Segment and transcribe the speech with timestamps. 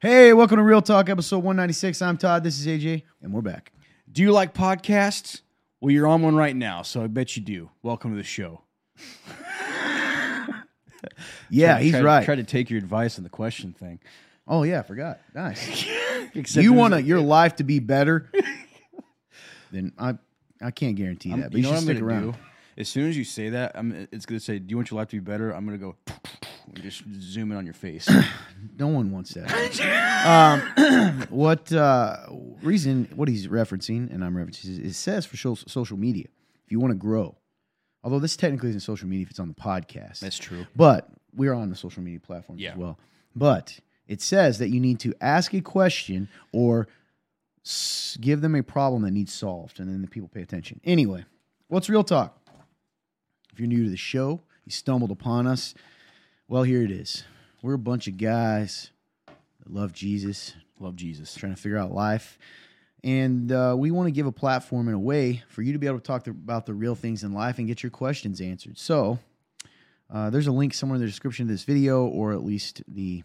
[0.00, 2.00] Hey, welcome to Real Talk, episode 196.
[2.00, 2.42] I'm Todd.
[2.42, 3.72] This is AJ, and we're back.
[4.10, 5.42] Do you like podcasts?
[5.80, 7.70] Well, you're on one right now, so I bet you do.
[7.82, 8.62] Welcome to the show.
[11.52, 12.24] Yeah, Try- he's try- right.
[12.24, 13.98] Try to take your advice on the question thing.
[14.46, 15.18] oh yeah, I forgot.
[15.34, 15.86] Nice.
[16.34, 18.30] Except you want a- your life to be better?
[19.72, 20.16] then I
[20.60, 21.50] I can't guarantee that.
[21.50, 22.32] But you, know should what I'm stick gonna around.
[22.32, 22.38] do?
[22.80, 25.08] As soon as you say that, I'm, it's gonna say, "Do you want your life
[25.08, 25.96] to be better?" I'm gonna go
[26.66, 28.08] and just zoom in on your face.
[28.78, 29.50] No one wants that.
[30.76, 32.16] um, what uh,
[32.62, 33.08] reason?
[33.14, 36.26] What he's referencing, and I'm referencing, is it says for social media.
[36.66, 37.36] If you want to grow,
[38.04, 40.20] although this technically isn't social media if it's on the podcast.
[40.20, 40.66] That's true.
[40.76, 42.72] but we're on the social media platforms Yeah.
[42.72, 42.98] as well.
[43.34, 46.86] But it says that you need to ask a question or
[48.20, 50.80] give them a problem that needs solved, and then the people pay attention.
[50.84, 51.24] Anyway,
[51.68, 52.39] what's real talk?
[53.52, 55.74] If you're new to the show, you stumbled upon us.
[56.48, 57.24] Well, here it is.
[57.62, 58.90] We're a bunch of guys
[59.26, 61.34] that love Jesus, Love Jesus.
[61.34, 62.38] trying to figure out life.
[63.04, 65.86] And uh, we want to give a platform and a way for you to be
[65.86, 68.78] able to talk to, about the real things in life and get your questions answered.
[68.78, 69.18] So
[70.12, 73.22] uh, there's a link somewhere in the description of this video, or at least the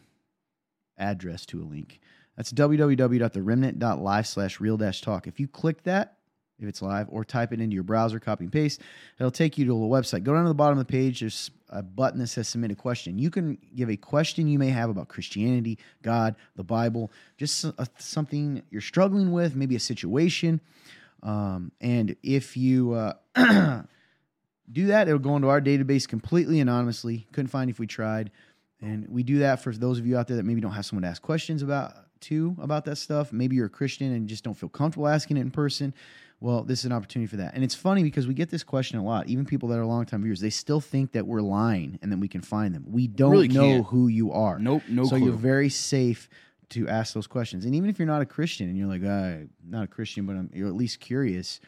[0.97, 1.99] address to a link.
[2.35, 5.27] That's www.theremnant.live slash real dash talk.
[5.27, 6.17] If you click that,
[6.59, 8.81] if it's live, or type it into your browser, copy and paste,
[9.19, 10.23] it'll take you to the website.
[10.23, 11.19] Go down to the bottom of the page.
[11.19, 13.17] There's a button that says submit a question.
[13.17, 17.87] You can give a question you may have about Christianity, God, the Bible, just a,
[17.97, 20.61] something you're struggling with, maybe a situation.
[21.23, 23.13] Um, and if you uh,
[24.71, 27.27] do that, it'll go into our database completely anonymously.
[27.33, 28.31] Couldn't find if we tried.
[28.81, 31.03] And we do that for those of you out there that maybe don't have someone
[31.03, 33.31] to ask questions about too about that stuff.
[33.31, 35.93] Maybe you're a Christian and just don't feel comfortable asking it in person.
[36.41, 37.55] Well, this is an opportunity for that.
[37.55, 39.27] And it's funny because we get this question a lot.
[39.27, 42.27] Even people that are longtime viewers, they still think that we're lying and that we
[42.27, 42.83] can find them.
[42.87, 43.85] We don't Really know can't.
[43.87, 44.59] who you are.
[44.59, 45.25] Nope, no so clue.
[45.27, 46.29] you're very safe
[46.69, 47.63] to ask those questions.
[47.65, 50.35] And even if you're not a Christian and you're like, I'm not a Christian, but
[50.35, 51.59] I'm, you're at least curious,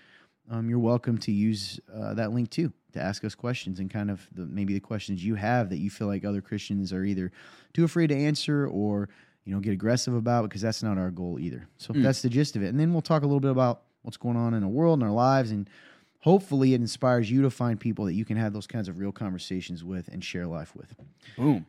[0.49, 4.09] um, you're welcome to use uh, that link too to ask us questions and kind
[4.11, 7.31] of the, maybe the questions you have that you feel like other Christians are either
[7.73, 9.07] too afraid to answer or
[9.45, 11.67] you know get aggressive about because that's not our goal either.
[11.77, 12.03] So Mm.
[12.03, 12.67] that's the gist of it.
[12.67, 15.03] And then we'll talk a little bit about what's going on in the world and
[15.07, 15.69] our lives and
[16.19, 19.11] hopefully it inspires you to find people that you can have those kinds of real
[19.11, 20.95] conversations with and share life with.
[21.37, 21.65] Boom.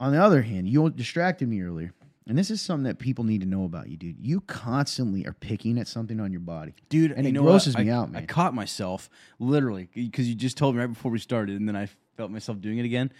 [0.00, 1.92] On the other hand, you distracted me earlier.
[2.26, 4.16] And this is something that people need to know about you, dude.
[4.20, 6.74] You constantly are picking at something on your body.
[6.88, 7.84] Dude, And it grosses what?
[7.84, 8.22] me I, out, man.
[8.22, 11.76] I caught myself literally because you just told me right before we started, and then
[11.76, 13.12] I felt myself doing it again.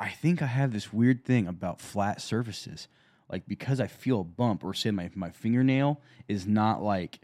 [0.00, 2.88] I think I have this weird thing about flat surfaces.
[3.30, 7.20] Like because I feel a bump, or say my my fingernail is not like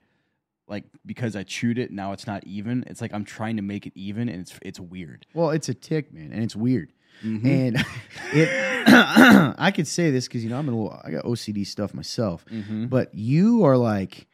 [0.69, 1.91] like because I chewed it.
[1.91, 2.85] Now it's not even.
[2.87, 5.27] It's like I'm trying to make it even, and it's it's weird.
[5.35, 6.93] Well, it's a tick, man, and it's weird.
[7.25, 7.45] Mhm.
[7.47, 7.77] And
[8.33, 8.49] it,
[9.59, 12.45] I could say this because you know I'm a little, I got OCD stuff myself,
[12.53, 12.89] Mhm.
[12.91, 14.27] but you are like,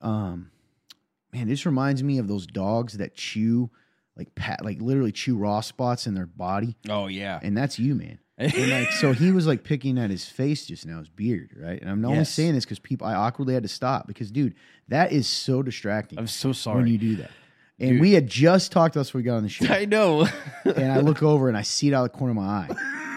[0.00, 0.50] um,
[1.32, 3.70] man, this reminds me of those dogs that chew,
[4.16, 7.40] like pat, like literally chew raw spots in their body, Oh yeah.
[7.42, 8.18] and that's you, man.
[8.36, 11.80] And like, so he was like picking at his face just now, his beard, right?
[11.80, 12.30] And I'm only Yes.
[12.30, 14.54] saying this because people, I awkwardly had to stop because, dude,
[14.88, 17.30] that is so distracting I'm so sorry when you do that.
[17.78, 18.00] And Dude.
[18.00, 20.26] we had just talked to us before we got on the show I know.
[20.64, 22.68] and I look over and I see it out of the corner of my eye.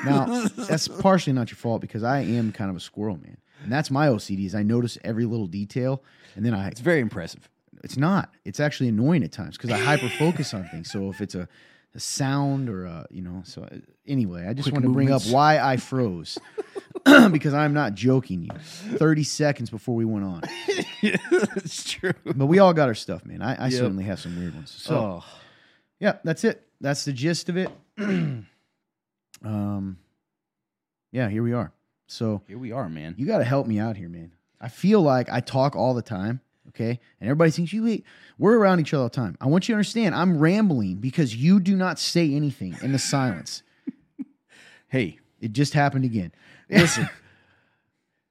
[0.05, 3.37] Now, that's partially not your fault because I am kind of a squirrel, man.
[3.63, 6.03] And that's my OCD is I notice every little detail
[6.35, 7.49] and then I it's very impressive.
[7.83, 8.33] it's not.
[8.45, 10.91] It's actually annoying at times because I hyper focus on things.
[10.91, 11.47] So if it's a,
[11.95, 13.77] a sound or a, you know, so uh,
[14.07, 16.37] anyway, I just Quick want to bring up why I froze
[17.31, 18.51] because I'm not joking you.
[18.97, 20.41] 30 seconds before we went on.
[21.01, 22.13] it's true.
[22.25, 23.41] But we all got our stuff, man.
[23.41, 23.79] I, I Yep.
[23.79, 24.71] certainly have some weird ones.
[24.71, 25.25] So oh.
[25.99, 26.67] yeah, that's it.
[26.81, 27.69] That's the gist of it.
[29.43, 29.97] um,
[31.11, 31.71] yeah, here we are.
[32.07, 33.15] So Here we are, man.
[33.17, 34.31] you got to help me out here, man.
[34.61, 38.05] I feel like I talk all the time, okay, and everybody thinks you wait.
[38.37, 39.37] We're around each other all the time.
[39.41, 40.13] I want you to understand.
[40.15, 43.63] I'm rambling because you do not say anything in the silence.
[44.89, 46.31] Hey, It just happened again.
[46.69, 47.09] listen.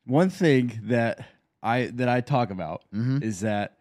[0.04, 1.26] one thing that
[1.62, 3.22] I that I talk about Mhm.
[3.22, 3.76] is that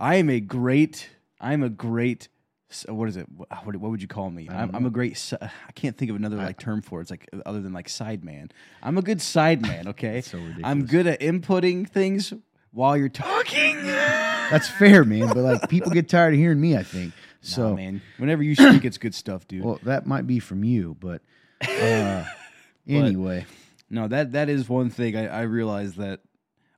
[0.00, 1.08] I am a great.
[1.40, 2.28] I'm a great.
[2.70, 3.26] s- What is it?
[3.30, 4.48] What, what would you call me?
[4.50, 5.32] I'm, I'm a great.
[5.40, 7.02] I can't think of another like term for it.
[7.02, 8.50] It's like other than like side man.
[8.82, 9.88] I'm a good side man.
[9.94, 10.66] Okay, so ridiculous.
[10.70, 12.32] I'm good at inputting things
[12.72, 13.76] while you're talking.
[13.84, 15.28] That's fair, man.
[15.28, 16.76] But like people get tired of hearing me.
[16.76, 17.70] I think so.
[17.70, 19.64] Nah, man, whenever you speak, it's good stuff, dude.
[19.64, 21.22] Well, that might be from you, but
[21.66, 22.24] uh,
[22.88, 23.46] anyway.
[23.90, 26.20] No, that that is one thing I, I realize that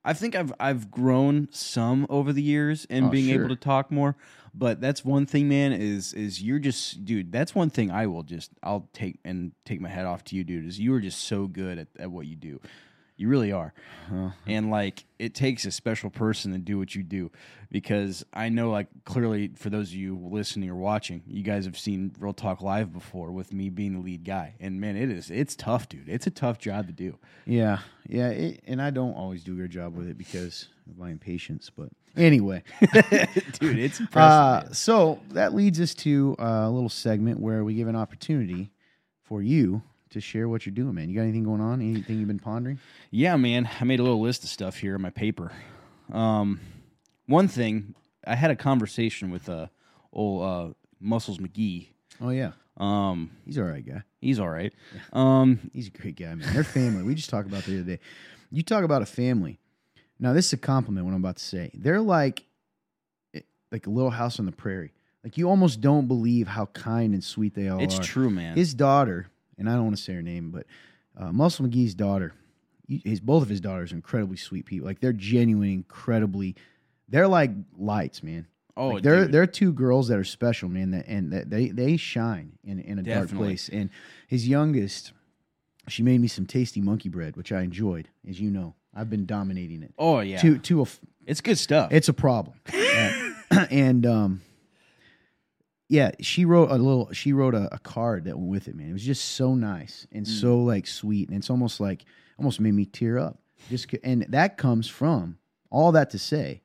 [0.05, 3.41] I think I've I've grown some over the years in Oh, being sure.
[3.45, 4.17] able to talk more.
[4.55, 5.73] But that's one thing, man.
[5.73, 7.31] Is is you're just dude.
[7.33, 10.45] That's one thing I will just I'll take and take my head off to you,
[10.45, 10.67] dude.
[10.67, 12.61] Is you are just so good at, at what you do.
[13.20, 13.75] You really are.
[14.11, 17.31] Uh, And like it takes a special person to do what you do
[17.70, 21.78] because I know like clearly for those of you listening or watching, you guys have
[21.78, 24.55] seen Real Talk Live before with me being the lead guy.
[24.58, 26.08] And man, it is it's tough, dude.
[26.08, 27.19] It's a tough job to do.
[27.44, 30.96] yeah, yeah, it, and I don't always do a good job with it because of
[30.96, 31.70] my impatience.
[31.70, 32.62] But anyway,
[33.61, 34.70] dude, it's impressive.
[34.70, 38.72] uh, so that leads us to a little segment where we give an opportunity
[39.22, 41.09] for you to share what you're doing, man.
[41.09, 41.81] You got anything going on?
[41.81, 42.79] Anything you've been pondering?
[43.11, 43.69] Yeah, man.
[43.81, 45.53] I made a little list of stuff here in my paper.
[46.12, 46.61] Um,
[47.27, 47.95] one thing,
[48.27, 49.67] I had a conversation with uh,
[50.12, 51.89] old uh, Muscles McGee.
[52.21, 54.03] Oh yeah, Um, he's all right guy.
[54.21, 54.73] he's all right.
[55.12, 56.53] Um, He's a great guy, man.
[56.53, 57.03] They're family.
[57.03, 58.01] we just talked about the other day.
[58.51, 59.59] You talk about a family.
[60.19, 61.06] Now, this is a compliment.
[61.06, 61.71] What I'm about to say.
[61.73, 62.45] They're like,
[63.35, 63.41] eh,
[63.73, 64.93] like a little house on the prairie.
[65.25, 67.99] Like you almost don't believe how kind and sweet they all it's are.
[68.01, 68.56] It's true, man.
[68.56, 69.29] His daughter,
[69.61, 70.67] and I don't want to say her name, but
[71.17, 72.33] uh, Muscle McGee's daughter,
[72.89, 74.87] his both of his daughters are incredibly sweet people.
[74.89, 76.57] Like they're genuine, incredibly.
[77.09, 78.47] They're like lights, man.
[78.77, 79.33] oh, Like, they're dude.
[79.33, 80.91] they're two girls that are special, man.
[80.93, 83.69] That and that they they shine in in a dark place.
[83.69, 83.91] And
[84.27, 85.12] his youngest,
[85.89, 88.75] she made me some tasty monkey bread, which I enjoyed, as you know.
[88.95, 89.93] I've been dominating it.
[89.99, 90.39] oh yeah.
[90.41, 90.87] To to a,
[91.27, 91.93] it's good stuff.
[91.93, 92.56] it's a problem.
[93.53, 94.43] Uh, and um,
[95.91, 97.11] yeah, she wrote a little.
[97.13, 98.91] She wrote a, a card that went with it, man.
[98.91, 100.41] It was just so nice and Mm.
[100.41, 102.05] so like sweet, and it's almost like
[102.39, 103.41] almost made me tear up.
[103.69, 105.37] Just and that comes from
[105.71, 106.63] all that to say,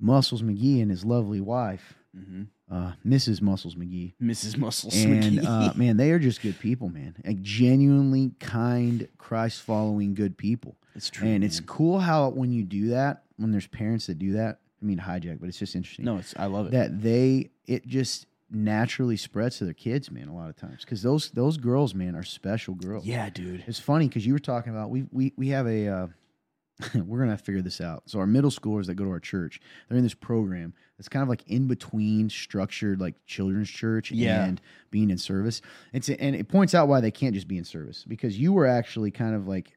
[0.00, 2.48] Muscles McGee and his lovely wife, Mhm.
[2.70, 3.40] uh, Mrs.
[3.40, 4.14] Muscles McGee.
[4.20, 4.56] Mrs.
[4.58, 5.44] Muscles And McGee.
[5.46, 7.14] uh, man, they are just good people, man.
[7.24, 10.76] Like genuinely kind, Christ following good people.
[10.94, 11.26] it's true.
[11.26, 14.58] and it's cool how when you do that, when there's parents that do that.
[14.82, 16.72] I mean, hijack, but it's just interesting no, it's I love it.
[16.72, 20.28] that they it just naturally spreads to their kids, man.
[20.28, 23.04] A lot of times because those those girls, man, are special girls.
[23.06, 23.64] yeah, dude.
[23.66, 26.06] It's funny because you were talking about we we we have a uh,
[26.94, 28.02] we're gonna have to figure this out.
[28.06, 31.22] So our middle schoolers that go to our church, they're in this program that's kind
[31.22, 34.44] of like in between structured like children's church Yeah.
[34.44, 34.60] and
[34.90, 35.60] being in service.
[35.92, 38.66] It's and it points out why they can't just be in service because you were
[38.66, 39.76] actually kind of like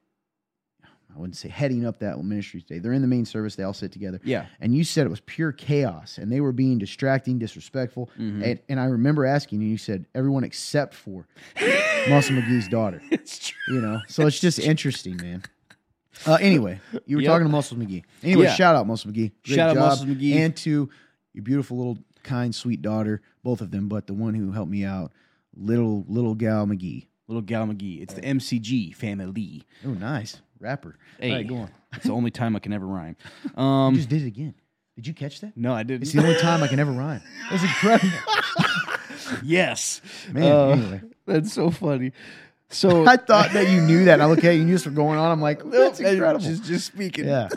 [1.16, 2.78] I wouldn't say heading up that ministry today.
[2.78, 3.56] They're in the main service.
[3.56, 4.20] They all sit together.
[4.22, 4.46] Yeah.
[4.60, 8.10] And you said it was pure chaos and they were being distracting, disrespectful.
[8.18, 8.42] Mhm.
[8.44, 11.26] And, and I remember asking you, you said everyone except for
[12.08, 13.00] Muscle McGee's daughter.
[13.10, 13.76] it's true.
[13.76, 15.42] You know, so it's just interesting, man.
[16.26, 17.30] Uh, anyway, you were Yep.
[17.30, 18.02] talking to Muscle McGee.
[18.22, 18.54] Anyway, Yeah.
[18.54, 19.32] shout out Muscle McGee.
[19.44, 19.76] Great Shout out.
[19.76, 20.34] Muscle McGee.
[20.34, 20.90] and to
[21.32, 23.22] your beautiful little kind, sweet daughter.
[23.42, 25.12] Both of them, but the one who helped me out,
[25.56, 27.06] little little gal McGee.
[27.28, 28.02] Little Gal McGee.
[28.02, 29.64] It's the MCG family.
[29.84, 30.96] Oh, nice rapper.
[31.18, 31.70] Hey, All right, go on.
[31.94, 33.16] it's the only time I can ever rhyme.
[33.56, 34.54] Um, You just did it again.
[34.96, 35.56] Did you catch that?
[35.56, 36.02] no, I didn't.
[36.02, 37.20] It's the only time I can ever rhyme.
[37.50, 38.10] That's incredible,
[39.42, 40.00] yes,
[40.32, 40.42] man.
[40.52, 41.00] Uh, anyway.
[41.26, 42.12] that's so funny.
[42.70, 44.20] So I thought that you knew that.
[44.20, 45.30] I look at you, you just were going on.
[45.30, 46.44] I'm like, that's Nope, incredible.
[46.44, 47.26] Just, just speaking.
[47.26, 47.48] yeah.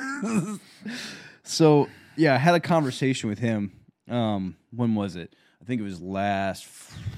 [1.43, 3.71] So yeah, I had a conversation with him.
[4.09, 5.35] Um, when was it?
[5.61, 6.65] I think it was last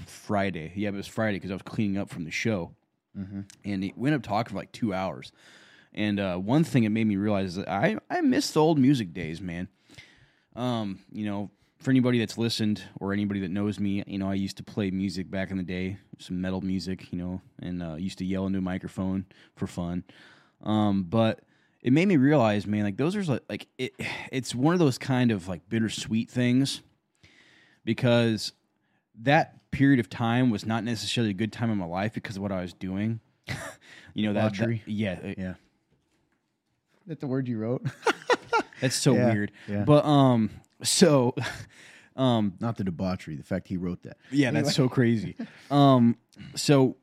[0.06, 0.72] Friday.
[0.76, 2.72] Yeah, it was Friday because I was cleaning up from the show,
[3.18, 3.46] Mhm.
[3.66, 5.32] and we ended up talking for like two hours.
[5.94, 8.80] And uh, one thing it made me realize is that I I miss the old
[8.80, 9.68] music days, man.
[10.56, 11.50] Um, you know,
[11.80, 14.92] for anybody that's listened or anybody that knows me, you know, I used to play
[14.92, 18.46] music back in the day, some metal music, you know, and uh, used to yell
[18.46, 20.04] into a microphone for fun.
[20.64, 21.40] Um, but
[21.82, 23.94] it made me realize, man, like those are like, like it,
[24.32, 26.82] it's one of those kind of like bittersweet things
[27.84, 28.54] because
[29.22, 32.42] that period of time was not necessarily a good time in my life because of
[32.42, 33.20] what I was doing.
[34.14, 34.54] you know that,
[34.86, 35.54] that yeah, it- Yeah.
[37.08, 37.86] That the word you wrote?
[38.82, 39.52] that's so Yeah, weird.
[39.68, 39.84] yeah.
[39.86, 40.50] But um,
[40.84, 41.36] so
[42.16, 43.36] um, Not the debauchery.
[43.36, 44.18] The fact he wrote that.
[44.32, 45.36] Yeah, that's so crazy.
[45.72, 46.18] Um,
[46.56, 46.98] so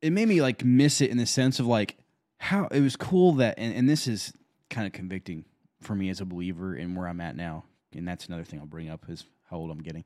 [0.00, 1.96] it made me like miss it in the sense of like
[2.38, 4.32] how it was cool that, and, and this is
[4.68, 5.44] kind of convicting
[5.80, 7.64] for me as a believer and where I'm at now.
[7.94, 10.04] And that's another thing I'll bring up is how old I'm getting.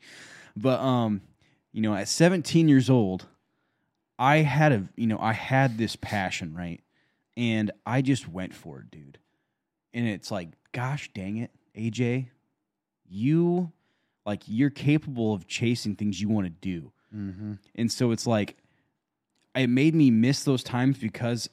[0.57, 1.21] But um,
[1.73, 3.27] you know, at 17 years old,
[4.19, 6.81] I had a you know I had this passion right,
[7.37, 9.19] and I just went for it, dude.
[9.97, 12.29] And it's like, gosh dang it, AJ,
[13.09, 13.73] you
[14.27, 16.93] like you're capable of chasing things you want to do.
[17.15, 17.55] Mm-hmm.
[17.75, 18.57] And so it's like
[19.55, 21.49] it made me miss those times because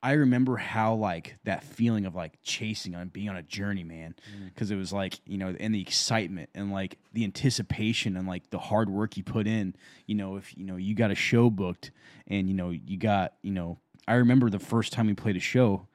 [0.00, 4.14] I remember how like that feeling of like chasing on being on a journey, man.
[4.44, 8.50] Because it was like you know, and the excitement and like the anticipation and like
[8.50, 9.74] the hard work you put in.
[10.06, 11.90] You know, if you know you got a show booked
[12.28, 15.40] and you know you got you know, I remember the first time we played a
[15.40, 15.88] show,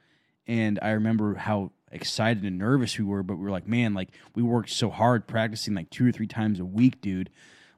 [0.48, 3.24] and I remember how excited and nervous we were.
[3.24, 6.28] But we were like, man, like we worked so hard practicing like two or three
[6.28, 7.30] times a week, dude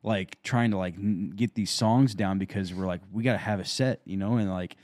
[0.01, 3.37] like trying to like n- get these songs down because we're like we got to
[3.37, 4.77] have a set you know and like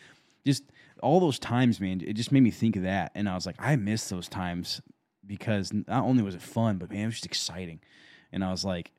[0.45, 0.63] just
[1.01, 3.55] all those times, man, it just made me think of that, and I was like,
[3.59, 4.81] I miss those times
[5.25, 7.79] because not only was it fun, but man, it was just exciting,
[8.31, 8.91] and I was like,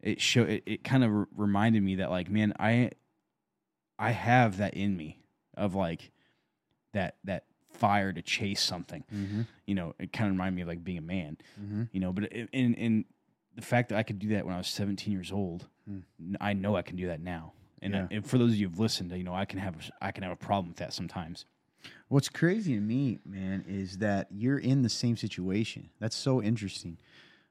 [0.00, 2.90] it show it, it kind of r- reminded me that like, man, I
[3.98, 5.20] I have that in me
[5.56, 6.10] of like
[6.92, 7.44] that that
[7.80, 9.02] fire to chase something.
[9.12, 9.42] Mm-hmm.
[9.66, 11.36] You know, it kind of reminded me of like being a man.
[11.60, 11.82] Mm-hmm.
[11.92, 13.04] You know, but it, in in
[13.56, 16.04] the fact that I could do that when I was 17 years old, n-
[16.40, 17.52] I know I can do that now.
[17.82, 18.06] And, Yeah.
[18.10, 20.32] and for those of you who've listened, you know, I can have I can have
[20.32, 21.46] a problem with that sometimes.
[22.08, 25.88] What's crazy to me, man, is that you're in the same situation.
[25.98, 26.98] That's so interesting.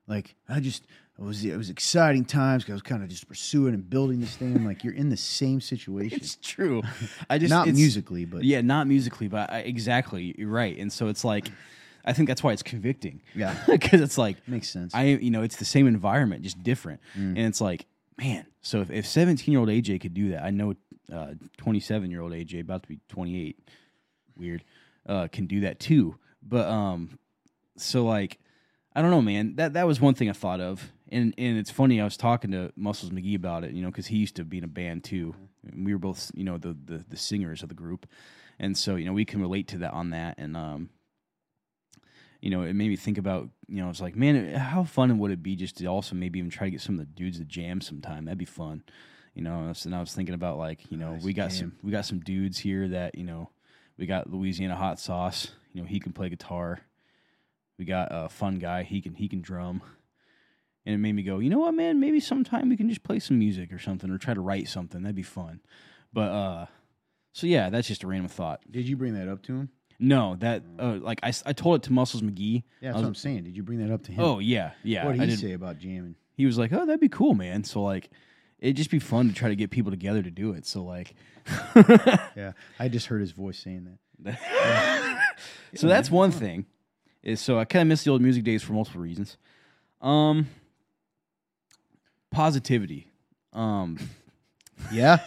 [0.07, 0.86] Like I just,
[1.20, 4.22] it was it was exciting times 'cause I was kind of just pursuing and building
[4.22, 4.64] this thing.
[4.66, 6.82] Like you're in the same situation, It's true.
[7.30, 10.34] I just not musically, but Yeah, not musically, but I, exactly.
[10.38, 10.78] You're right.
[10.78, 11.50] And so it's like,
[12.06, 13.22] I think that's why it's convicting.
[13.36, 14.96] yeah, Because it's like, makes sense.
[14.96, 17.02] I, you know, it's the same environment, just different.
[17.18, 17.30] Mm.
[17.30, 17.86] And it's like,
[18.18, 20.74] man, so if, if 17 year old AJ could do that, I know
[21.58, 23.60] 27 year old AJ, about to be 28,
[24.38, 24.64] weird,
[25.06, 26.16] uh, can do that too.
[26.42, 27.20] But, um,
[27.78, 28.40] so like,
[28.96, 29.56] I don't know, man.
[29.56, 32.00] That that was one thing I thought of, and and it's funny.
[32.00, 34.58] I was talking to Muscles McGee about it, you know, because he used to be
[34.58, 35.36] in a band too.
[35.70, 38.08] And we were both, you know, the, the the singers of the group,
[38.58, 40.36] and so you know we can relate to that on that.
[40.38, 40.89] And um,
[42.42, 45.32] you know, it made me think about, you know, it's like, man, how fun would
[45.32, 47.44] it be just to also maybe even try to get some of the dudes to
[47.46, 48.25] jam sometime?
[48.25, 48.84] That'd be fun,
[49.34, 49.74] you know.
[49.84, 51.58] And I was thinking about like, you know, Nice we got jam.
[51.58, 53.50] some we got some dudes here that you know,
[53.98, 55.51] we got Louisiana hot sauce.
[55.74, 56.80] You know, he can play guitar.
[57.78, 58.84] We got a fun guy.
[58.84, 59.82] He can he can drum.
[60.89, 62.00] And it made me go, you know what, man?
[62.00, 65.03] Maybe sometime we can just play some music or something, or try to write something.
[65.03, 65.60] That'd be fun.
[66.12, 66.65] But uh,
[67.31, 68.62] so yeah, that's just a random thought.
[68.72, 69.69] Did you bring that up to him?
[70.00, 72.63] No, that uh, like I told it to Muscles McGee.
[72.81, 73.43] Yeah, I that's was- what I'm saying.
[73.43, 74.24] Did you bring that up to him?
[74.24, 75.05] Oh yeah, yeah.
[75.05, 75.39] what did I he did.
[75.39, 76.15] say about jamming?
[76.34, 78.10] He was like, "Oh, that'd be cool, man." So like,
[78.58, 80.65] it'd just be fun to try to get people together to do it.
[80.65, 81.13] So like,
[82.36, 85.19] Yeah, I just heard his voice saying that.
[85.75, 86.65] so that's one thing.
[87.22, 89.38] Is so I kind of miss the old music days for multiple reasons.
[90.01, 90.48] Um,
[92.31, 93.12] positivity.
[93.53, 93.98] Um,
[94.93, 95.17] Yeah,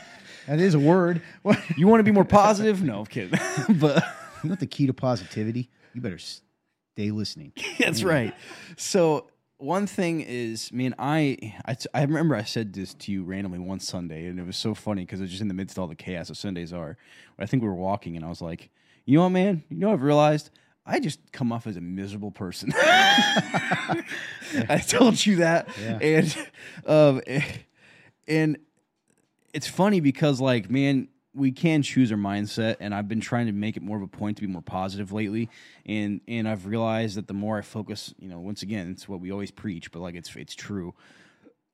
[0.48, 1.20] that is a word.
[1.42, 1.58] What?
[1.76, 2.82] you want to be more positive?
[2.82, 3.38] No, I'm kidding.
[3.78, 4.02] but
[4.42, 5.68] You want the key to positivity?
[5.92, 7.52] You better stay listening.
[7.78, 8.34] That's right.
[8.78, 9.26] So
[9.58, 13.78] one thing is, man, I, I I remember I said this to you randomly one
[13.78, 15.88] Sunday, and it was so funny because it was just in the midst of all
[15.88, 16.96] the chaos of Sundays are.
[17.38, 18.70] I think we were walking, and I was like,
[19.04, 19.62] you know what, man?
[19.68, 20.48] You know what I've realized?
[20.84, 22.72] I just come off as a miserable person.
[22.76, 24.02] I
[24.86, 25.98] told you that, Yeah.
[26.00, 26.36] and
[26.86, 27.22] um,
[28.28, 28.58] and
[29.54, 33.52] it's funny because like man we can choose our mindset and i've been trying to
[33.52, 35.48] make it more of a point to be more positive lately
[35.86, 39.20] and and i've realized that the more i focus you know once again it's what
[39.20, 40.94] we always preach but like it's it's true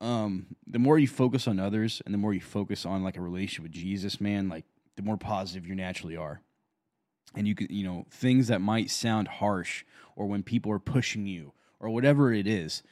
[0.00, 3.21] um the more you focus on others and the more you focus on like a
[3.21, 4.65] relationship with jesus man like
[4.97, 6.41] the more positive you naturally are
[7.35, 9.85] and you can you know things that might sound harsh
[10.16, 12.82] or when people are pushing you or whatever it is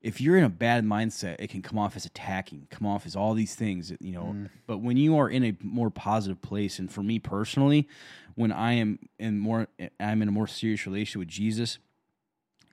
[0.00, 3.14] if you're in a bad mindset it can come off as attacking come off as
[3.14, 4.34] all these things you know.
[4.34, 4.50] Mm.
[4.66, 7.88] But when you are in a more positive place and for me personally
[8.34, 9.68] when i am in more
[10.00, 11.78] i'm in a more serious relationship with jesus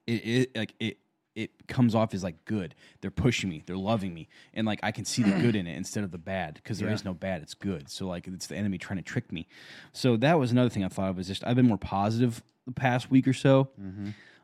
[0.07, 0.97] it, it like it
[1.43, 2.75] it comes off as like good.
[3.01, 3.63] They're pushing me.
[3.65, 4.27] They're loving me.
[4.53, 6.89] And like i can see the good in it instead of the bad because there
[6.89, 7.09] is Yeah.
[7.11, 7.41] no bad.
[7.41, 7.89] It's good.
[7.89, 9.47] So like it's the enemy trying to trick me.
[9.93, 12.73] So that was another thing i thought of was just i've been more positive the
[12.73, 13.69] past week or so.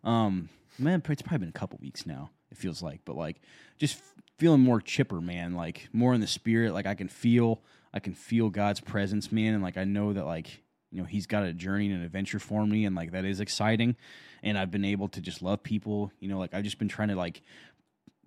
[0.04, 3.02] Um man it's probably been a couple weeks now it feels like.
[3.06, 3.42] But like
[3.78, 4.02] just
[4.38, 5.54] feeling more chipper man.
[5.56, 6.74] Like more in the spirit.
[6.74, 7.62] Like i can feel
[7.94, 9.54] i can feel god's presence man.
[9.54, 10.62] And like i know that like
[10.92, 12.86] you know he's got a journey and an adventure for me.
[12.86, 13.96] And like that is exciting
[14.46, 17.10] and i've been able to just love people you know like i've just been trying
[17.10, 17.42] to like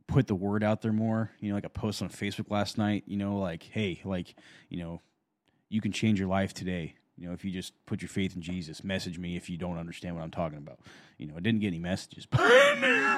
[0.07, 3.05] put the word out there more you know like a post on facebook last night
[3.07, 4.35] you know like hey like
[4.69, 5.01] you know
[5.71, 8.41] you can change your life today you know if you just put your faith in
[8.43, 10.79] jesus message me if you don't understand what i'm talking about
[11.19, 12.41] you know i didn't get any messages but,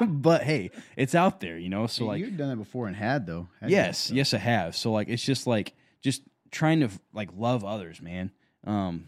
[0.23, 2.97] but hey it's out there you know so Hey, like you've done that before and
[2.97, 3.49] had though.
[3.63, 3.69] you?
[3.69, 7.65] yes So- yes i have so like it's just like just trying to like love
[7.65, 8.33] others man
[8.67, 9.05] um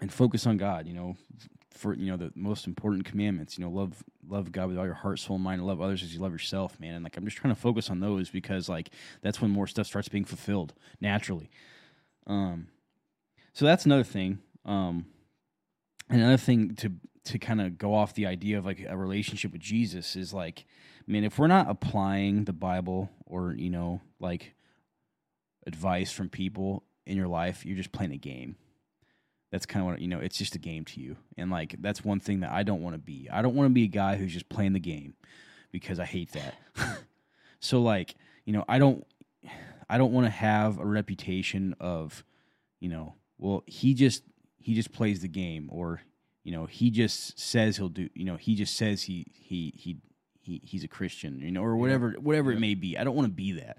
[0.00, 1.16] and focus on god you know
[1.80, 4.94] for you know the most important commandments you know love love god with all your
[4.94, 6.94] heart soul mind and love others as you love yourself man.
[6.94, 8.90] And like i'm just trying to focus on those because like
[9.22, 11.50] that's when more stuff starts being fulfilled naturally.
[12.26, 12.68] Um
[13.52, 14.38] so that's another thing.
[14.64, 15.06] Um
[16.08, 16.92] another thing to
[17.24, 20.64] to kind of go off the idea of like a relationship with jesus is like
[21.10, 24.54] I mean, if we're not applying the Bible or, you know, like
[25.66, 28.54] advice from people in your life, you're just playing a game.
[29.50, 31.16] That's kind of what, you know, it's just a game to you.
[31.36, 33.28] And like, that's one thing that I don't want to be.
[33.32, 35.14] I don't want to be a guy who's just playing the game
[35.72, 36.54] because I hate that.
[37.60, 38.14] so, like,
[38.44, 39.04] you know, I don't,
[39.88, 42.24] I don't want to have a reputation of,
[42.78, 44.22] you know, well, he just,
[44.58, 46.02] he just plays the game or
[46.44, 49.96] you know he just says he'll do you know he just says he he he,
[50.40, 53.26] he he's a christian you know or whatever whatever it may be i don't want
[53.26, 53.78] to be that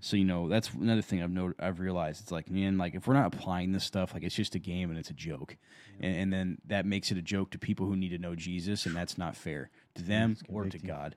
[0.00, 3.06] so you know that's another thing i've noted i've realized it's like man like if
[3.06, 5.56] we're not applying this stuff like it's just a game and it's a joke
[6.00, 8.86] and, and then that makes it a joke to people who need to know jesus
[8.86, 11.16] and that's not fair to them it's or to god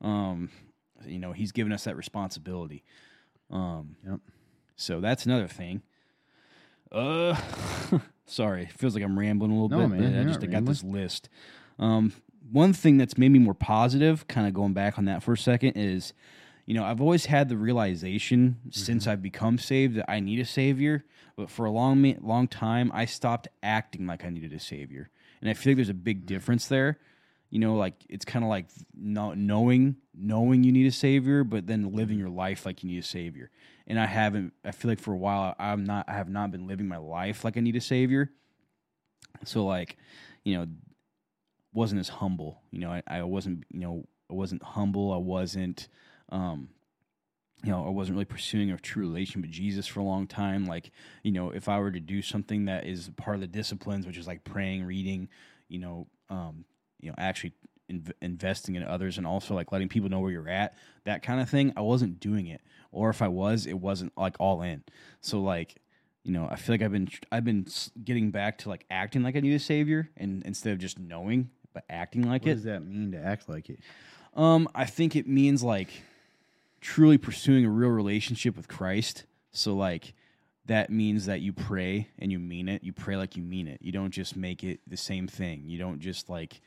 [0.00, 0.50] um
[1.06, 2.82] you know he's given us that responsibility
[3.50, 4.20] um Yep.
[4.76, 5.82] so that's another thing.
[6.92, 7.36] Uh,
[8.26, 9.98] sorry, feels like I'm rambling a little No, bit.
[10.00, 11.28] man, I just I got this list.
[11.78, 12.12] Um,
[12.52, 15.36] one thing that's made me more positive, kind of going back on that for a
[15.38, 16.12] second, is
[16.66, 18.70] you know I've always had the realization Mm-hmm.
[18.72, 21.04] since I've become saved that I need a savior.
[21.36, 25.50] But for a long, long time, I stopped acting like I needed a savior, and
[25.50, 26.04] I feel like there's a Mm-hmm.
[26.04, 26.98] big difference there.
[27.50, 28.66] You know, like it's kind of like
[28.96, 31.96] not knowing knowing you need a savior, but then Mm-hmm.
[31.96, 33.50] living your life like you need a savior.
[33.86, 34.52] And I haven't.
[34.64, 36.08] I feel like for a while I'm not.
[36.08, 38.30] I have not been living my life like I need a savior.
[39.44, 39.96] So like,
[40.44, 40.66] you know,
[41.72, 42.60] wasn't as humble.
[42.70, 43.64] You know, I, I wasn't.
[43.72, 45.12] You know, I wasn't humble.
[45.12, 45.88] I wasn't.
[46.30, 46.68] Um,
[47.62, 50.66] you know, I wasn't really pursuing a true relation with Jesus for a long time.
[50.66, 50.90] Like,
[51.22, 54.18] you know, if I were to do something that is part of the disciplines, which
[54.18, 55.28] is like praying, reading,
[55.68, 56.66] you know, um,
[57.00, 57.52] you know, actually
[57.90, 61.40] inv- investing in others, and also like letting people know where you're at, that kind
[61.40, 62.60] of thing, I wasn't doing it.
[62.92, 64.84] Or if I was, it wasn't like all in.
[65.22, 65.76] So like,
[66.22, 67.66] you know, I feel like I've been I've been
[68.02, 71.50] getting back to like acting like I need a savior, and instead of just knowing,
[71.72, 72.50] but acting like What it.
[72.50, 73.80] What does that mean to act like it?
[74.34, 75.90] Um, I think it means like
[76.84, 79.24] truly pursuing a real relationship with Christ.
[79.52, 80.12] So like
[80.66, 82.84] that means that you pray and you mean it.
[82.84, 83.78] You pray like you mean it.
[83.80, 85.62] You don't just make it the same thing.
[85.66, 86.60] You don't just like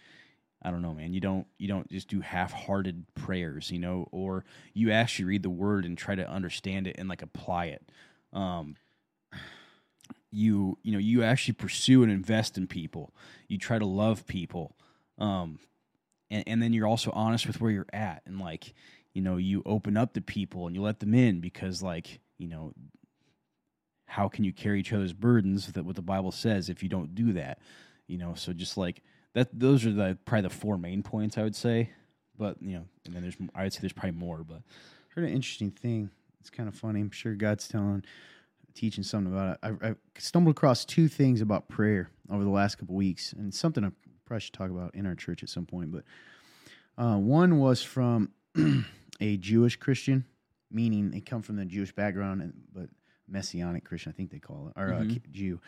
[0.64, 1.14] I don't know, man.
[1.14, 4.44] You don't you don't just do half-hearted prayers, you know, or
[4.74, 7.88] you actually read the word and try to understand it and like apply it.
[8.34, 8.76] Um
[10.32, 13.14] you you know, you actually pursue and invest in people.
[13.48, 14.76] You try to love people.
[15.20, 15.60] Um
[16.32, 18.74] and, and then you're also honest with where you're at and like
[19.18, 22.48] you know you open up to people and you let them in because like you
[22.48, 22.74] know
[24.06, 27.16] how can you carry each other's burdens that what the bible says if you don't
[27.16, 27.60] do that
[28.08, 29.02] you know so just like
[29.34, 31.90] that those are the probably the four main points i would say
[32.38, 34.62] but you know and then there's i would say there's probably more but
[35.18, 36.12] heard an interesting thing.
[36.40, 37.02] It's kind of funny.
[37.02, 38.04] I'm sure God's telling,
[38.76, 39.78] teaching something about it.
[39.82, 43.84] I, I stumbled across two things about prayer over the last couple weeks, and something
[43.84, 43.90] I
[44.26, 45.92] probably should talk about in our church at some point.
[45.92, 46.04] But
[47.04, 48.30] uh, one was from
[49.20, 50.26] a Jewish Christian,
[50.72, 52.90] meaning they come from the Jewish background, and but
[53.28, 55.32] Messianic Christian, I think they call it, or uh, Mhm.
[55.32, 55.60] Jew.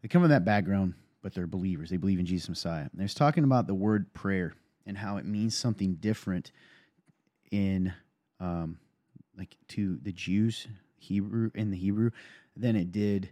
[0.00, 1.90] They come from that background, but they're believers.
[1.90, 2.88] They believe in Jesus Messiah.
[2.90, 4.54] And they're talking about the word prayer
[4.86, 6.50] and how it means something different
[7.50, 7.92] in
[8.40, 8.78] um,
[9.36, 12.10] like to the Jews, Hebrew in the Hebrew,
[12.56, 13.30] than it did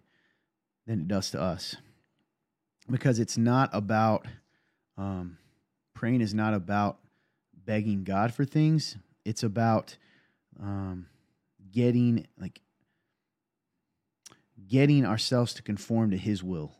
[0.86, 1.76] than it does to us.
[2.88, 4.26] Because it's not about
[4.96, 5.38] um,
[5.94, 6.98] praying is not about
[7.64, 8.96] begging God for things.
[9.24, 9.96] It's about
[10.60, 11.06] um,
[11.70, 12.60] getting like
[14.68, 16.72] getting ourselves to conform to His will.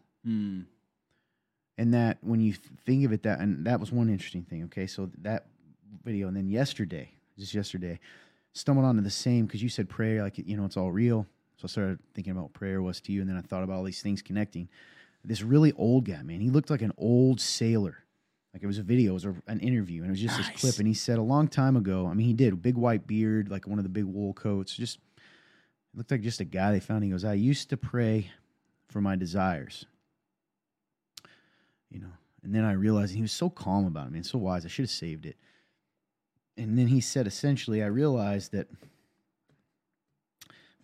[1.78, 4.86] And that when you think of it that and that was one interesting thing okay?
[4.86, 5.46] So that
[6.04, 7.98] video and then yesterday just yesterday
[8.52, 11.26] stumbled onto the same because you said prayer like you know it's all real.
[11.56, 13.76] So i started thinking about what prayer was to you and then i thought about
[13.76, 14.68] all these things connecting.
[15.24, 18.04] This really old guy man he looked like an old sailor
[18.52, 20.50] like it was a video it was a, an interview and it was just this
[20.56, 23.50] clip and he said a long time ago i mean he did big white beard
[23.50, 24.98] like one of the big wool coats just
[25.94, 28.30] looked like just a guy they found he goes i used to pray
[28.88, 29.86] for my desires
[31.90, 32.12] you know.
[32.42, 34.64] And then I realized and he was so calm about it, man, so wise.
[34.64, 35.36] I should have saved it.
[36.56, 38.68] And then he said, essentially, I realized that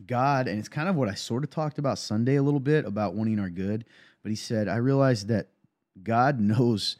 [0.04, 2.84] God, and it's kind of what I sort of talked about Sunday a little bit
[2.84, 3.86] about wanting our good,
[4.22, 5.48] but he said, I realized that
[6.02, 6.96] God knows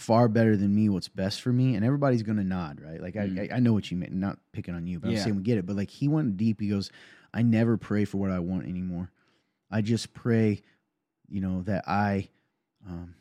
[0.00, 3.00] far better than me what's best for me, and everybody's gonna nod, right?
[3.00, 3.52] Like Mm.
[3.52, 5.18] I, I, know what you meant, not picking on you, but Yeah.
[5.18, 5.66] I'm saying we get it.
[5.66, 6.60] But like he went deep.
[6.60, 6.90] He goes,
[7.34, 9.10] I never pray for what I want anymore.
[9.70, 10.62] I just pray,
[11.28, 12.28] you know, that I
[12.88, 13.14] um,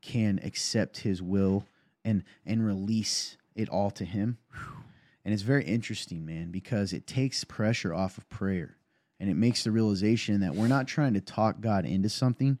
[0.00, 1.66] can accept His will
[2.04, 4.38] and and release it all to Him.
[5.24, 8.76] And it's very interesting, man, because it takes pressure off of prayer,
[9.20, 12.58] and it makes the realization that we're not trying to talk God into something.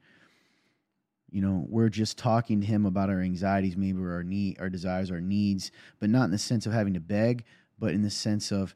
[1.30, 4.68] You know, we're just talking to Him about our anxieties, maybe or our need, our
[4.70, 7.44] desires, our needs, but not in the sense of having to beg,
[7.78, 8.74] but in the sense of,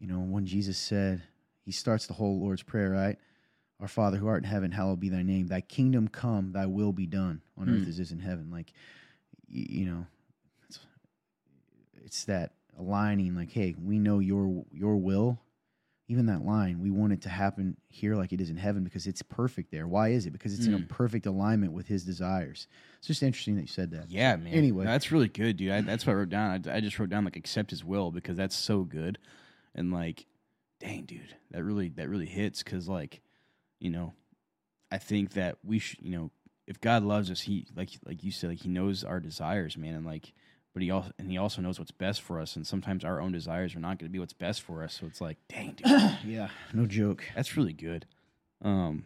[0.00, 1.22] you know, when Jesus said,
[1.64, 3.16] He starts the whole Lord's Prayer, right?
[3.80, 5.46] Our Father who art in heaven, hallowed be thy name.
[5.46, 7.76] Thy kingdom come, thy will be done on Hmm.
[7.76, 8.50] earth as it is in heaven.
[8.50, 8.72] Like,
[9.46, 10.06] you know,
[10.68, 10.80] it's,
[12.04, 13.36] it's that aligning.
[13.36, 15.38] Like, hey, we know your your will.
[16.10, 19.06] Even that line, we want it to happen here like it is in heaven because
[19.06, 19.86] it's perfect there.
[19.86, 20.30] Why is it?
[20.30, 20.88] Because it's in a Mm.
[20.88, 22.66] perfect alignment with his desires.
[22.98, 24.10] It's just interesting that you said that.
[24.10, 24.54] Yeah, man.
[24.54, 24.84] Anyway.
[24.84, 25.70] No, that's really good, dude.
[25.70, 26.64] I, that's what I wrote down.
[26.66, 29.18] I, I just wrote down like accept his will because that's so good,
[29.74, 30.24] and like,
[30.80, 33.20] dang, dude, that really that really hits because like,
[33.78, 34.14] you know,
[34.90, 36.30] I think that we should, you know,
[36.66, 39.94] if God loves us, he like like you said, like he knows our desires, man,
[39.94, 40.32] and like,
[40.78, 43.32] but he also and he also knows what's best for us, and sometimes our own
[43.32, 44.94] desires are not going to be what's best for us.
[45.00, 45.88] So it's like, dang, dude,
[46.24, 47.24] Yeah, no joke.
[47.34, 48.06] that's really good.
[48.62, 49.04] Um,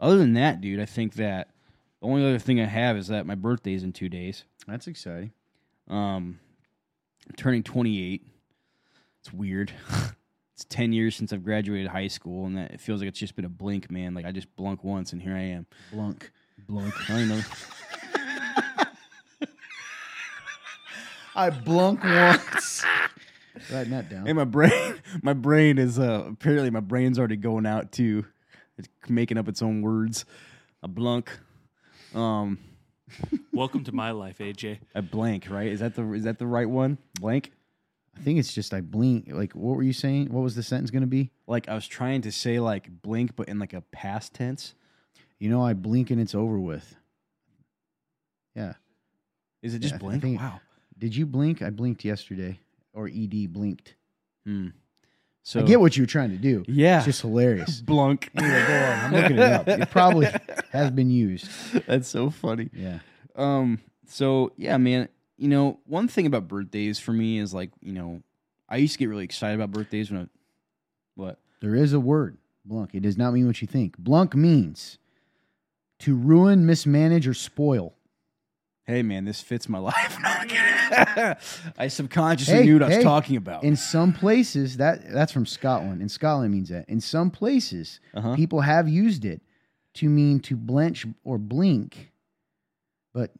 [0.00, 1.50] other than that, dude, I think that
[2.00, 4.44] the only other thing I have is that my birthday's in two days.
[4.66, 5.32] That's exciting.
[5.86, 6.40] Um,
[7.28, 8.26] I'm turning 28.
[9.20, 9.70] It's weird.
[10.54, 13.36] it's 10 years since I've graduated high school, and that it feels like it's just
[13.36, 14.14] been a blink, man.
[14.14, 15.66] Like I just blunk once, and here I am.
[15.92, 16.30] Blunk.
[16.66, 16.94] Blunk.
[17.10, 17.42] I don't know.
[21.36, 22.82] I blunk once.
[23.72, 24.26] Writing that down.
[24.26, 28.24] Hey, my brain, my brain is uh apparently my brain's already going out too.
[28.78, 30.24] It's making up its own words.
[30.82, 31.30] A blunk.
[32.14, 32.58] Um,
[33.52, 34.78] Welcome to my life, AJ.
[34.94, 35.68] a blank, right?
[35.68, 36.98] Is that the is that the right one?
[37.20, 37.52] Blank.
[38.18, 39.26] I think it's just I blink.
[39.30, 40.32] Like, what were you saying?
[40.32, 41.30] What was the sentence going to be?
[41.46, 44.74] Like I was trying to say like blink, but in like a past tense.
[45.38, 46.96] You know, I blink and it's over with.
[48.54, 48.74] Yeah.
[49.62, 50.22] Is it just Yeah, I blink?
[50.22, 50.60] think- wow.
[50.98, 51.62] Did you blink?
[51.62, 52.58] I blinked yesterday,
[52.92, 53.94] or Ed blinked.
[54.44, 54.68] Hmm.
[55.42, 56.64] So I get what you were trying to do.
[56.66, 56.96] Yeah.
[56.96, 57.80] It's just hilarious.
[57.86, 58.30] Blunk.
[58.34, 58.98] anyway, go on.
[58.98, 59.68] I'm looking it up.
[59.68, 60.26] It probably
[60.72, 61.48] has been used.
[61.86, 62.68] That's so funny.
[62.72, 62.98] Yeah.
[63.36, 63.80] Um.
[64.08, 65.08] So yeah, man.
[65.36, 68.22] You know, one thing about birthdays for me is like, you know,
[68.68, 70.26] I used to get really excited about birthdays when I.
[71.14, 71.38] What?
[71.60, 72.94] There is a word, blunk.
[72.94, 73.98] It does not mean what you think.
[73.98, 74.98] Blunk means
[76.00, 77.95] to ruin, mismanage, or spoil.
[78.86, 80.16] Hey, man, this fits my life.
[81.78, 83.64] I subconsciously Hey, knew what I was hey, talking about.
[83.64, 86.00] In some places, that that's from Scotland.
[86.00, 86.88] In Scotland, means that.
[86.88, 88.36] In some places, uh-huh.
[88.36, 89.42] people have used it
[89.94, 92.12] to mean to blench or blink,
[93.12, 93.32] but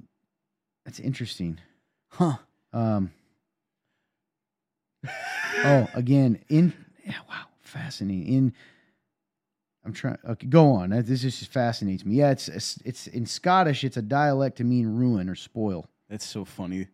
[0.84, 1.60] that's interesting.
[2.08, 2.38] Huh.
[2.72, 3.12] Um,
[5.64, 6.72] oh, again, in
[7.04, 8.26] yeah, wow, fascinating.
[8.26, 8.52] In
[9.86, 10.18] I'm trying.
[10.28, 10.90] Okay, go on.
[10.90, 12.16] This just fascinates me.
[12.16, 13.84] Yeah, it's it's, in Scottish.
[13.84, 15.86] It's a dialect to mean ruin or spoil.
[16.10, 16.88] That's so funny.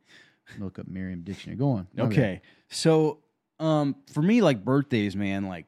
[0.59, 1.57] Look up Merriam Dictionary.
[1.57, 1.89] Go on.
[1.95, 2.07] Bad.
[2.07, 2.43] Okay.
[2.69, 3.21] So,
[3.59, 5.67] um, for me, like birthdays, man, like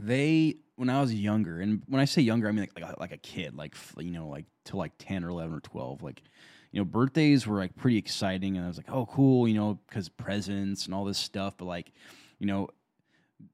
[0.00, 3.12] they when I was younger, and when I say younger, I mean like like, like
[3.12, 6.22] a kid, like you know, like to like ten or eleven or twelve, like
[6.72, 9.78] you know, birthdays were like pretty exciting, and I was like, oh, cool, you know,
[9.86, 11.54] because presents and all this stuff.
[11.58, 11.92] But like,
[12.38, 12.70] you know,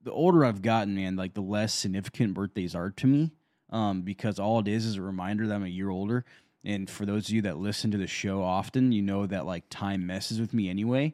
[0.03, 3.31] the older I've gotten, man, like the less significant birthdays are to me,
[3.69, 6.25] um, because all it is is a reminder that I'm a year older.
[6.65, 9.65] And for those of you that listen to the show often, you know that like
[9.69, 11.13] time messes with me anyway.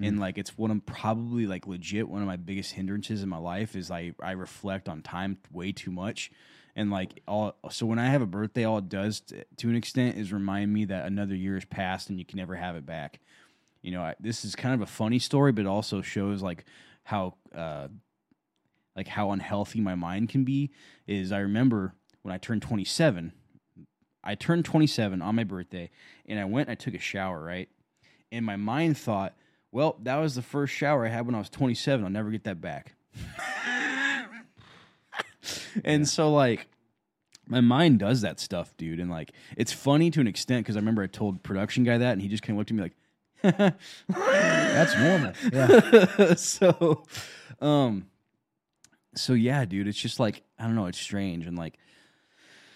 [0.00, 3.38] And like it's one of probably like legit one of my biggest hindrances in my
[3.38, 6.30] life is I I reflect on time way too much.
[6.76, 9.74] And like all so when I have a birthday, all it does t- to an
[9.74, 12.86] extent is remind me that another year has passed and you can never have it
[12.86, 13.18] back.
[13.82, 16.64] You know, I, this is kind of a funny story, but also shows like
[17.02, 17.88] how uh,
[18.98, 20.72] like how unhealthy my mind can be.
[21.06, 23.32] Is I remember when I turned 27,
[24.24, 25.90] I turned 27 on my birthday,
[26.26, 27.68] and I went and I took a shower, right?
[28.32, 29.34] And my mind thought,
[29.70, 32.04] well, that was the first shower I had when I was 27.
[32.04, 32.96] I'll never get that back.
[35.84, 36.66] and so, like,
[37.46, 38.98] my mind does that stuff, dude.
[38.98, 42.12] And, like, it's funny to an extent because I remember I told production guy that,
[42.12, 42.96] and he just kind of looked at me like,
[44.08, 45.34] That's normal.
[45.52, 46.34] Yeah.
[46.34, 47.04] so
[47.60, 48.08] um
[49.14, 51.78] so yeah dude it's just like i don't know it's strange and like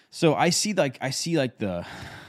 [0.09, 1.85] so i see like i see like the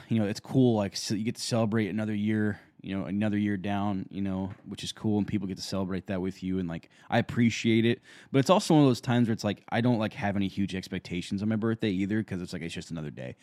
[0.09, 3.38] you know it's cool like so you get to celebrate another year you know another
[3.38, 6.59] year down you know which is cool and people get to celebrate that with you
[6.59, 9.64] and like i appreciate it but it's also one of those times where it's like
[9.71, 12.75] i don't like have any huge expectations on my birthday either because it's like it's
[12.75, 13.37] just another day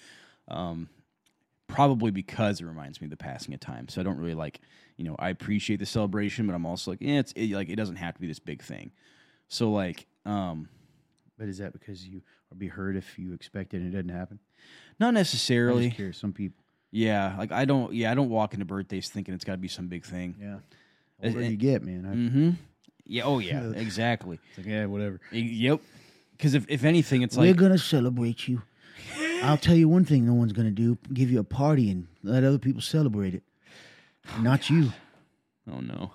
[0.48, 0.88] um
[1.72, 3.88] probably because it reminds me of the passing of time.
[3.88, 4.60] So I don't really like,
[4.98, 7.78] you know, I appreciate the celebration, but I'm also like, yeah, it's it, like it
[7.78, 8.92] doesn't have to be this big thing.
[9.48, 10.70] So like, um,
[11.38, 14.10] But is that because you would be hurt if you expect it and it doesn't
[14.18, 14.40] happen?
[15.00, 15.86] not I'm necessarily.
[15.86, 16.18] just curious.
[16.18, 16.64] Some people.
[16.92, 17.94] Yeah, like I don't.
[17.94, 20.36] Yeah, I don't walk into birthdays thinking it's got to be some big thing.
[20.40, 20.58] Yeah.
[21.24, 22.06] Older it- you get, man.
[22.06, 22.50] I, Mm-hmm.
[23.06, 23.24] Yeah.
[23.24, 23.72] Oh yeah.
[23.76, 24.40] exactly.
[24.50, 25.20] It's like, yeah, whatever.
[25.32, 25.82] Yep.
[26.38, 28.62] Because if if anything, it's like We're gonna celebrate you.
[29.44, 32.44] I'll tell you one thing no one's gonna do: give you a party and let
[32.44, 33.44] other people celebrate it.
[34.42, 34.92] Not you,
[35.72, 36.14] oh no,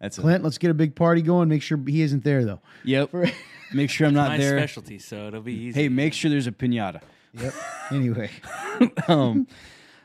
[0.00, 0.44] that's a, Clint.
[0.44, 1.48] Let's get a big party going.
[1.48, 2.60] Make sure he isn't there though.
[2.84, 3.10] yep.
[3.72, 4.58] Make sure I'm not my there.
[4.58, 5.82] specialty, so it'll be easy.
[5.82, 7.00] Hey, make sure there's a pinata.
[7.32, 7.54] Yep.
[7.90, 8.30] Anyway,
[9.08, 9.48] um,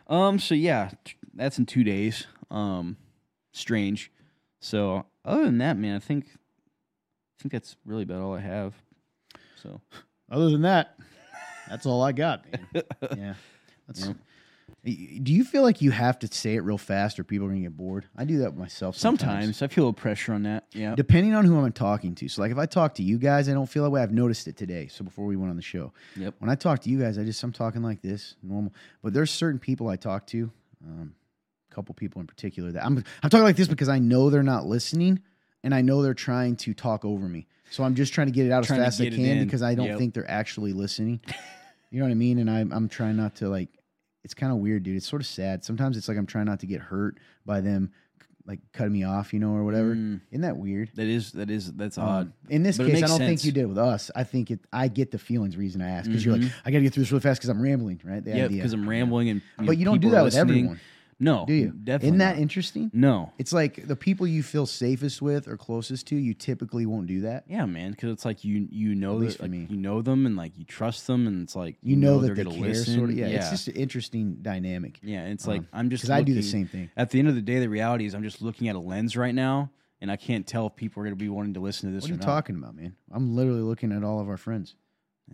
[0.07, 0.39] um.
[0.39, 0.89] So yeah,
[1.35, 2.25] that's in two days.
[2.49, 2.97] Um,
[3.51, 4.11] strange.
[4.59, 8.73] So other than that, man, I think I think that's really about all I have.
[9.61, 9.81] So
[10.31, 10.97] Other than that,
[11.69, 12.45] that's all I got.
[12.51, 12.83] Man.
[13.17, 13.33] yeah.
[13.87, 14.13] That's, Yeah.
[14.83, 17.61] Do you feel like you have to say it real fast or people are going
[17.61, 18.05] to get bored?
[18.15, 19.43] I do that myself sometimes.
[19.57, 20.65] sometimes I feel a pressure on that.
[20.71, 20.95] Yeah.
[20.95, 22.29] Depending on who I'm talking to.
[22.29, 24.01] So, like, if I talk to you guys, I don't feel that way.
[24.01, 24.87] I've noticed it today.
[24.87, 26.35] So, before we went on the show, Yep.
[26.39, 28.73] when I talk to you guys, I just, I'm talking like this, normal.
[29.03, 30.49] But there's certain people I talk to,
[30.85, 31.13] um,
[31.69, 34.43] a couple people in particular, that I'm, I'm talking like this because I know they're
[34.43, 35.21] not listening
[35.61, 37.47] and I know they're trying to talk over me.
[37.69, 39.43] So, I'm just trying to get it out Trying as fast as I can in.
[39.43, 39.97] because I don't Yep.
[39.97, 41.19] think they're actually listening.
[41.91, 42.39] you know what I mean?
[42.39, 43.67] And I'm, I'm trying not to, like,
[44.29, 44.95] it's kind of weird, dude.
[44.95, 45.63] It's sort of sad.
[45.65, 47.91] Sometimes it's like I'm trying not to get hurt by them,
[48.45, 49.95] like cutting me off, you know, or whatever.
[49.95, 50.91] Mm, Isn't that weird?
[50.93, 52.33] that is that is that's Um, odd.
[52.47, 54.11] in this But case, I don't think you did with us.
[54.15, 54.59] I think it.
[54.71, 56.51] I get the feelings reason I ask because you're like, Mhm.
[56.63, 58.23] I got to get through this really fast because I'm rambling, right?
[58.23, 60.79] The Yeah, because I'm rambling and But you don't do that with everyone,
[61.21, 61.71] No, do you?
[61.71, 62.07] Definitely.
[62.07, 62.41] Isn't that not.
[62.41, 62.91] interesting?
[62.93, 63.33] no.
[63.37, 67.21] It's like the people you feel safest with or closest to, you typically won't do
[67.21, 67.43] that.
[67.47, 69.67] Yeah, man, because it's like you you know that, like, me.
[69.69, 72.35] you know them and like you trust them and it's like You, know, that they're
[72.35, 72.95] they gonna care, listen.
[72.97, 73.17] sort of.
[73.17, 73.39] Yeah, yeah.
[73.39, 74.99] it's just an interesting dynamic.
[75.03, 75.25] yeah.
[75.25, 76.89] It's like Um, I'm just Because I do the same thing.
[76.95, 79.17] At the end of the day, the reality is I'm just looking at a lens
[79.17, 81.89] right now, and I can't tell if people are going to be wanting to listen
[81.89, 82.25] to this What are you not.
[82.25, 82.95] talking about, man?
[83.11, 84.75] I'm literally looking at all of our friends.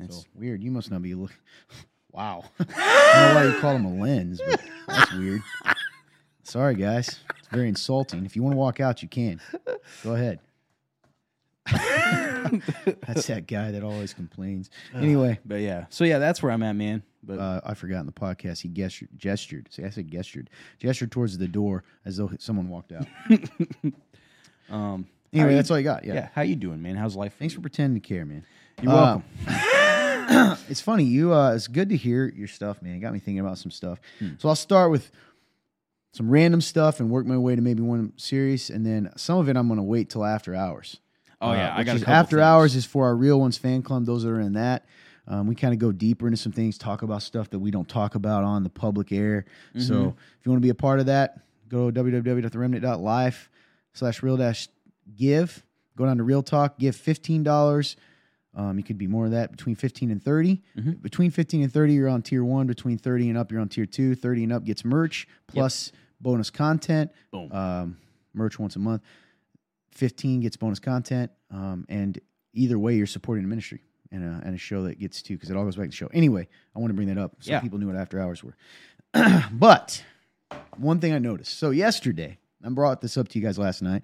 [0.01, 0.63] It's- So weird.
[0.63, 1.37] You must not be looking.
[2.11, 2.45] Wow.
[2.59, 5.41] I don't know why you call them a lens, but that's weird.
[6.43, 7.19] Sorry, guys.
[7.39, 8.25] It's very insulting.
[8.25, 9.39] If you want to walk out, you can.
[10.03, 10.39] Go ahead.
[13.07, 14.69] that's that guy that always complains.
[14.93, 17.01] Anyway, But yeah, so yeah, that's where I'm at, man.
[17.23, 19.67] But uh, I forgot in the podcast he gestured, gestured.
[19.71, 23.07] See, I said gestured, gestured towards the door as though someone walked out.
[24.69, 26.05] um, Anyway, you- that's all you got.
[26.05, 26.13] yeah.
[26.13, 26.29] Yeah.
[26.33, 26.95] how you doing, man?
[26.95, 27.33] How's life?
[27.39, 28.45] Thanks for pretending to care, man.
[28.81, 29.23] You're Uh, welcome.
[30.69, 31.03] it's funny.
[31.03, 32.95] You, uh, it's good to hear your stuff, man.
[32.95, 33.99] It got me thinking about some stuff.
[34.19, 34.29] Hmm.
[34.37, 35.11] So I'll start with
[36.13, 39.49] some random stuff and work my way to maybe one serious, and then some of
[39.49, 40.99] it I'm going to wait till after hours.
[41.41, 42.43] Oh yeah, Uh, I got a is couple after things.
[42.45, 44.05] hours is for our real ones fan club.
[44.05, 44.85] Those that are in that.
[45.27, 47.89] Um, we kind of go deeper into some things, talk about stuff that we don't
[47.89, 49.45] talk about on the public air.
[49.69, 49.79] Mm-hmm.
[49.81, 53.49] So if you want to be a part of that, go to www.theremnant.life
[53.93, 54.69] slash real dash
[55.15, 55.63] give.
[55.97, 57.95] Go down to Real Talk, give fifteen dollars.
[58.55, 61.01] Um, you could be more of that between fifteen and 30 Mhm.
[61.01, 62.67] Between fifteen and thirty, you're on tier one.
[62.67, 64.15] Between thirty and up, you're on tier two.
[64.15, 65.91] Thirty and up gets merch plus
[66.21, 67.11] bonus content.
[67.31, 67.51] Boom.
[67.51, 67.97] Um,
[68.33, 69.01] merch once a month.
[69.91, 71.31] 15 gets bonus content.
[71.51, 72.19] Um, and
[72.53, 75.49] either way, you're supporting a ministry and a, and a show that gets to, because
[75.49, 76.07] it all goes back to the show.
[76.13, 77.59] Anyway, I want to bring that up so Yeah.
[77.61, 78.55] people knew what after hours were.
[79.53, 80.03] but
[80.77, 81.57] one thing I noticed.
[81.57, 84.03] So yesterday, I brought this up to you guys last night.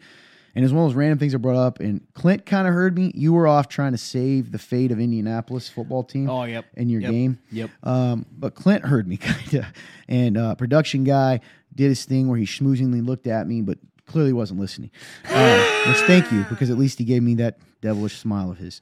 [0.55, 1.79] And it's one of those random things I brought up.
[1.79, 3.11] And Clint kind of heard me.
[3.15, 6.65] You were off trying to save the fate of Indianapolis football team Oh yep.
[6.75, 7.11] in your Yep.
[7.11, 7.39] game.
[7.51, 7.69] Yep.
[7.83, 9.65] Um, but Clint heard me kind of,
[10.09, 11.39] and uh, production guy
[11.73, 14.91] did his thing where he schmoozingly looked at me, but clearly wasn't listening.
[15.29, 18.81] Uh, which thank you because at least he gave me that devilish smile of his.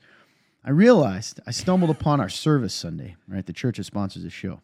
[0.65, 3.45] I realized I stumbled upon our service Sunday, right?
[3.45, 4.61] The church that sponsors the show.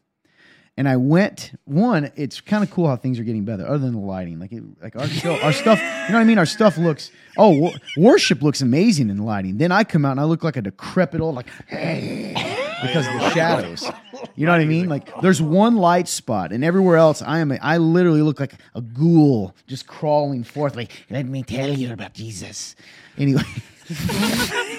[0.78, 1.54] And I went.
[1.64, 4.40] One, it's kind of cool how things are getting better, other than the lighting.
[4.40, 5.80] Like, it, like our show, our stuff.
[5.80, 6.38] You know what I mean?
[6.38, 7.12] Our stuff looks.
[7.38, 9.58] Oh, wor- worship looks amazing in the lighting.
[9.58, 12.34] Then I come out and I look like a decrepit old like hey
[12.82, 13.90] because of the shadows.
[14.36, 14.90] You know what I mean?
[14.90, 17.54] Like there's one light spot, and everywhere else, I am.
[17.54, 20.76] A, I literally look like a ghoul just crawling forth.
[20.76, 22.76] Like, let me tell you about Jesus.
[23.18, 23.44] Anyway.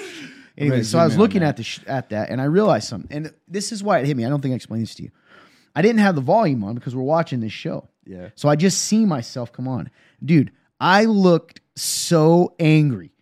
[0.59, 2.45] Anyway, so I was zoom in on looking at the sh- at that, and I
[2.45, 3.15] realized something.
[3.15, 4.25] And this is why it hit me.
[4.25, 5.11] I don't think I explained this to you.
[5.77, 7.89] I didn't have the volume on because we're watching this show.
[8.07, 8.31] Yeah.
[8.35, 9.91] So I just see myself come on.
[10.25, 13.13] Dude, I looked so angry.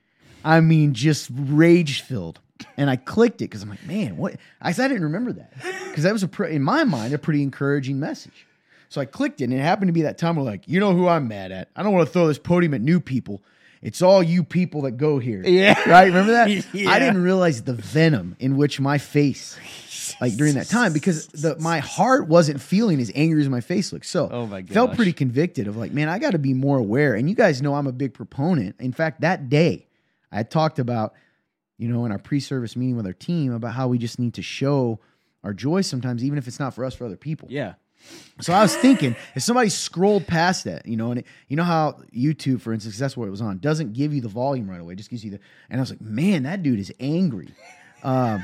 [0.45, 2.41] I mean, just rage filled.
[2.77, 4.37] And I clicked it because I'm like, man, what?
[4.61, 5.53] I said I didn't remember that
[5.89, 8.47] because that was a pre- in my mind a pretty encouraging message.
[8.89, 10.95] So I clicked it, and it happened to be that time where like, you know
[10.95, 11.69] who I'm mad at?
[11.75, 13.43] I don't want to throw this podium at new people.
[13.83, 15.43] It's all you people that go here.
[15.45, 15.79] Yeah.
[15.89, 16.07] Right?
[16.07, 16.49] Remember that?
[16.73, 16.91] Yeah.
[16.91, 19.59] I didn't realize the venom in which my face,
[20.21, 23.93] like during that time, because the my heart wasn't feeling as angry as my face
[23.93, 24.07] looked.
[24.07, 27.15] So Oh my felt pretty convicted of like, man, I got to be more aware.
[27.15, 28.77] And you guys know I'm a big proponent.
[28.79, 29.87] In fact, that day
[30.31, 31.15] I talked about,
[31.79, 34.43] you know, in our pre-service meeting with our team about how we just need to
[34.43, 35.01] show
[35.43, 37.49] our joy sometimes, even if it's not for us, for other people.
[37.51, 37.75] Yeah.
[38.41, 41.65] So I was thinking, if somebody scrolled past that, you know, and it, you know
[41.65, 44.81] how YouTube, for instance, that's where it was on, doesn't give you the volume right
[44.81, 45.41] away, just gives you the.
[45.71, 47.49] And I was like, man, that dude is angry.
[48.03, 48.43] Um,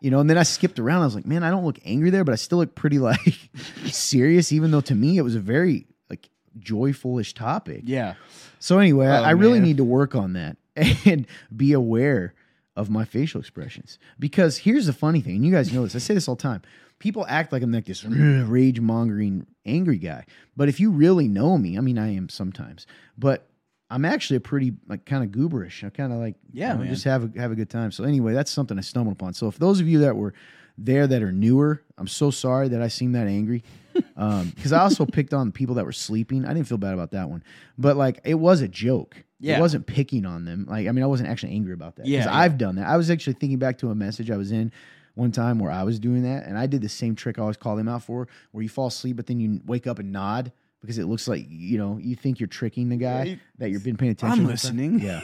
[0.00, 1.02] you know, and then I skipped around.
[1.02, 3.38] I was like, man, I don't look angry there, but I still look pretty like
[3.86, 7.82] serious, even though to me it was a very like joyfulish topic.
[7.84, 8.14] Yeah.
[8.58, 10.56] So anyway, I- Oh, I really need to work on that
[11.04, 12.34] and be aware
[12.76, 13.98] of my facial expressions.
[14.18, 15.94] Because here's the funny thing, and you guys know this.
[15.94, 16.62] I say this all the time.
[16.98, 20.24] People act like I'm like this rage mongering angry guy.
[20.56, 22.86] But if you really know me, I mean I am sometimes,
[23.18, 23.46] but
[23.90, 25.84] I'm actually a pretty like kind of gooberish.
[25.84, 27.90] I kind of like Yeah, you know, just have a have a good time.
[27.90, 29.34] So anyway, that's something I stumbled upon.
[29.34, 30.32] So if those of you that were
[30.78, 33.62] there that are newer, I'm so sorry that I seemed that angry.
[34.16, 36.44] Um, because I also picked on people that were sleeping.
[36.44, 37.42] I didn't feel bad about that one,
[37.76, 39.16] but like it was a joke.
[39.40, 39.56] Yeah.
[39.56, 40.66] It wasn't picking on them.
[40.68, 42.06] Like I mean, I wasn't actually angry about that.
[42.06, 42.34] Yeah, yeah.
[42.34, 42.86] I've done that.
[42.86, 44.70] I was actually thinking back to a message I was in
[45.16, 47.56] one time where I was doing that, and I did the same trick I always
[47.56, 50.52] call them out for, where you fall asleep, but then you wake up and nod
[50.80, 53.70] because it looks like you know you think you're tricking the guy Yeah, you- that
[53.70, 54.40] you've been paying attention.
[54.44, 55.00] I'm listening.
[55.00, 55.20] Yeah.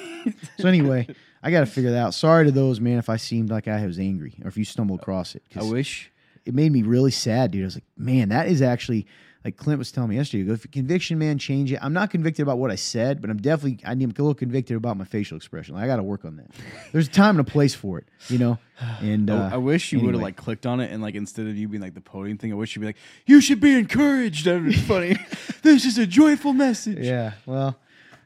[0.58, 1.08] So anyway,
[1.42, 2.14] I got to figure that out.
[2.14, 5.00] Sorry to those man if I seemed like I was angry or if you stumbled
[5.00, 5.42] uh, across it.
[5.54, 6.10] I wish.
[6.44, 7.62] it made me really sad, dude.
[7.62, 9.06] I was like, man, that is actually
[9.46, 10.52] like Clint was telling me yesterday.
[10.52, 11.78] If conviction, man, change it.
[11.80, 14.76] I'm not convicted about what I said, but I'm definitely I need a little convicted
[14.76, 15.76] about my facial expression.
[15.76, 16.46] Like, I got to work on that.
[16.90, 18.58] There's a time and a place for it, you know.
[19.00, 21.46] And I- uh, I wish you would have like clicked on it and like instead
[21.46, 23.78] of you being like the podium thing, I wish you'd be like, "You should be
[23.78, 25.16] encouraged." That would be funny.
[25.62, 26.98] this is a joyful message.
[26.98, 27.76] Yeah, well,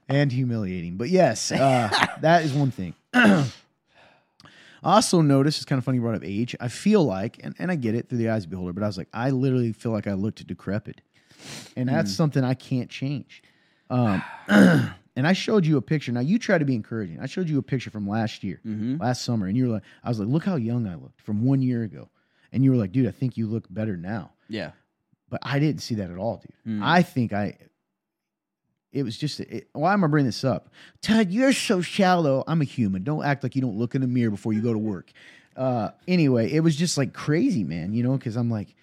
[0.09, 0.97] and humiliating.
[0.97, 1.91] But yes, uh,
[2.23, 2.95] that is one thing.
[4.83, 6.57] I also noticed, it's kind of funny you brought up age.
[6.59, 8.83] I feel like, and, and I get it through the eyes of the beholder, but
[8.83, 11.03] I was like, I literally feel like I looked decrepit.
[11.77, 13.43] And that's something I can't change.
[13.89, 16.13] Um, and I showed you a picture.
[16.13, 17.19] Now, you try to be encouraging.
[17.21, 20.09] I showed you a picture from last year, last summer, and you were like, I
[20.09, 22.09] was like, look how young I looked from one year ago.
[22.53, 24.73] And you were like, dude, I think you look better now Yeah.
[25.29, 26.79] but I didn't see that at all, dude.
[26.81, 26.85] Mm.
[26.85, 27.57] I think I.
[28.93, 29.39] It was just.
[29.41, 30.69] It, why am I bringing this up?
[31.01, 32.43] Todd, you're so shallow.
[32.49, 33.05] I'm a human.
[33.05, 35.13] Don't act like you don't look in the mirror before you go to work.
[35.57, 37.93] Uh, anyway, it was just like crazy, man.
[37.93, 38.75] You know, because I'm like,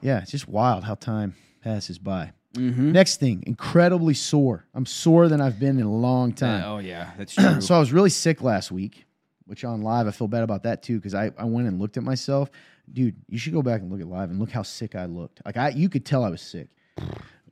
[0.00, 2.32] yeah, it's just wild how time passes by.
[2.54, 2.92] Mm-hmm.
[2.92, 4.66] Next thing, incredibly sore.
[4.74, 6.62] I'm sore than I've been in a long time.
[6.66, 7.60] oh yeah, that's true.
[7.60, 9.06] So I was really sick last week,
[9.46, 11.96] which on live I feel bad about that too because I, I went and looked
[11.96, 12.50] at myself.
[12.92, 15.40] Dude, you should go back and look at live and look how sick I looked.
[15.46, 16.68] Like I you could tell I was sick.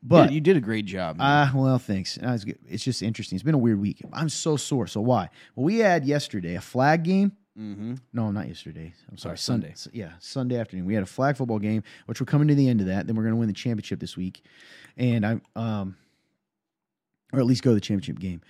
[0.02, 1.16] But Dude, you did a great job.
[1.20, 2.18] Ah, well, thanks.
[2.18, 3.36] Uh, it's just interesting.
[3.36, 4.00] It's been a weird week.
[4.12, 4.86] I'm so sore.
[4.86, 5.28] So why?
[5.54, 7.32] Well, we had yesterday a flag game.
[7.60, 7.94] Mm-hmm.
[8.12, 8.92] No, not yesterday.
[9.10, 9.72] I'm sorry, Sunday.
[9.74, 9.98] Sunday.
[9.98, 10.86] Yeah, Sunday afternoon.
[10.86, 13.06] We had a flag football game, which we're coming to the end of that.
[13.06, 14.42] Then we're going to win the championship this week,
[14.96, 15.96] and I um,
[17.32, 18.40] or at least go to the championship game.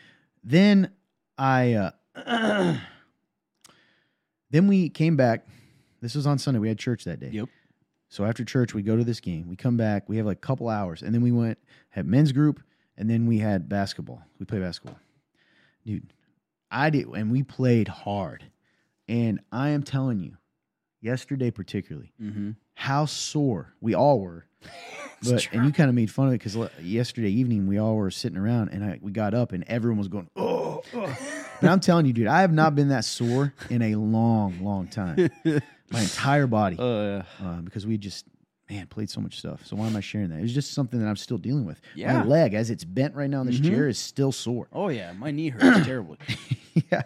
[0.43, 0.91] Then
[1.37, 1.91] I, uh,
[4.51, 5.47] then we came back.
[6.01, 6.61] This was on Sunday.
[6.61, 7.31] We had church that day.
[7.31, 7.49] Yep.
[8.09, 9.49] So after church, we go to this game.
[9.49, 10.09] We come back.
[10.09, 11.59] We have like a couple hours, and then we went
[11.91, 12.61] had men's group,
[12.97, 14.23] and then we had basketball.
[14.39, 14.99] We play basketball,
[15.85, 16.13] dude.
[16.71, 18.45] I did, and we played hard.
[19.11, 20.37] And I am telling you,
[21.01, 22.51] yesterday particularly, Mm-hmm.
[22.75, 24.47] how sore we all were.
[25.23, 28.11] But and you kind of made fun of it because yesterday evening we all were
[28.11, 30.83] sitting around and I, we got up and everyone was going oh.
[30.95, 31.17] oh."
[31.61, 34.87] And I'm telling you, dude, I have not been that sore in a long, long
[34.89, 35.29] time.
[35.45, 38.25] My entire body Uh, uh, because we just
[38.71, 39.67] man played so much stuff.
[39.67, 40.41] So why am I sharing that?
[40.41, 41.81] It's just something that I'm still dealing with.
[41.95, 42.13] Yeah.
[42.19, 43.65] My leg, as it's bent right now in this Mhm.
[43.69, 44.69] chair, is still sore.
[44.73, 46.19] oh yeah, my knee hurts terribly.
[46.91, 47.03] yeah,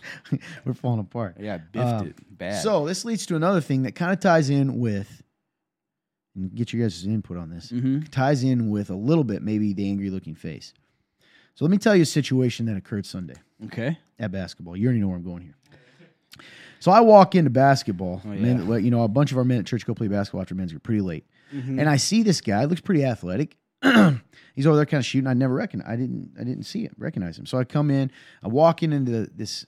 [0.64, 1.36] we're falling apart.
[1.40, 2.62] Yeah, I biffed Um, it bad.
[2.62, 5.22] So this leads to another thing that kind of ties in with,
[6.36, 7.72] and get your guys' input on this.
[7.72, 8.00] mm-hmm.
[8.10, 10.72] Ties in with a little bit maybe the angry looking face.
[11.56, 13.98] So let me tell you a situation that occurred Sunday okay.
[14.20, 14.76] at basketball.
[14.76, 15.54] You already know where I'm going here.
[16.80, 18.22] So I walk into basketball.
[18.26, 18.62] Oh, yeah.
[18.62, 20.72] well, you know, a bunch of our men at church go play basketball after men's
[20.72, 21.24] group pretty late.
[21.54, 21.80] Mhm.
[21.80, 23.56] And I see this guy, looks pretty athletic.
[24.54, 25.26] He's over there kind of shooting.
[25.28, 25.88] I never recognize.
[25.88, 26.32] I didn't.
[26.38, 26.92] I didn't see it.
[26.98, 27.46] Recognize him.
[27.46, 28.10] So I come in.
[28.42, 29.64] I walk in into the, this.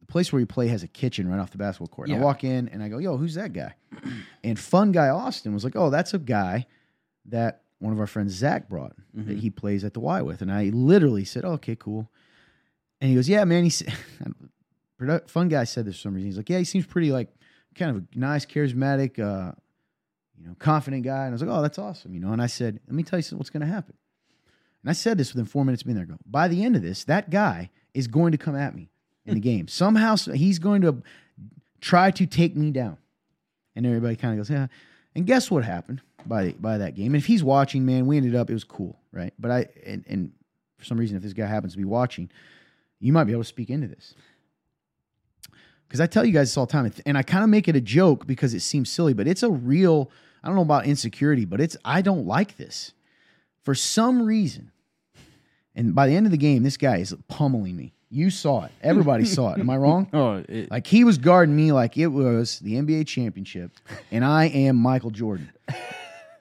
[0.00, 2.08] The place where we play has a kitchen right off the basketball court.
[2.10, 3.74] And I walk in and I go, "Yo, who's that guy?"
[4.44, 6.66] and fun guy Austin was like, "Oh, that's a guy
[7.26, 9.40] that one of our friends Zach brought that Mhm.
[9.40, 12.10] he plays at the Y with." And I literally said, oh, "Okay, cool."
[13.00, 13.94] And he goes, "Yeah, man." He said,
[15.00, 17.28] produ- "Fun guy said this for some reason." He's like, "Yeah, he seems pretty like
[17.74, 19.52] kind of a nice, charismatic." Uh,
[20.38, 21.24] you know, confident guy.
[21.24, 22.32] And I was like, oh, that's awesome, you know.
[22.32, 23.94] And I said, let me tell you something- what's going to happen.
[24.82, 26.04] And I said this within four minutes of being there.
[26.04, 28.90] I Go, by the end of this, that guy is going to come at me
[29.24, 29.68] in the game.
[29.68, 31.02] Somehow, he's going to
[31.80, 32.98] try to take me down.
[33.74, 34.66] And everybody kind of goes, yeah.
[35.14, 37.14] And guess what happened by by that game?
[37.14, 39.32] And if he's watching, man, we ended up, it was cool, right?
[39.38, 40.32] But I, and, and
[40.76, 42.28] for some reason, if this guy happens to be watching,
[43.00, 44.14] you might be able to speak into this.
[45.94, 47.76] Because I tell you guys this all the time, and I kind of make it
[47.76, 50.10] a joke because it seems silly, but it's a real.
[50.42, 52.94] I don't know about insecurity, but it's I don't like this
[53.62, 54.72] for some reason.
[55.76, 57.92] And by the end of the game, this guy is pummeling me.
[58.10, 58.72] You saw it.
[58.82, 59.60] Everybody saw it.
[59.60, 60.08] Am I wrong?
[60.12, 63.70] Oh, it, Like he was guarding me like it was the NBA championship,
[64.10, 65.52] and I am Michael Jordan.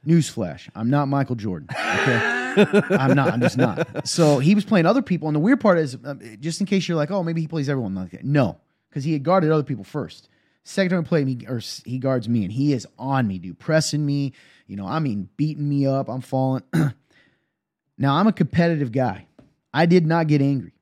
[0.03, 1.67] Newsflash: I'm not Michael Jordan.
[1.69, 3.31] Okay, I'm not.
[3.31, 4.07] I'm just not.
[4.07, 6.87] So he was playing other people, and the weird part is, um, just in case
[6.87, 8.23] you're like, oh, maybe he plays everyone like that.
[8.25, 8.57] No,
[8.93, 10.29] because he had guarded other people first.
[10.63, 13.57] Second time he played me, or he guards me, and he is on me, dude,
[13.57, 14.33] pressing me.
[14.67, 16.09] You know, I mean, beating me up.
[16.09, 16.61] I'm falling.
[17.97, 19.25] now I'm a competitive guy.
[19.73, 20.73] I did not get angry.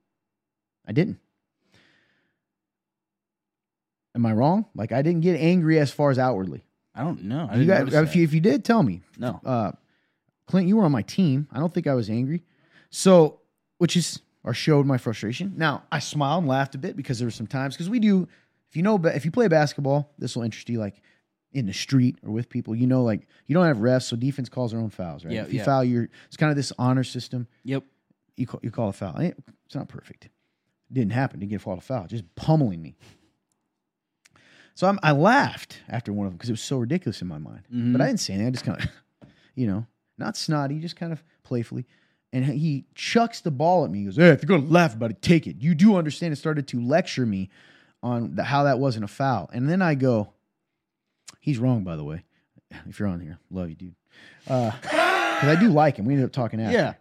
[0.85, 1.19] I didn't.
[4.13, 4.65] Am I wrong?
[4.75, 6.65] Like I didn't get angry as far as outwardly.
[6.93, 7.47] I don't know.
[7.49, 9.01] I You got, if, you, if you did, tell me.
[9.17, 9.39] no.
[9.45, 9.71] Uh,
[10.47, 11.47] Clint, you were on my team.
[11.49, 12.43] I don't think I was angry.
[12.89, 13.39] So,
[13.77, 15.53] which is or showed my frustration.
[15.55, 18.27] Now I smiled and laughed a bit because there were some times because we do.
[18.69, 20.79] If you know, if you play basketball, this will interest you.
[20.79, 21.01] Like
[21.53, 24.49] in the street or with people, you know, like you don't have refs, so defense
[24.49, 25.33] calls their own fouls, right?
[25.33, 25.65] Yeah, if you yeah.
[25.65, 27.47] foul, you're it's kind of this honor system.
[27.63, 27.83] Yep.
[28.37, 29.15] You call, you call a foul.
[29.19, 30.25] It's not perfect.
[30.25, 30.31] It
[30.93, 31.39] didn't happen.
[31.39, 32.07] Didn't get a fault foul.
[32.07, 32.95] Just pummeling me.
[34.73, 37.37] So I'm, I laughed after one of them because it was so ridiculous in my
[37.37, 37.63] mind.
[37.71, 37.91] Mhm.
[37.91, 38.47] But I didn't say anything.
[38.47, 38.89] I just kind of,
[39.55, 39.85] you know,
[40.17, 41.85] not snotty, just kind of playfully.
[42.33, 43.99] And he chucks the ball at me.
[43.99, 45.57] He goes, Hey, if you're going to laugh about it, take it.
[45.61, 46.31] You do understand.
[46.33, 47.49] It started to lecture me
[48.01, 49.49] on the, how that wasn't a foul.
[49.53, 50.29] And then I go,
[51.41, 52.23] He's wrong, by the way.
[52.87, 53.95] If you're on here, love you, dude.
[55.41, 56.05] Because I do like him.
[56.05, 56.95] We ended up talking after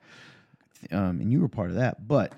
[0.91, 0.99] Yeah.
[0.99, 2.09] um, and you were part of that.
[2.09, 2.33] But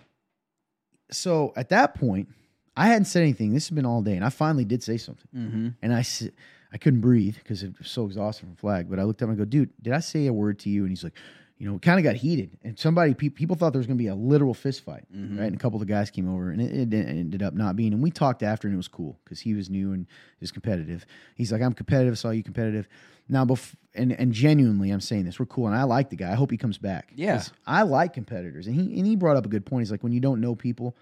[1.12, 2.28] so at that point,
[2.76, 3.52] I hadn't said anything.
[3.52, 5.28] This has been all day, and I finally did say something.
[5.34, 5.68] Mm-hmm.
[5.80, 8.90] And "I couldn't breathe because it was so exhausted from flag.
[8.90, 10.80] But I looked up and I go, dude, did I say a word to you?
[10.82, 11.14] And he's like,
[11.62, 13.96] you know, it kind of got heated, and somebody pe- people thought there was going
[13.96, 15.38] to be a literal fist fight, Mhm.
[15.38, 15.46] right?
[15.46, 17.92] And a couple of the guys came over, and it, it ended up not being.
[17.92, 20.06] And we talked after, and it was cool because he was new and
[20.40, 21.06] was competitive.
[21.36, 22.88] He's like, I'm competitive, saw you competitive.
[23.28, 26.32] Now, bef- and and genuinely, I'm saying this, we're cool, and I like the guy.
[26.32, 27.12] I hope he comes back.
[27.14, 27.40] Yeah.
[27.64, 29.82] I like competitors, and he and he brought up a good point.
[29.82, 30.96] He's like, when you don't know people,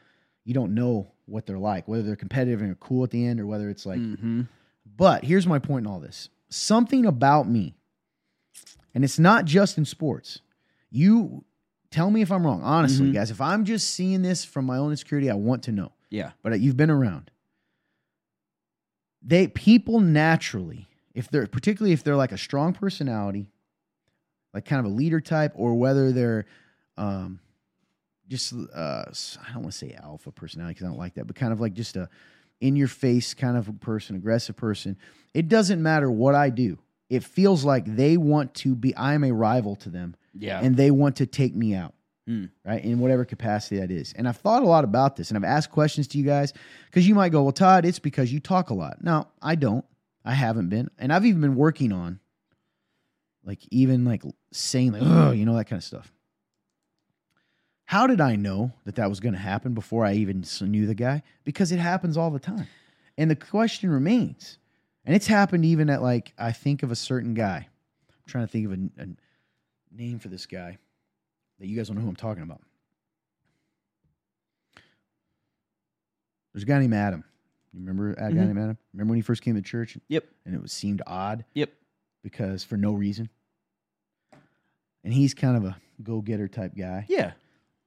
[0.44, 3.46] you don't know what they're like, whether they're competitive and cool at the end, or
[3.46, 4.42] whether it's like mm-hmm.
[4.96, 7.76] but here's my point in all this something about me,
[8.94, 10.40] and it's not just in sports.
[10.90, 11.44] You
[11.90, 13.14] tell me if I'm wrong, honestly, Mhm.
[13.14, 13.30] guys.
[13.30, 15.92] If I'm just seeing this from my own insecurity, I want to know.
[16.10, 16.32] Yeah.
[16.42, 17.30] But you've been around.
[19.22, 23.50] They people naturally, if they're particularly if they're like a strong personality,
[24.54, 26.46] like kind of a leader type, or whether they're
[26.96, 27.40] um,
[28.28, 31.36] just uh, I don't want to say alpha personality because I don't like that, but
[31.36, 32.08] kind of like just a
[32.60, 34.96] in your face kind of a person, aggressive person.
[35.34, 36.78] It doesn't matter what I do.
[37.10, 38.96] It feels like they want to be.
[38.96, 40.60] I'm a rival to them, Yeah.
[40.62, 41.92] and they want to take me out,
[42.26, 42.46] Hmm.
[42.64, 42.82] right?
[42.82, 44.12] In whatever capacity that is.
[44.14, 46.52] And I've thought a lot about this, and I've asked questions to you guys
[46.86, 49.84] because you might go, "Well, Todd, it's because you talk a lot." No, I don't.
[50.24, 52.20] I haven't been, and I've even been working on,
[53.44, 56.12] like, even like saying, like, "Oh," you know, that kind of stuff.
[57.86, 60.94] How did I know that that was going to happen before I even knew the
[60.94, 61.24] guy?
[61.42, 62.68] Because it happens all the time.
[63.18, 64.58] And the question remains,
[65.10, 67.66] and it's happened even at like, I think of a certain guy.
[68.08, 69.06] I'm trying to think of a, a
[69.90, 70.78] name for this guy
[71.58, 72.60] that you guys don't know who I'm talking about.
[76.52, 77.24] There's a guy named Adam.
[77.72, 78.34] You remember a guy Mhm.
[78.34, 78.78] named Adam?
[78.92, 79.98] Remember when he first came to church?
[80.06, 80.26] Yep.
[80.44, 81.72] And it was seemed odd Yep.
[82.22, 83.28] because for no reason.
[85.02, 87.06] And he's kind of a go-getter type guy.
[87.08, 87.32] Yeah.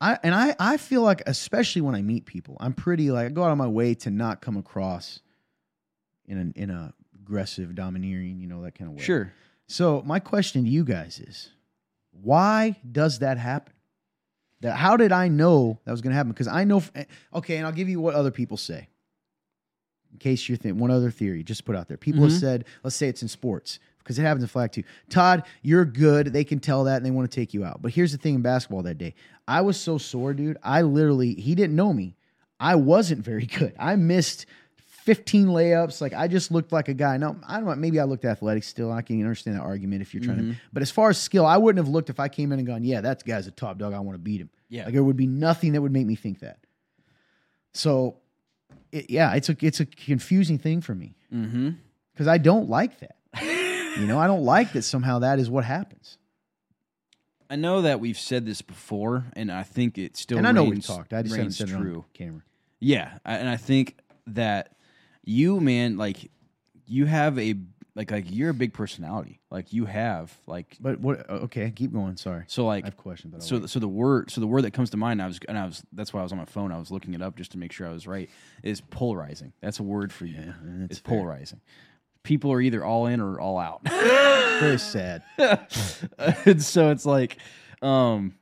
[0.01, 3.29] I and I I feel like especially when I meet people, I'm pretty like I
[3.29, 5.21] go out of my way to not come across
[6.25, 6.93] in an in a
[7.27, 9.03] aggressive, domineering, you know, that kind of way.
[9.03, 9.31] Sure.
[9.67, 11.49] So my question to you guys is,
[12.11, 13.73] why does that happen?
[14.61, 16.31] That how did I know that was going to happen?
[16.31, 16.83] Because I know.
[16.95, 18.87] eh, Okay, and I'll give you what other people say.
[20.11, 21.97] In case you're thinking, one other theory, just put out there.
[21.97, 22.39] People have Mhm.
[22.39, 24.83] said, let's say it's in sports, because it happens in flag too.
[25.09, 26.27] Todd, you're good.
[26.27, 27.81] They can tell that, and they want to take you out.
[27.81, 29.15] But here's the thing in basketball that day,
[29.47, 30.57] I was so sore, dude.
[30.61, 32.15] I literally, he didn't know me.
[32.59, 33.73] I wasn't very good.
[33.79, 34.45] I missed
[35.03, 35.99] 15 layups.
[35.99, 37.17] Like I just looked like a guy.
[37.17, 37.75] Now I don't know.
[37.75, 38.91] Maybe I looked athletic still.
[38.91, 40.43] I can understand that argument if you're trying to.
[40.43, 40.55] Mhm.
[40.71, 42.85] But as far as skill, I wouldn't have looked if I came in and gone,
[42.85, 43.93] yeah, that guy's a top dog.
[43.93, 44.49] I want to beat him.
[44.69, 44.85] Yeah.
[44.85, 46.59] Like there would be nothing that would make me think that.
[47.73, 48.17] So,
[48.91, 51.71] it, yeah, it's a it's a confusing thing for me mm-hmm.
[52.13, 53.17] because I don't like that.
[53.99, 56.17] you know, I don't like that somehow that is what happens.
[57.49, 60.63] I know that we've said this before, and I think it still and I know
[60.63, 61.13] we talked.
[61.13, 62.05] I just haven't said it true.
[62.13, 62.41] camera.
[62.79, 63.97] Yeah, I- and I think
[64.27, 64.75] that
[65.23, 66.31] you, man, like
[66.85, 67.55] you have a
[67.95, 69.39] like like you're a big personality.
[69.51, 71.29] Like you have like But what?
[71.29, 72.17] Okay, keep going.
[72.17, 73.31] Sorry, so like I have questions.
[73.31, 73.69] But I'll so wait.
[73.69, 75.83] so the word so the word that comes to mind I was and I was
[75.93, 77.71] that's why I was on my phone I was looking it up just to make
[77.71, 78.29] sure I was right
[78.63, 79.53] is polarizing.
[79.61, 80.53] That's a word for you.
[80.63, 81.17] that's it's fair.
[81.17, 81.61] polarizing.
[82.23, 83.81] People are either all in or all out.
[83.89, 85.23] Very sad.
[86.47, 87.37] and so it's like
[87.81, 88.33] um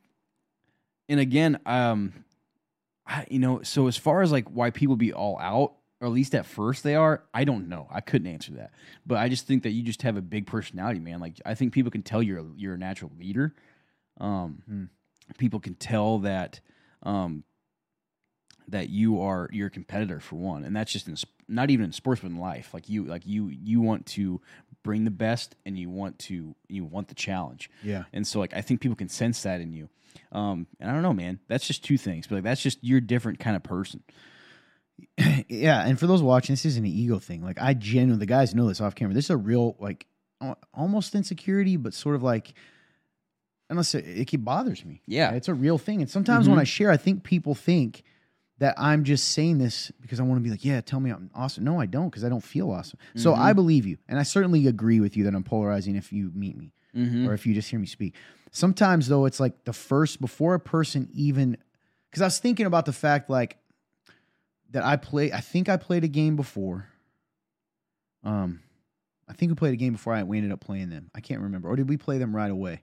[1.08, 2.24] and again um
[3.06, 6.12] I, you know so as far as like why people be all out or at
[6.12, 8.72] least at first they are i don't know i couldn't answer that
[9.06, 11.72] but i just think that you just have a big personality man like i think
[11.72, 13.54] people can tell you're a, you're a natural leader
[14.20, 14.84] um Hmm.
[15.38, 16.60] people can tell that
[17.04, 17.44] um
[18.68, 21.16] that you are you're a competitor for one and that's just in
[21.48, 24.40] not even in sports but in life like you like you you want to
[24.82, 27.70] bring the best and you want to you want the challenge.
[27.84, 28.02] Yeah.
[28.12, 29.88] And so like I think people can sense that in you.
[30.32, 31.38] Um, and I don't know, man.
[31.46, 34.02] That's just two things, but like that's just you're a different kind of person.
[35.48, 37.42] yeah, and for those watching, this isn't an ego thing.
[37.42, 39.14] Like I genuinely, the guys know this off camera.
[39.14, 40.06] This is a real like
[40.74, 42.54] almost insecurity, but sort of like
[43.70, 45.00] unless it, it keep bothers me.
[45.06, 45.30] Yeah.
[45.32, 46.00] it's a real thing.
[46.02, 48.02] And sometimes when I share, I think people think
[48.58, 51.30] that I'm just saying this because I want to be like, yeah, tell me I'm
[51.34, 51.64] awesome.
[51.64, 52.98] No, I don't because I don't feel awesome.
[53.16, 56.30] So I believe you, and I certainly agree with you that I'm polarizing if you
[56.34, 57.26] meet me Mm-hmm.
[57.26, 58.14] or if you just hear me speak.
[58.50, 61.56] Sometimes though, it's like the first before a person even
[62.10, 63.56] because I was thinking about the fact like
[64.72, 65.32] that I play.
[65.32, 66.88] I think I played a game before.
[68.24, 68.60] Um,
[69.28, 71.10] I think we played a game before I we ended up playing them.
[71.14, 72.82] I can't remember, or did we play them right away?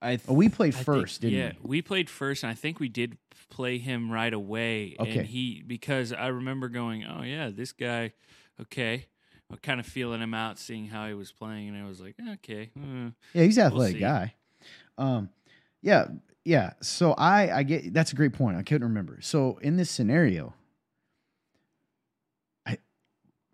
[0.00, 1.78] I th- Oh, we played I think- first, didn't yeah, we?
[1.78, 3.18] we played first, and I think we did
[3.50, 4.94] play him right away.
[5.00, 5.18] Okay.
[5.18, 8.12] And he because I remember going, oh yeah, this guy,
[8.60, 9.06] okay.
[9.50, 12.14] I'm kind of feeling him out, seeing how he was playing, and I was like,
[12.34, 14.00] okay, uh, Yeah, he's an athletic see.
[14.00, 14.34] guy.
[14.98, 15.30] Um,
[15.80, 16.08] yeah,
[16.44, 16.74] yeah.
[16.82, 18.56] So I, I get that's a great point.
[18.58, 19.18] I couldn't remember.
[19.22, 20.52] So in this scenario,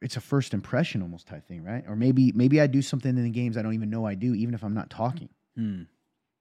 [0.04, 1.82] it's a first impression almost type thing, right?
[1.88, 4.34] Or maybe, maybe I do something in the games I don't even know I do,
[4.34, 5.30] even if I'm not talking.
[5.56, 5.82] Hmm.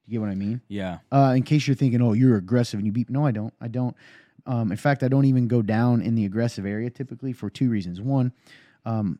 [0.05, 0.59] You get what I mean?
[0.68, 0.97] yeah.
[1.14, 3.09] Uh, in case you're thinking, oh, you're aggressive and you beep.
[3.09, 3.53] No, I don't.
[3.61, 3.95] I don't.
[4.45, 7.70] Um, in fact, I don't even go down in the aggressive area typically for two
[7.70, 8.01] reasons.
[8.01, 8.34] One,
[8.86, 9.18] um,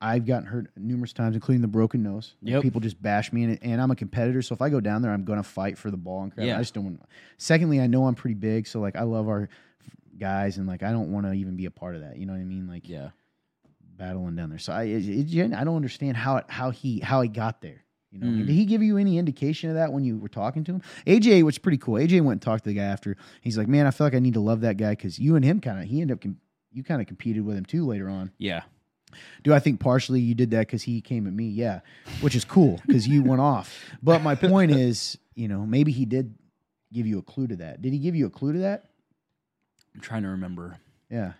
[0.00, 2.34] I've gotten hurt numerous times, including the broken nose.
[2.42, 2.62] Yep.
[2.62, 4.40] People just bash me, and, and I'm a competitor.
[4.40, 6.46] So if I go down there, I'm going to fight for the ball and crap.
[6.46, 6.56] Yeah.
[6.56, 7.02] I just don't want.
[7.38, 9.48] Secondly, I know I'm pretty big, so like I love our
[10.16, 12.16] guys, and like I don't want to even be a part of that.
[12.16, 12.68] You know what I mean?
[12.68, 13.10] Like Yeah.
[14.00, 14.58] Battling down there.
[14.58, 17.84] So I, it, it, I don't understand how it, how he how he got there.
[18.10, 18.38] You know, Mm.
[18.38, 20.82] did he give you any indication of that when you were talking to him?
[21.06, 21.94] AJ, was pretty cool.
[21.94, 23.16] AJ went and talked to the guy after.
[23.40, 25.44] He's like, man, I feel like I need to love that guy because you and
[25.44, 26.40] him kind of he ended up com-
[26.72, 28.32] you kind of competed with him too later on.
[28.38, 28.62] Yeah.
[29.44, 31.44] Do I think partially you did that because he came at me?
[31.48, 31.80] Yeah,
[32.20, 33.76] which is cool because you went off.
[34.02, 36.34] But my point is, you know, maybe he did
[36.92, 37.82] give you a clue to that.
[37.82, 38.86] Did he give you a clue to that?
[39.94, 40.78] I'm trying to remember.
[41.10, 41.32] Yeah,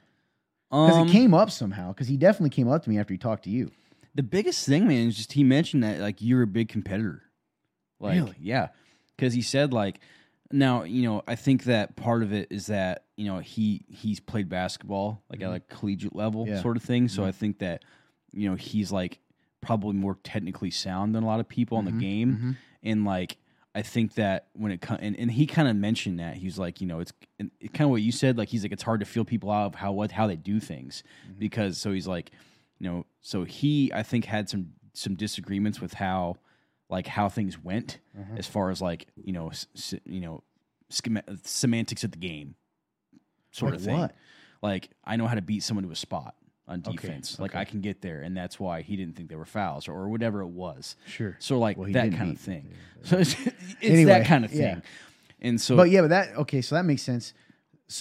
[0.70, 1.88] because Um, it came up somehow.
[1.92, 3.70] Because he definitely came up to me after he talked to you.
[4.14, 7.22] The biggest thing, man, is just he mentioned that like you're a big competitor.
[8.00, 8.36] Like, Really?
[8.40, 8.68] yeah,
[9.16, 10.00] because he said like,
[10.52, 14.18] now you know I think that part of it is that you know he he's
[14.18, 16.54] played basketball like at like collegiate level Mm-hmm.
[16.54, 16.62] Yeah.
[16.62, 17.06] sort of thing.
[17.08, 17.26] So Mhm.
[17.26, 17.84] I think that
[18.32, 19.20] you know he's like
[19.60, 21.92] probably more technically sound than a lot of people in Mhm.
[21.92, 22.56] the game, Mhm.
[22.82, 23.36] and like.
[23.74, 26.80] I think that when it comes, and, and he kind of mentioned that he's like,
[26.80, 28.36] you know, it's kind of what you said.
[28.36, 30.58] Like, he's like, it's hard to feel people out of how what how they do
[30.60, 31.38] things Mm-hmm.
[31.38, 32.32] because so he's like,
[32.80, 36.36] you know, so he I think had some some disagreements with how
[36.88, 38.38] like how things went Mhm.
[38.38, 40.42] as far as like you know s- s- you know
[40.88, 42.56] schema- semantics of the game
[43.52, 43.98] sort Like of thing.
[43.98, 44.14] what?
[44.62, 46.34] Like I know how to beat someone to a spot
[46.70, 47.38] on Okay, defense.
[47.38, 47.60] Like okay.
[47.60, 50.08] I can get there, and that's why he didn't think they were fouls or, or
[50.08, 50.96] whatever it was.
[51.06, 51.36] Sure.
[51.40, 52.72] So like Well, he that didn't kind of beat- thing.
[53.02, 54.60] So it's, it's Anyway, that kind of thing.
[54.60, 54.80] yeah.
[55.40, 57.34] And so, but yeah, but that okay, so that makes sense.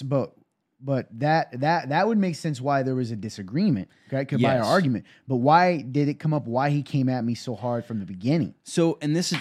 [0.04, 0.34] But
[0.82, 4.28] but that that that would make sense why there was a disagreement, right?
[4.28, 4.66] Could our Yes.
[4.66, 5.06] argument.
[5.28, 6.46] But why did it come up?
[6.48, 8.54] Why he came at me so hard from the beginning?
[8.64, 9.40] so and this is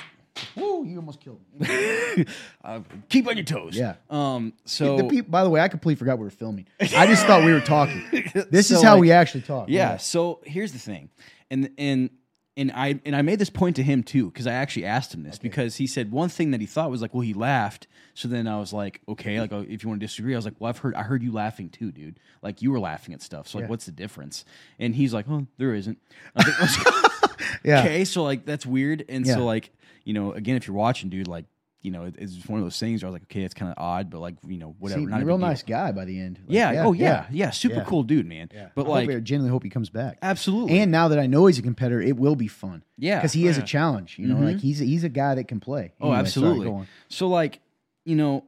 [0.57, 0.85] Woo!
[0.85, 2.25] You almost killed me.
[2.65, 3.77] uh, keep on your toes.
[3.77, 3.97] Yeah.
[4.11, 4.53] Um.
[4.65, 6.67] So by the way, I completely forgot we were filming.
[6.81, 8.05] I just thought we were talking.
[8.51, 9.69] This is how like, we actually talk.
[9.69, 9.97] Yeah.
[9.97, 11.11] So here's the thing,
[11.51, 12.11] and and
[12.59, 15.23] and I and I made this point to him too because I actually asked him
[15.23, 17.87] this because he said one thing that he thought was like, well, he laughed.
[18.15, 20.45] So then I was like, okay, like oh, if you want to disagree, I was
[20.45, 22.19] like, well, I've heard I heard you laughing too, dude.
[22.43, 23.47] Like you were laughing at stuff.
[23.47, 23.71] So like, Yeah.
[23.71, 24.45] what's the difference?
[24.79, 25.99] And he's like, oh, there isn't.
[27.23, 27.81] I think, I was like, Yeah.
[27.81, 28.05] Okay.
[28.05, 29.05] So like that's weird.
[29.09, 29.35] And Yeah.
[29.35, 29.71] so like
[30.05, 31.45] you know again, if you're watching, dude, like.
[31.81, 33.55] You know, it- it's just one of those things where I was like, okay, it's
[33.55, 35.01] kind of odd, but like, you know, whatever.
[35.01, 35.49] See, not a real big deal.
[35.49, 36.41] nice guy by the end.
[36.45, 37.27] Like, Yeah, Oh yeah.
[37.31, 37.51] Yeah.
[37.51, 37.85] Super Yeah.
[37.85, 38.51] cool dude, man.
[38.53, 38.71] yeah.
[38.75, 40.19] But I like, I genuinely hope he comes back.
[40.21, 40.81] absolutely.
[40.81, 42.83] And now that I know he's a competitor, it will be fun.
[42.99, 43.19] yeah.
[43.19, 44.19] because he is a challenge.
[44.19, 44.45] You know, Mhm.
[44.45, 45.93] like he's he's a guy that can play.
[46.01, 46.67] Oh, Anyway, sorry, absolutely.
[46.67, 46.89] on.
[47.11, 47.61] So like,
[48.05, 48.43] you know,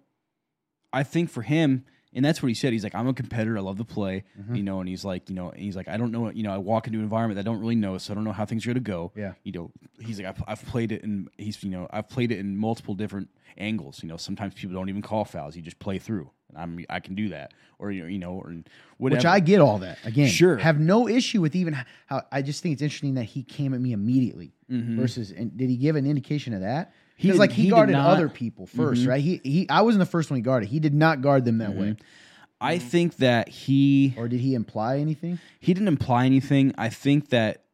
[0.92, 1.84] I think for him,
[2.14, 2.72] and that's what he said.
[2.72, 3.56] He's like, I'm a competitor.
[3.56, 4.24] I love to play.
[4.40, 4.56] Mhm.
[4.56, 6.30] You know, and he's like, you know, and he's like, I don't know.
[6.30, 8.24] You know, I walk into an environment that I don't really know, so I don't
[8.24, 9.12] know how things are gonna go.
[9.16, 9.34] Yeah.
[9.44, 12.38] You know, he's like, I've, I've played it, and he's, you know, I've played it
[12.38, 14.02] in multiple different angles.
[14.02, 16.30] You know, sometimes people don't even call fouls; you just play through.
[16.48, 18.52] And I'm, I can do that, or you know, you know, or
[18.98, 19.18] whatever.
[19.18, 19.98] Which I get all that.
[20.04, 20.56] Again, Sure.
[20.56, 23.80] have no issue with even how I just think it's interesting that he came at
[23.80, 24.96] me immediately Mhm.
[24.96, 26.92] versus and did he give an indication of that?
[27.20, 29.08] He Because like he, he guarded not- other people 1st Mhm.
[29.08, 29.20] right?
[29.22, 30.70] He he I wasn't the first one he guarded.
[30.70, 31.96] He did not guard them that way.
[32.62, 35.38] I think that he Or did he imply anything?
[35.60, 36.74] he didn't imply anything.
[36.78, 37.64] I think that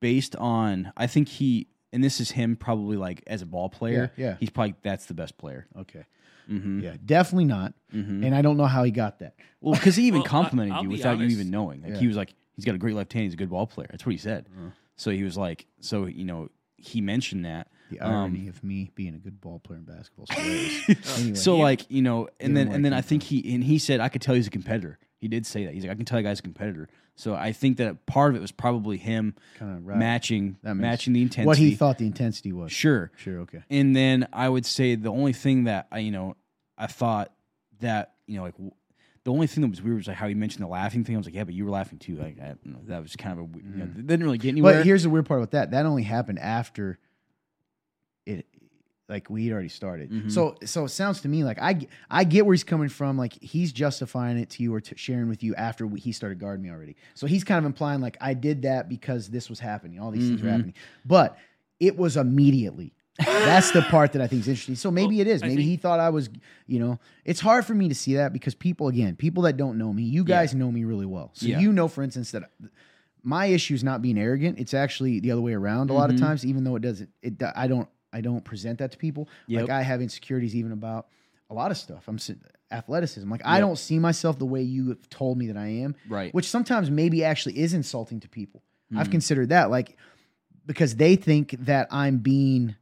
[0.00, 4.12] based on, I think he, and this is him probably like as a ball player.
[4.16, 4.36] Yeah, yeah.
[4.40, 5.66] He's probably that's the best player.
[5.78, 6.04] Okay.
[6.50, 6.80] Mm-hmm.
[6.80, 7.72] Yeah, definitely not.
[7.94, 8.24] Mm-hmm.
[8.24, 9.34] And I don't know how he got that.
[9.60, 11.82] Well, because he even Well, complimented I'll you be without you even knowing.
[11.82, 11.98] Like Yeah.
[12.00, 13.24] he was like, he's got a great left hand.
[13.24, 13.88] He's a good ball player.
[13.90, 14.46] That's what he said.
[14.96, 17.68] So he was like, so you know, he mentioned that.
[17.98, 20.26] The Um, irony of me being a good ball player in basketball.
[20.26, 20.34] So,
[21.20, 24.00] anyway, So like you know, and then and then I think he and he said
[24.00, 24.98] I could tell he's a competitor.
[25.20, 25.74] He did say that.
[25.74, 26.88] He's like I can tell you guys a competitor.
[27.16, 29.96] So I think that part of it was probably him kind of right.
[29.96, 31.46] matching That matching the intensity.
[31.46, 32.72] what he thought the intensity was.
[32.72, 33.10] Sure.
[33.16, 33.38] Sure.
[33.40, 33.62] Okay.
[33.70, 36.36] And then I would say the only thing that I, you know,
[36.76, 37.32] I thought
[37.80, 38.54] that, you know, like
[39.22, 41.14] the only thing that was weird was like how he mentioned the laughing thing.
[41.14, 42.16] I was like, yeah, but you were laughing too.
[42.16, 42.56] Like, I
[42.88, 44.74] that was kind of a, you know, didn't really get anywhere.
[44.80, 45.70] But here's the weird part about that.
[45.70, 46.98] That only happened after
[49.08, 50.10] like we had already started.
[50.10, 50.30] Mhm.
[50.30, 53.18] So, so it sounds to me like I I get where he's coming from.
[53.18, 56.38] Like he's justifying it to you or to sharing with you after we, he started
[56.38, 56.96] guarding me already.
[57.14, 60.00] So he's kind of implying like I did that because this was happening.
[60.00, 60.52] All these things were Mhm.
[60.52, 60.74] happening,
[61.04, 61.36] but
[61.80, 62.94] it was immediately.
[63.18, 64.74] That's the part that I think is interesting.
[64.74, 65.42] So maybe Well, it is.
[65.42, 66.28] Maybe he thought I was,
[66.66, 69.78] you know, it's hard for me to see that because people, again, people that don't
[69.78, 71.30] know me, you guys know me really well.
[71.34, 71.60] So Yeah.
[71.60, 72.50] you know, for instance, that
[73.22, 74.58] my issue is not being arrogant.
[74.58, 75.90] It's actually the other way around.
[75.90, 76.20] A lot of Mhm.
[76.20, 79.28] times, even though it doesn't, it I don't I don't present that to people.
[79.48, 79.62] Yep.
[79.62, 81.08] Like I have insecurities even about
[81.50, 82.04] a lot of stuff.
[82.08, 82.18] I'm
[82.70, 83.28] athleticism.
[83.30, 86.32] Like I don't see myself the way you have told me that I am, right.
[86.32, 88.62] which sometimes maybe actually is insulting to people.
[88.96, 89.12] I've Mhm.
[89.12, 89.96] considered that, like
[90.66, 92.76] because they think that I'm being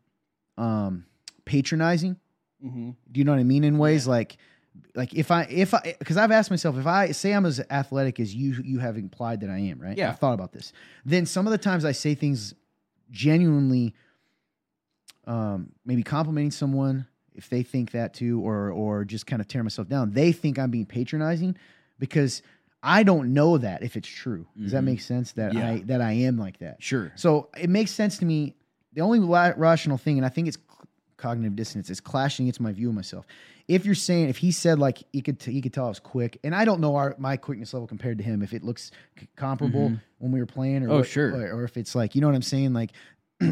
[0.59, 1.07] um
[1.45, 2.17] patronizing.
[2.65, 2.91] Mm-hmm.
[3.11, 3.65] Do you know what I mean?
[3.65, 4.11] In ways Yeah.
[4.13, 4.37] like,
[4.95, 8.21] like if I if I because I've asked myself if I say I'm as athletic
[8.21, 9.97] as you you have implied that I am, right?
[9.97, 10.11] Yeah.
[10.11, 10.73] I've thought about this.
[11.05, 12.55] Then some of the times I say things
[13.11, 13.95] genuinely,
[15.27, 19.63] um, maybe complimenting someone if they think that too, or or just kind of tear
[19.63, 20.13] myself down.
[20.13, 21.57] They think I'm being patronizing
[21.99, 22.43] because
[22.83, 24.47] I don't know that if it's true.
[24.61, 24.87] Does that Mhm.
[24.87, 25.33] make sense?
[25.33, 25.69] That Yeah.
[25.71, 26.83] I that I am like that.
[26.83, 27.13] Sure.
[27.15, 28.55] So it makes sense to me.
[28.95, 30.63] The only la- rational thing, and I think it's c-
[31.17, 33.25] cognitive dissonance, is clashing against my view of myself.
[33.69, 36.01] If you're saying, if he said like he could, t- he could tell I was
[36.01, 38.91] quick, and I don't know our my quickness level compared to him, if it looks
[39.19, 40.01] c- comparable Mhm.
[40.19, 41.31] when we were playing, or Oh, what- sure.
[41.35, 42.93] or, or if it's like you know what I'm saying, like.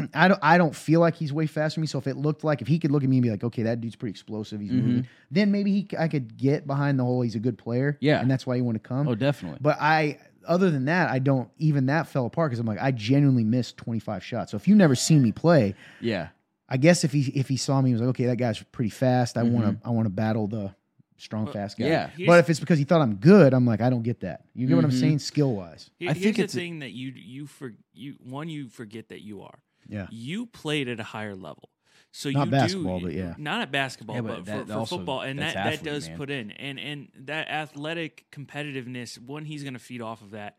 [0.13, 0.39] I don't.
[0.41, 1.87] I don't feel like he's way faster than me.
[1.87, 3.63] So if it looked like if he could look at me and be like, "Okay,
[3.63, 4.59] that dude's pretty explosive.
[4.61, 4.83] He's Mhm.
[4.83, 5.87] moving," then maybe he.
[5.89, 7.21] c- I could get behind the whole.
[7.21, 7.97] He's a good player.
[8.01, 8.19] Yeah.
[8.21, 9.07] and that's why you want to come.
[9.07, 9.59] Oh, definitely.
[9.61, 10.17] But I,
[10.47, 11.49] other than that, I don't.
[11.57, 14.51] Even that fell apart because I'm like, I genuinely missed 25 shots.
[14.51, 16.29] So if you've never seen me play, yeah.
[16.69, 18.91] I guess if he if he saw me, he was like, okay, that guy's pretty
[18.91, 19.37] fast.
[19.37, 19.81] I want Mhm.
[19.81, 20.73] to I want to battle the
[21.17, 21.85] strong, Well, fast guy.
[21.85, 22.09] yeah.
[22.25, 24.45] But if it's because he thought I'm good, I'm like, I don't get that.
[24.55, 24.99] You get what I'm Mhm.
[24.99, 25.91] saying, skill wise.
[25.99, 28.69] Here- I here's think the it's a- thing that you you for you one you
[28.69, 29.59] forget that you are.
[29.87, 30.07] Yeah.
[30.11, 31.69] You played at a higher level.
[32.13, 33.35] So Not you basketball, do, but yeah.
[33.37, 35.83] not at basketball, Yeah, but, but that for, for also- football, and that's that, that
[35.83, 36.17] does man.
[36.17, 39.17] put in, and and that athletic competitiveness.
[39.17, 40.57] One, he's going to feed off of that.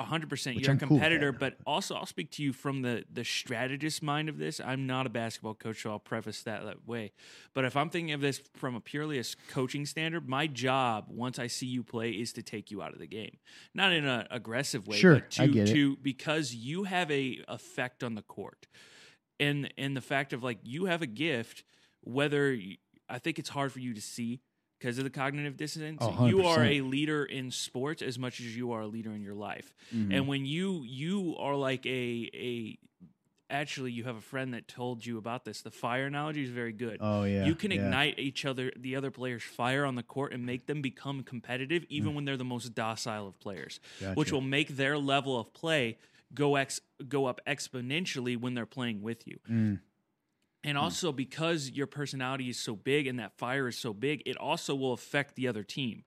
[0.00, 3.04] Hundred percent, you're I'm a cool competitor, but also I'll speak to you from the
[3.12, 4.60] the strategist mind of this.
[4.60, 7.12] I'm not a basketball coach, so I'll preface that that way.
[7.54, 11.38] But if I'm thinking of this from a purely a coaching standard, my job once
[11.38, 13.36] I see you play is to take you out of the game,
[13.74, 15.72] not in an aggressive way, Sure, but to I get it.
[15.72, 18.66] to because you have a effect on the court,
[19.38, 21.64] and and the fact of like you have a gift,
[22.02, 22.76] whether you,
[23.08, 24.40] I think it's hard for you to see
[24.84, 25.98] because of the cognitive dissonance.
[26.02, 29.22] Oh, you are a leader in sports as much as you are a leader in
[29.22, 29.74] your life.
[29.94, 30.14] Mhm.
[30.14, 32.78] And when you you are like a a
[33.48, 35.62] actually you have a friend that told you about this.
[35.62, 36.98] The fire analogy is very good.
[37.00, 37.46] Oh yeah.
[37.46, 37.78] you can yeah.
[37.82, 41.84] ignite each other the other players fire on the court and make them become competitive
[41.88, 43.80] even when they're the most docile of players
[44.14, 44.32] which Mm.
[44.32, 45.96] Will make their level of play
[46.34, 49.80] go ex go up exponentially when they're playing with you Mm.
[50.64, 50.84] And hmm.
[50.84, 54.74] also because your personality is so big and that fire is so big it also
[54.74, 56.04] will affect the other team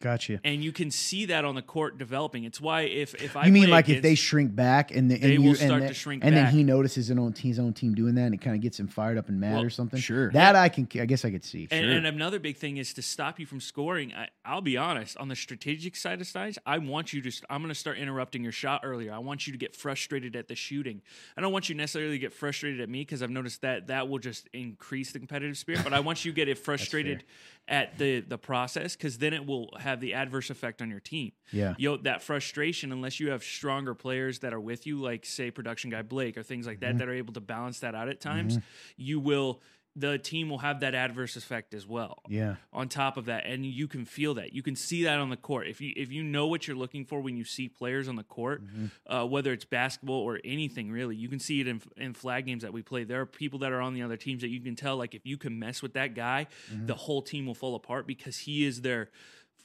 [0.00, 0.40] Gotcha.
[0.44, 3.52] and you can see that on the court developing it's why if if i you
[3.52, 5.82] mean play like if they shrink back and, the, and They you, will and start
[5.82, 6.46] the- to shrink and back.
[6.46, 8.62] then he notices his own team, his own team doing that, and it kind of
[8.62, 10.00] gets him fired up and mad Well, or something.
[10.00, 10.30] sure.
[10.32, 11.68] That I can, I guess I could see.
[11.70, 11.92] And, Sure.
[11.92, 14.12] and another big thing is to stop you from scoring.
[14.14, 17.30] I, I'll be honest, on the strategic side of things, I want you to.
[17.50, 19.12] I'm going to start interrupting your shot earlier.
[19.12, 21.02] I want you to get frustrated at the shooting.
[21.36, 24.08] I don't want you necessarily to get frustrated at me because I've noticed that that
[24.08, 25.82] will just increase the competitive spirit.
[25.84, 27.24] But I want you to get it frustrated
[27.68, 31.32] at the the process because then it will have the adverse effect on your team.
[31.50, 31.74] Yeah.
[31.78, 35.90] Yo, that frustration, unless you have stronger players that are with you, like say production
[35.90, 36.98] guy Blake or things like that, Mm-hmm.
[36.98, 38.58] that are able to balance that out at times,
[38.96, 39.60] you will.
[39.96, 42.54] The team will have that adverse effect as well Yeah.
[42.72, 45.36] on top of that and you can feel that you can see that on the
[45.36, 48.14] court if you if you know what you're looking for when you see players on
[48.14, 48.62] the court
[49.08, 52.62] uh, whether it's basketball or anything really you can see it in, in flag games
[52.62, 54.76] that we play there are people that are on the other teams that you can
[54.76, 56.46] tell like if you can mess with that guy
[56.86, 59.10] the whole team will fall apart because he is their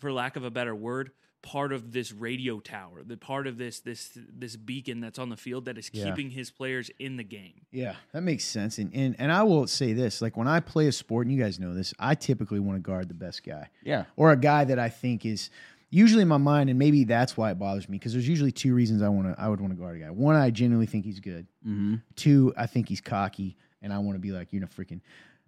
[0.06, 1.10] for lack of a better word
[1.42, 5.38] part of this radio tower the part of this this this beacon that's on the
[5.38, 6.06] field that is Yeah.
[6.06, 8.78] keeping his players in the game Yeah, that makes sense.
[8.78, 11.42] And, and and I will say this: like when I play a sport, and you
[11.42, 14.06] guys know this, I typically want to guard the best guy yeah.
[14.16, 15.50] or a guy that I think is,
[15.92, 18.74] usually in my mind, and maybe that's why it bothers me because there's usually two
[18.74, 20.10] reasons I want to I would want to guard a guy.
[20.10, 21.48] One, I genuinely think he's good.
[21.68, 21.96] Mm-hmm.
[22.16, 25.02] Two, I think he's cocky, and I want to be like you're a freaking.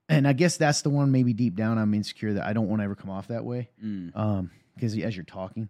[0.09, 1.11] And I guess that's the one.
[1.11, 3.69] Maybe deep down, I'm insecure that I don't want to ever come off that way.
[3.83, 4.15] Mm.
[4.15, 5.69] Um, because as you're talking,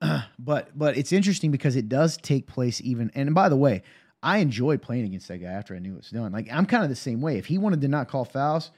[0.38, 3.10] but but it's interesting because it does take place even.
[3.14, 3.82] And by the way,
[4.22, 6.32] I enjoyed playing against that guy after I knew it was done.
[6.32, 7.38] Like I'm kind of the same way.
[7.38, 8.70] If he wanted to not call fouls,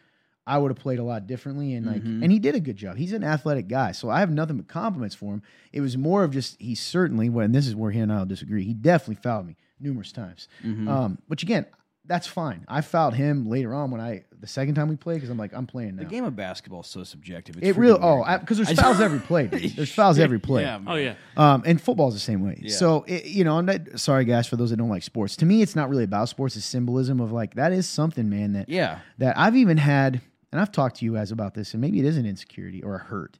[0.46, 1.74] I would have played a lot differently.
[1.74, 2.22] And like, Mhm.
[2.22, 2.96] and he did a good job.
[2.96, 5.42] He's an athletic guy, so I have nothing but compliments for him.
[5.72, 7.28] It was more of just he certainly.
[7.28, 8.64] And this is where he and I will disagree.
[8.64, 10.48] He definitely fouled me numerous times.
[10.64, 10.88] Mhm.
[10.88, 11.66] Um, which again,
[12.09, 12.64] that's fine.
[12.66, 15.52] I fouled him later on when I the second time we played because I'm like
[15.52, 16.02] I'm playing now.
[16.02, 17.56] The game of basketball is so subjective.
[17.59, 19.46] It's it freaking real oh because there's I- fouls every play.
[19.46, 19.70] Dude.
[19.76, 20.62] There's fouls every play.
[20.62, 20.88] Yeah, man.
[20.88, 21.14] Oh yeah.
[21.36, 22.59] Um, and football's the same way.
[22.62, 22.74] Yeah.
[22.74, 25.36] So it, you know, I'm not, sorry guys for those that don't like sports.
[25.36, 26.56] To me, it's not really about sports.
[26.56, 28.54] It's symbolism of like that is something, man.
[28.54, 29.00] That Yeah.
[29.18, 32.04] that I've even had, and I've talked to you guys about this, and maybe it
[32.06, 33.38] is an insecurity or a hurt.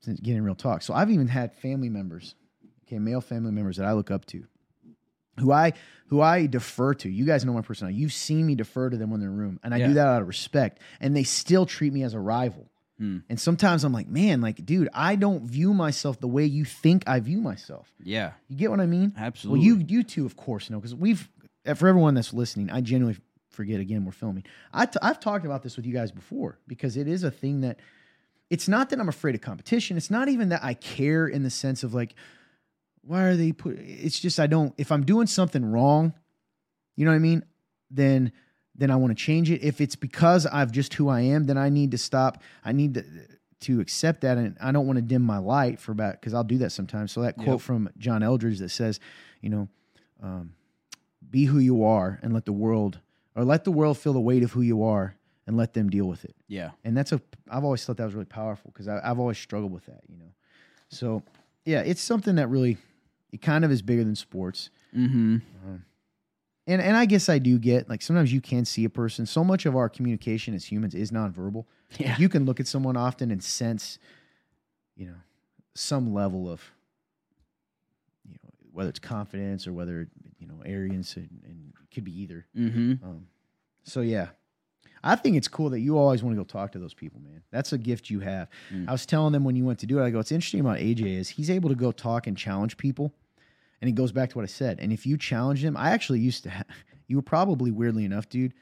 [0.00, 2.34] Since getting real talk, so I've even had family members,
[2.86, 4.44] okay, male family members that I look up to,
[5.38, 5.72] who I
[6.08, 7.08] who I defer to.
[7.08, 7.98] You guys know my personality.
[7.98, 9.86] You've seen me defer to them when they're in the room, and I Yeah.
[9.88, 10.80] do that out of respect.
[11.00, 12.70] And they still treat me as a rival.
[12.98, 13.18] Hmm.
[13.28, 17.02] And sometimes I'm like, man, like, dude, I don't view myself the way you think
[17.08, 17.92] I view myself.
[18.02, 18.32] Yeah.
[18.48, 19.14] You get what I mean?
[19.16, 19.58] Absolutely.
[19.60, 21.28] Well, you you two, of course, know because we've
[21.74, 22.70] for everyone that's listening.
[22.70, 23.18] I genuinely
[23.50, 24.44] forget again we're filming.
[24.72, 27.62] I t- I've talked about this with you guys before because it is a thing
[27.62, 27.80] that
[28.50, 29.96] it's not that I'm afraid of competition.
[29.96, 32.14] It's not even that I care in the sense of like
[33.06, 33.78] why are they put.
[33.78, 34.74] It's just I don't.
[34.78, 36.12] If I'm doing something wrong,
[36.96, 37.44] you know what I mean.
[37.90, 38.32] Then
[38.74, 39.62] then I want to change it.
[39.62, 42.42] If it's because I've just who I am, then I need to stop.
[42.64, 43.04] I need to
[43.60, 46.44] to accept that, and I don't want to dim my light for about because I'll
[46.44, 47.12] do that sometimes.
[47.12, 47.60] So that quote Yep.
[47.60, 49.00] from John Eldredge that says,
[49.40, 49.68] you know,
[50.22, 50.54] um,
[51.30, 52.98] be who you are and let the world
[53.34, 56.06] or let the world feel the weight of who you are and let them deal
[56.06, 56.34] with it.
[56.48, 56.70] Yeah.
[56.84, 59.86] And that's a I've always thought that was really powerful because I've always struggled with
[59.86, 60.32] that, you know.
[60.88, 61.22] So
[61.64, 62.76] yeah, it's something that really
[63.34, 64.70] it kind of is bigger than sports.
[64.96, 65.38] Mm-hmm.
[66.66, 69.26] And and I guess I do get like sometimes you can see a person.
[69.26, 71.66] So much of our communication as humans is nonverbal.
[71.98, 72.10] Yeah.
[72.10, 73.98] Like, you can look at someone often and sense,
[74.96, 75.16] you know,
[75.74, 76.62] some level of,
[78.24, 80.08] you know, whether it's confidence or whether
[80.38, 82.46] you know arrogance, and, and it could be either.
[82.56, 83.04] Mm-hmm.
[83.04, 83.26] Um,
[83.82, 84.28] so yeah,
[85.04, 87.42] I think it's cool that you always want to go talk to those people, man.
[87.50, 88.48] That's a gift you have.
[88.72, 88.88] Mm.
[88.88, 90.78] I was telling them when you went to do it, I go, what's interesting about
[90.78, 93.12] AJ is he's able to go talk and challenge people.
[93.84, 94.80] And it goes back to what I said.
[94.80, 96.62] And if you challenge him, I actually used to, ha-
[97.06, 98.54] you were probably weirdly enough, dude.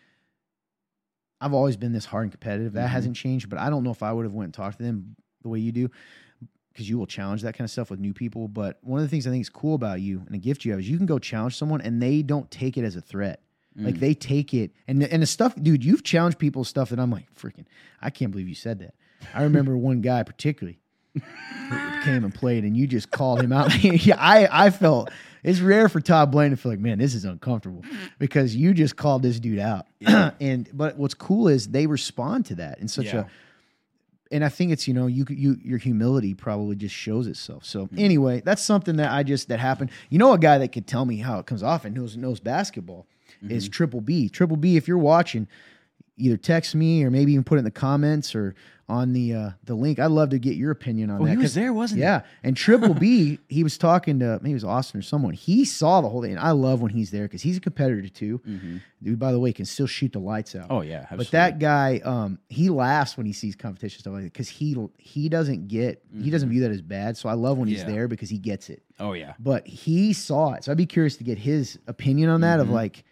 [1.41, 2.73] I've always been this hard and competitive.
[2.73, 2.93] That Mhm.
[2.93, 5.15] hasn't changed, but I don't know if I would have went and talked to them
[5.43, 5.89] the way you do
[6.73, 8.49] because you will challenge that kind of stuff with new people.
[8.49, 10.73] But one of the things I think is cool about you and a gift you
[10.73, 13.43] have is you can go challenge someone and they don't take it as a threat.
[13.77, 14.01] Like Mm.
[14.01, 15.85] they take it and and the stuff, dude.
[15.85, 17.65] You've challenged people stuff that I'm like, freaking,
[18.03, 18.95] I can't believe you said that.
[19.33, 20.79] I remember one guy particularly
[22.05, 23.83] came and played, and you just called him out.
[24.07, 25.11] yeah, I I felt
[25.43, 27.83] it's rare for Todd Blaine to feel like, man, this is uncomfortable
[28.19, 29.87] because you just called this dude out.
[30.41, 33.21] and but what's cool is they respond to that in such Yeah.
[33.21, 33.27] a.
[34.31, 37.67] And I think it's you know you you your humility probably just shows itself.
[37.67, 37.99] So mm.
[37.99, 39.91] anyway, that's something that I just that happened.
[40.09, 42.41] You know, a guy that could tell me how it comes off and knows knows
[42.41, 43.07] basketball
[43.49, 43.73] is mm-hmm.
[43.73, 44.29] Triple B.
[44.29, 45.49] Triple B, if you're watching,
[46.17, 48.55] either text me or maybe even put it in the comments or
[48.93, 49.99] on the uh, the link.
[49.99, 51.31] I'd love to get your opinion on Oh, that.
[51.33, 52.03] he was there, wasn't he?
[52.03, 55.33] yeah, and Triple B, he was talking to maybe it was Austin or someone.
[55.35, 56.33] He saw the whole thing.
[56.33, 58.41] And I love when he's there because he's a competitor too.
[58.47, 58.77] Mm-hmm.
[59.03, 60.67] Dude, by the way, can still shoot the lights out.
[60.71, 61.07] Oh yeah.
[61.17, 64.77] But that guy, um, he laughs when he sees competition stuff like that because he
[64.99, 67.17] he doesn't get he doesn't view that as bad.
[67.17, 67.89] So I love when he's Mm-hmm.
[67.89, 67.95] Yeah.
[67.97, 68.83] there because he gets it.
[69.01, 69.33] Oh yeah.
[69.41, 72.61] But he saw it, so I'd be curious to get his opinion on that.
[72.61, 72.73] Of Mhm.
[72.73, 73.05] like,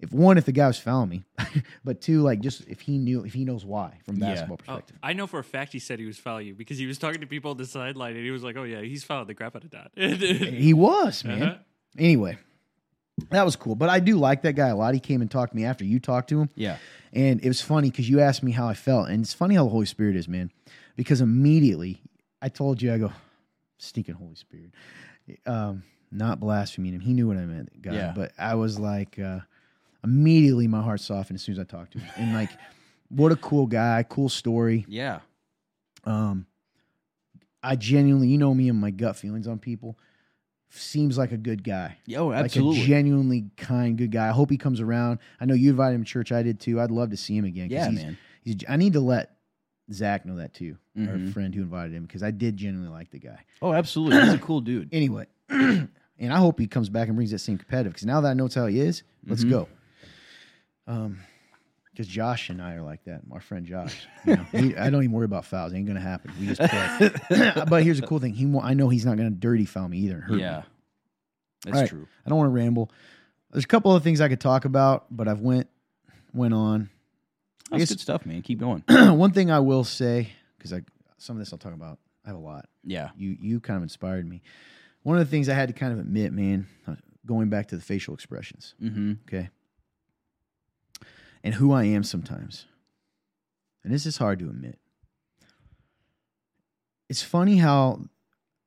[0.00, 1.24] if one, if the guy was fouling me,
[1.84, 4.30] but two, like just if he knew if he knows why from Yeah.
[4.30, 4.98] basketball Oh, perspective.
[5.02, 7.20] I know for a fact he said he was fouling you because he was talking
[7.20, 9.56] to people on the sideline and he was like, "Oh yeah, he's fouled the crap
[9.56, 11.42] out of that." He was man.
[11.42, 11.54] Uh-huh.
[11.98, 12.38] Anyway,
[13.30, 13.74] that was cool.
[13.74, 14.94] But I do like that guy a lot.
[14.94, 16.48] He came and talked to me after you talked to him.
[16.54, 16.76] Yeah.
[17.12, 19.08] And it was funny because you asked me how I felt.
[19.08, 20.50] And it's funny how the Holy Spirit is, man.
[20.96, 22.00] Because immediately
[22.40, 23.10] I told you, I go,
[23.78, 24.70] stinking Holy Spirit.
[25.46, 25.82] Um,
[26.12, 27.00] not blaspheming him.
[27.00, 27.94] He knew what I meant, God.
[27.94, 28.12] Yeah.
[28.14, 29.40] But I was like, uh,
[30.04, 32.08] immediately my heart softened as soon as I talked to him.
[32.16, 32.50] And like,
[33.08, 34.84] what a cool guy, cool story.
[34.88, 35.20] Yeah.
[36.04, 36.46] Um,
[37.62, 39.98] I genuinely, you know me and my gut feelings on people.
[40.72, 42.82] Seems like a good guy Oh, like absolutely.
[42.82, 44.28] a genuinely kind, good guy.
[44.28, 45.18] I hope he comes around.
[45.40, 46.30] I know you invited him to church.
[46.30, 46.80] I did too.
[46.80, 47.68] I'd love to see him again.
[47.70, 48.16] yeah, he's, man.
[48.42, 49.32] He's, I need to let
[49.92, 51.32] Zach know that too, our Mhm.
[51.32, 53.40] friend who invited him, because I did genuinely like the guy.
[53.60, 54.22] Oh, absolutely.
[54.22, 54.88] He's a cool dude.
[54.92, 55.88] Anyway, and
[56.20, 57.92] I hope he comes back and brings that same competitive.
[57.94, 59.50] Because now that I know it's how he is, let's Mhm.
[59.50, 59.68] go.
[60.90, 61.18] Um,
[61.92, 63.20] Because Josh and I are like that.
[63.32, 64.06] Our friend Josh.
[64.24, 65.72] You know, he, I don't even worry about fouls.
[65.72, 66.32] It ain't gonna happen.
[66.40, 67.10] We just play.
[67.68, 68.32] but here's the cool thing.
[68.34, 70.14] He, I know he's not gonna dirty foul me either.
[70.16, 70.40] and hurt me.
[70.42, 70.62] Yeah,
[71.64, 71.88] that's right.
[71.88, 72.06] true.
[72.24, 72.90] I don't want to ramble.
[73.50, 75.68] There's a couple of things I could talk about, but I've went
[76.32, 76.88] went on.
[77.72, 78.42] I That's guess- good stuff, man.
[78.42, 78.82] Keep going.
[78.88, 80.82] One thing I will say, because I
[81.18, 81.98] some of this I'll talk about.
[82.24, 82.68] I have a lot.
[82.84, 83.10] Yeah.
[83.16, 84.42] You you kind of inspired me.
[85.02, 86.94] One of the things I had to kind of admit, man, uh,
[87.26, 89.12] going back to the facial expressions, Mm-hmm.
[89.28, 89.48] okay,
[91.42, 92.66] and who I am sometimes,
[93.84, 94.78] and this is hard to admit.
[97.08, 98.02] It's funny how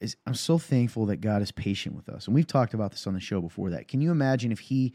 [0.01, 3.07] is I'm so thankful that God is patient with us, and we've talked about this
[3.07, 3.69] on the show before.
[3.69, 4.93] That can you imagine if He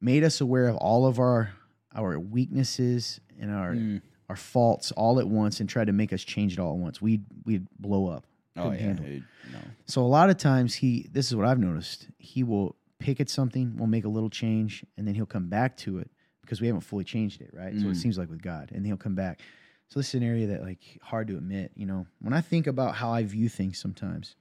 [0.00, 1.52] made us aware of all of our
[1.94, 4.02] our weaknesses and our Mm.
[4.28, 7.00] our faults all at once and tried to make us change it all at once?
[7.00, 8.26] We'd we'd blow up.
[8.56, 8.78] Oh yeah.
[8.78, 9.22] handle it.
[9.52, 9.58] no.
[9.86, 12.08] So a lot of times he this is what I've noticed.
[12.18, 15.76] He will pick at something, we'll make a little change, and then he'll come back
[15.76, 16.10] to it
[16.44, 17.74] because we haven't fully changed it, right?
[17.74, 17.96] So it Mm.
[17.96, 18.70] seems like with God.
[18.72, 19.40] And he'll come back.
[19.88, 22.06] So this is an area that like hard to admit, you know.
[22.20, 24.36] When I think about how I view things sometimes,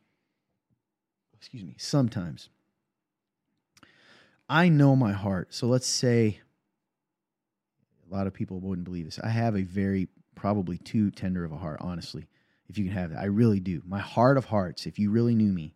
[1.34, 2.50] excuse me, sometimes
[4.50, 5.54] I know my heart.
[5.54, 6.40] So let's say
[8.10, 9.20] a lot of people wouldn't believe this.
[9.20, 12.28] I have a very probably too tender of a heart, honestly
[12.70, 13.20] if you can have that.
[13.20, 13.82] I really do.
[13.86, 15.76] My heart of hearts, if you really knew me.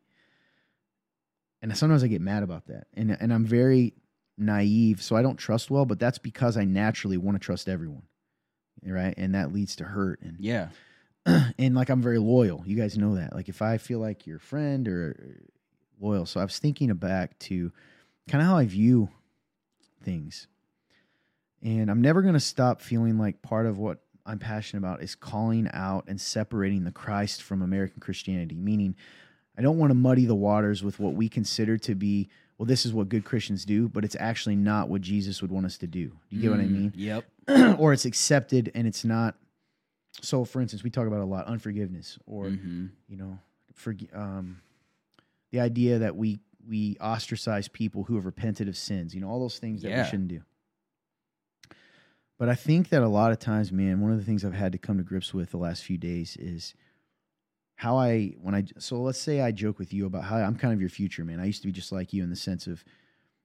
[1.61, 2.87] And sometimes I get mad about that.
[2.93, 3.93] And and I'm very
[4.37, 8.03] naive, so I don't trust well, but that's because I naturally want to trust everyone.
[8.85, 9.13] Right?
[9.17, 10.69] And that leads to hurt and Yeah.
[11.25, 12.63] and like I'm very loyal.
[12.65, 13.33] You guys know that.
[13.33, 15.45] Like if I feel like you're a friend or uh,
[15.99, 16.25] loyal.
[16.25, 17.71] So I was thinking back to
[18.29, 19.09] kind of how I view
[20.03, 20.47] things.
[21.63, 25.15] And I'm never going to stop feeling like part of what I'm passionate about is
[25.15, 28.95] calling out and separating the Christ from American Christianity, meaning
[29.57, 32.85] I don't want to muddy the waters with what we consider to be, well, this
[32.85, 35.87] is what good Christians do, but it's actually not what Jesus would want us to
[35.87, 36.07] do.
[36.07, 36.93] Do you get what I Mm, mean?
[36.95, 37.25] Yep.
[37.79, 39.35] or it's accepted and it's not.
[40.21, 42.89] So, for instance, we talk about a lot unforgiveness, or Mhm.
[43.07, 43.37] you know,
[43.73, 44.61] for um,
[45.51, 49.13] the idea that we we ostracize people who have repented of sins.
[49.15, 50.03] You know, all those things that Yeah.
[50.03, 50.41] we shouldn't do.
[52.37, 54.71] But I think that a lot of times, man, one of the things I've had
[54.73, 56.73] to come to grips with the last few days is
[57.77, 60.73] how I when I so let's say I joke with you about how I'm kind
[60.73, 61.39] of your future man.
[61.39, 62.83] I used to be just like you in the sense of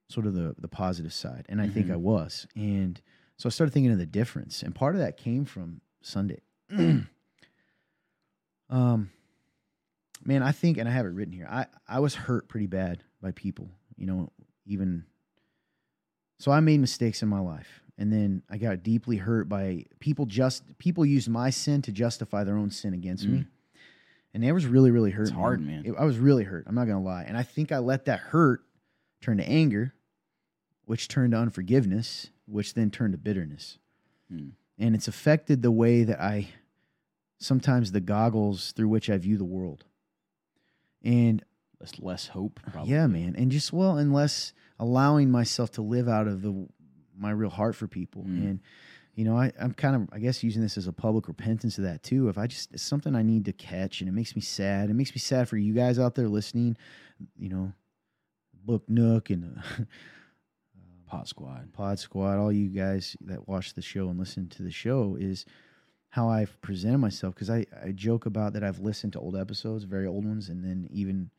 [0.08, 1.92] sort of the the positive side, and I think Mhm.
[1.92, 2.46] I was.
[2.56, 3.00] And
[3.36, 6.40] so I started thinking of the difference, and part of that came from Sunday.
[8.70, 9.10] um,
[10.24, 11.46] man, I think, and I have it written here.
[11.50, 13.68] I I was hurt pretty bad by people.
[13.96, 14.32] You know,
[14.66, 15.04] even
[16.38, 20.26] so, I made mistakes in my life, and then I got deeply hurt by people.
[20.26, 23.44] Just people used my sin to justify their own sin against me,
[24.34, 25.22] and it was really, really hurt.
[25.22, 25.84] It's hard, man.
[25.86, 26.64] It- I was really hurt.
[26.66, 28.62] I'm not gonna lie, and I think I let that hurt
[29.20, 29.94] turn to anger,
[30.84, 33.78] which turned to unforgiveness, which then turned to bitterness,
[34.28, 34.50] Hmm.
[34.78, 36.48] and it's affected the way that I
[37.38, 39.84] sometimes the goggles through which I view the world.
[41.02, 41.44] And
[41.80, 42.60] Less less hope.
[42.70, 42.92] Probably.
[42.92, 43.34] yeah, man.
[43.36, 46.68] And just well, unless allowing myself to live out of the
[47.16, 48.22] my real heart for people.
[48.22, 48.42] Mm.
[48.50, 48.60] And
[49.14, 51.84] you know, I, I'm kind of I guess using this as a public repentance of
[51.84, 52.28] that too.
[52.28, 54.90] If I just it's something I need to catch and it makes me sad.
[54.90, 56.76] It makes me sad for you guys out there listening,
[57.38, 57.72] you know,
[58.64, 59.84] Book Nook and uh,
[61.06, 61.72] Pot Squad.
[61.72, 65.44] Pod Squad, all you guys that watch the show and listen to the show is
[66.08, 69.84] how I've presented myself because I, I joke about that I've listened to old episodes,
[69.84, 71.30] very old ones, and then even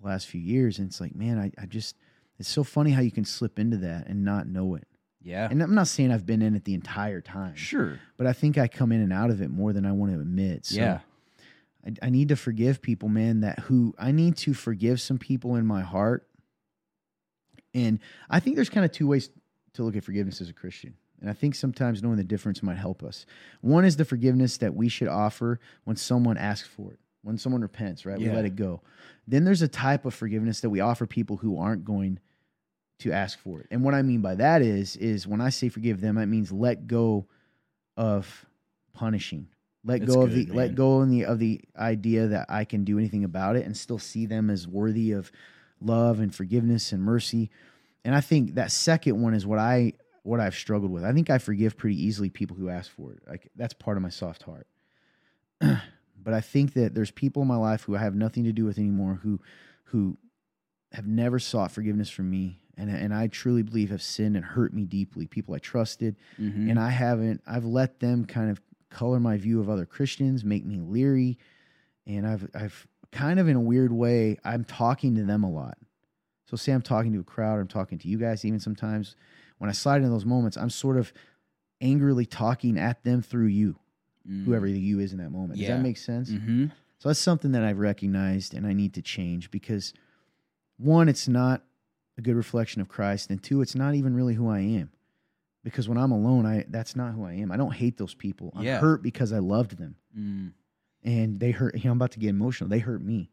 [0.00, 1.96] the last few years, and it's like, man, I, I just
[2.38, 4.87] it's so funny how you can slip into that and not know it.
[5.22, 5.48] Yeah.
[5.50, 7.98] And I'm not saying I've been in it the entire time, sure.
[8.16, 10.20] but I think I come in and out of it more than I want to
[10.20, 10.66] admit.
[10.66, 11.00] So yeah.
[11.84, 13.40] I, I need to forgive people, man.
[13.40, 16.26] That who I need to forgive some people in my heart,
[17.74, 17.98] and
[18.30, 19.30] I think there's kind of two ways
[19.74, 20.94] to look at forgiveness as a Christian.
[21.20, 23.26] And I think sometimes knowing the difference might help us.
[23.60, 27.60] One is the forgiveness that we should offer when someone asks for it, when someone
[27.60, 28.18] repents, right?
[28.18, 28.82] We let it go.
[29.26, 32.20] Then there's a type of forgiveness that we offer people who aren't going
[33.00, 33.66] to ask for it.
[33.70, 36.50] And what I mean by that is, is when I say forgive them, that means
[36.50, 37.26] let go
[37.96, 38.46] of
[38.92, 39.48] punishing.
[39.84, 42.64] Let That's go of good, the let go in the of the idea that I
[42.64, 45.30] can do anything about it and still see them as worthy of
[45.80, 47.50] love and forgiveness and mercy.
[48.04, 49.92] And I think that second one is what I
[50.24, 51.04] what I've struggled with.
[51.04, 53.22] I think I forgive pretty easily people who ask for it.
[53.26, 54.66] Like that's part of my soft heart.
[55.60, 58.64] but I think that there's people in my life who I have nothing to do
[58.64, 59.40] with anymore who
[59.84, 60.18] who
[60.92, 64.72] have never sought forgiveness from me and and I truly believe have sinned and hurt
[64.72, 65.26] me deeply.
[65.26, 66.70] People I trusted Mhm.
[66.70, 68.60] and I haven't I've let them kind of
[68.90, 71.38] color my view of other Christians, make me leery,
[72.06, 75.76] and I've I've kind of in a weird way I'm talking to them a lot.
[76.46, 79.16] So say I'm talking to a crowd, I'm talking to you guys even sometimes.
[79.58, 81.12] When I slide into those moments, I'm sort of
[81.80, 83.76] angrily talking at them through you,
[84.28, 84.44] Mm.
[84.44, 85.58] whoever the you is in that moment.
[85.58, 86.30] Does that make sense?
[86.30, 86.66] Mm-hmm.
[86.98, 89.92] So that's something that I've recognized and I need to change because
[90.76, 91.64] one, it's not
[92.18, 94.90] a good reflection of Christ, and two, it's not even really who I am.
[95.64, 97.50] Because when I'm alone, I that's not who I am.
[97.52, 98.52] I don't hate those people.
[98.54, 98.80] I'm Yeah.
[98.80, 99.96] hurt because I loved them.
[100.18, 100.52] Mm.
[101.04, 102.68] And they hurt you know, I'm about to get emotional.
[102.68, 103.30] They hurt me.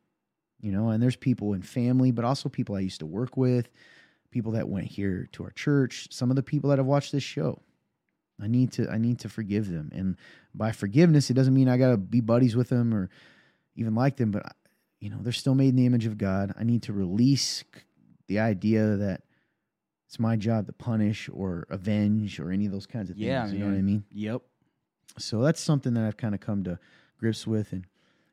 [0.61, 3.69] You know, and there's people in family, but also people I used to work with,
[4.31, 7.23] people that went here to our church, some of the people that have watched this
[7.23, 7.61] show.
[8.41, 9.91] I need to I need to forgive them.
[9.93, 10.17] And
[10.53, 13.09] by forgiveness, it doesn't mean I got to be buddies with them or
[13.75, 14.55] even like them, but
[14.99, 16.53] you know, they're still made in the image of God.
[16.57, 17.63] I need to release
[18.27, 19.21] the idea that
[20.07, 23.25] it's my job to punish or avenge or any of those kinds of things.
[23.25, 24.03] Yeah, you know what I mean?
[24.11, 24.41] Yep.
[25.17, 26.77] So that's something that I've kind of come to
[27.17, 27.85] grips with, and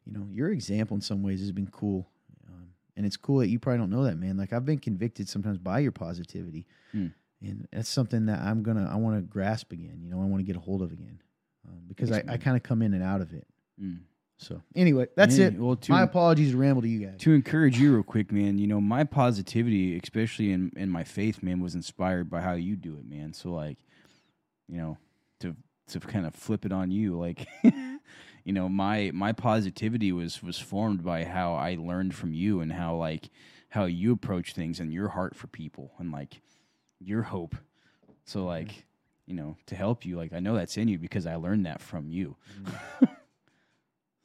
[0.05, 2.09] you know, your example in some ways has been cool,
[2.49, 4.37] um, and it's cool that you probably don't know that, man.
[4.37, 7.09] Like I've been convicted sometimes by your positivity, Hmm.
[7.41, 10.01] and that's something that I'm gonna I want to grasp again.
[10.03, 11.21] You know, I want to get a hold of again
[11.69, 12.41] um, because I, Thanks, I man.
[12.41, 13.47] kind of come in and out of it.
[13.81, 14.01] Mm.
[14.43, 15.59] So anyway, that's Yeah, it.
[15.59, 17.21] Well, to, My apologies to ramble to you guys.
[17.21, 18.59] to encourage you real quick, man.
[18.59, 22.75] You know, my positivity, especially in in my faith, man, was inspired by how you
[22.77, 23.33] do it, man.
[23.33, 23.79] So like,
[24.69, 24.99] you know,
[25.41, 25.55] to
[25.89, 30.59] to kind of flip it on you, like, you know, my my positivity was was
[30.59, 33.31] formed by how I learned from you and how like
[33.69, 36.43] how you approach things and your heart for people and like
[36.99, 37.55] your hope.
[38.25, 38.49] So mm-hmm.
[38.49, 38.87] like,
[39.25, 41.81] you know, to help you, like I know that's in you because I learned that
[41.81, 42.37] from you.
[42.61, 43.05] Mm-hmm.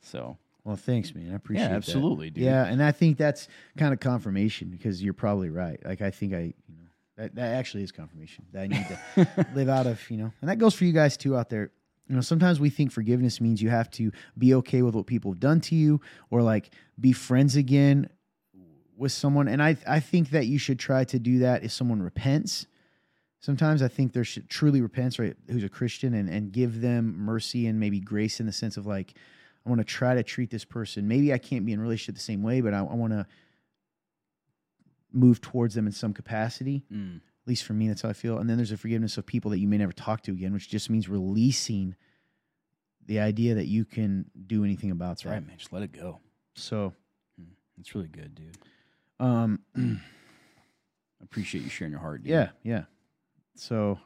[0.01, 1.31] so Well, thanks, man.
[1.31, 1.75] I appreciate yeah, that.
[1.77, 2.43] absolutely, dude.
[2.43, 5.79] Yeah, and I think that's kind of confirmation because you're probably right.
[5.85, 6.87] Like I think I, you know,
[7.17, 10.49] that that actually is confirmation that I need to live out of, you know, and
[10.49, 11.71] that goes for you guys too out there.
[12.07, 15.31] You know, sometimes we think forgiveness means you have to be okay with what people
[15.31, 16.69] have done to you or like
[16.99, 18.09] be friends again
[18.95, 19.47] with someone.
[19.49, 22.65] And I I think that you should try to do that if someone repents.
[23.39, 25.35] Sometimes I think there should truly repents, right?
[25.49, 28.85] Who's a Christian and, and give them mercy and maybe grace in the sense of
[28.87, 29.13] like,
[29.67, 31.07] I want to try to treat this person.
[31.09, 33.27] Maybe I can't be in relationship the same way, but I, I want to
[35.11, 36.85] move towards them in some capacity.
[36.91, 37.17] Mm.
[37.17, 38.37] At least for me, that's how I feel.
[38.39, 40.69] And then there's a forgiveness of people that you may never talk to again, which
[40.69, 41.95] just means releasing
[43.05, 45.29] the idea that you can do anything about That's that.
[45.31, 45.57] right, man.
[45.57, 46.19] Just let it go.
[46.55, 46.93] So,
[47.79, 48.57] It's really good, dude.
[49.19, 52.31] um, I appreciate you sharing your heart, dude.
[52.31, 52.83] yeah, yeah.
[53.55, 53.99] So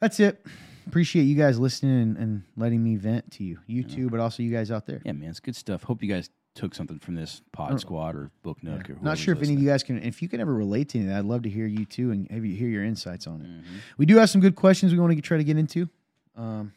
[0.00, 0.44] that's it.
[0.86, 4.42] Appreciate you guys listening and, and letting me vent to you, you too, but also
[4.42, 5.00] you guys out there.
[5.04, 5.30] Yeah, man.
[5.30, 5.82] It's good stuff.
[5.84, 7.76] Hope you guys took something from this Pod Oh.
[7.76, 10.28] Squad or Book Nook or Not sure if any of you guys can, if you
[10.28, 12.44] can ever relate to any of that, I'd love to hear you too and have
[12.44, 13.44] you hear your insights on it.
[13.46, 15.88] hmm We do have some good questions we want to try to get into.
[16.36, 16.72] Um,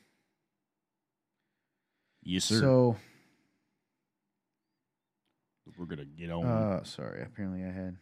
[2.26, 2.59] Yes, sir.
[2.59, 2.97] so,
[5.78, 6.45] we're gonna get on.
[6.45, 7.97] uh, sorry, apparently I had.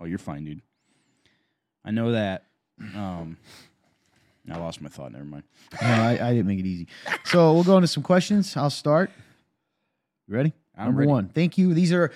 [0.00, 0.60] oh, you're fine, dude.
[1.84, 2.46] I know that.
[2.94, 3.36] Um,
[4.50, 5.12] I lost my thought.
[5.12, 5.44] Never mind.
[5.80, 6.88] No, I, I didn't make it easy.
[7.24, 8.56] So we'll go into some questions.
[8.56, 9.10] I'll start.
[10.26, 10.52] You ready?
[10.76, 11.10] I'm Number ready.
[11.10, 11.28] one.
[11.28, 11.74] Thank you.
[11.74, 12.10] These are,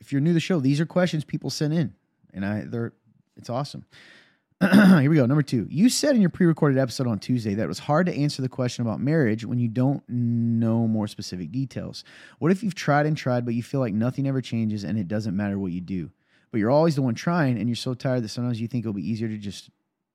[0.00, 1.94] if you're new to the show, these are questions people sent in,
[2.32, 2.92] and I they're
[3.36, 3.84] it's awesome.
[4.60, 5.26] Here we go.
[5.26, 5.66] Number two.
[5.70, 8.48] You said in your pre-recorded episode on Tuesday that it was hard to answer the
[8.48, 12.04] question about marriage when you don't know more specific details.
[12.38, 15.08] What if you've tried and tried, but you feel like nothing ever changes and it
[15.08, 16.10] doesn't matter what you do?
[16.52, 18.92] But you're always the one trying, and you're so tired that sometimes you think it'll
[18.92, 19.70] be easier to just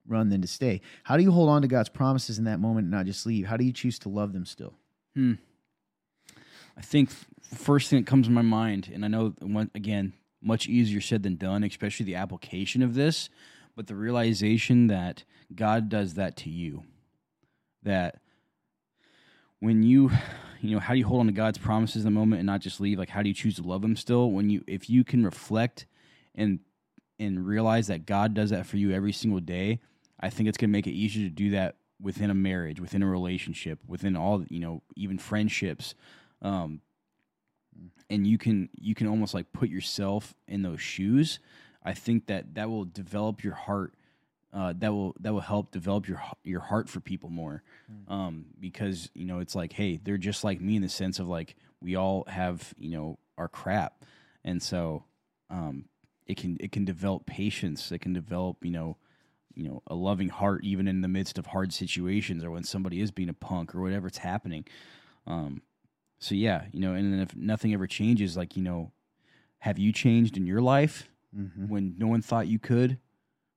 [0.08, 0.82] run than to stay.
[1.04, 3.46] How do you hold on to God's promises in that moment and not just leave?
[3.48, 4.74] How do you choose to love them still?
[5.16, 5.34] Hmm.
[6.78, 7.10] I think
[7.56, 9.34] first thing that comes to my mind, and I know
[9.74, 13.30] again, much easier said than done, especially the application of this,
[13.76, 16.84] but the realization that God does that to you.
[17.84, 18.20] That
[19.60, 20.12] when you,
[20.62, 22.62] you know, how do you hold on to God's promises in the moment and not
[22.62, 23.00] just leave?
[23.00, 24.32] Like, how do you choose to love Him still?
[24.32, 25.88] When you, if you can reflect
[26.36, 26.60] and
[27.20, 29.80] and realize that God does that for you every single day,
[30.20, 33.04] I think it's going to make it easier to do that within a marriage, within
[33.04, 35.96] a relationship, within all you know, even friendships.
[36.42, 36.82] Um,
[38.10, 41.40] and you can you can almost like put yourself in those shoes.
[41.84, 43.94] I think that that will develop your heart.
[44.54, 47.64] Uh, that will that will help develop your your heart for people more,
[48.08, 51.28] um, because you know it's like, hey, they're just like me in the sense of
[51.28, 54.06] like we all have you know our crap,
[54.44, 55.04] and so
[55.50, 55.86] um,
[56.26, 57.92] it can it can develop patience.
[57.92, 58.98] It can develop you know
[59.58, 63.02] you know a loving heart even in the midst of hard situations or when somebody
[63.02, 64.66] is being a punk or whatever's happening.
[65.26, 65.62] Um,
[66.20, 68.92] so yeah, you know, and then if nothing ever changes, like you know,
[69.60, 71.68] have you changed in your life Mm-hmm.
[71.68, 72.98] when no one thought you could?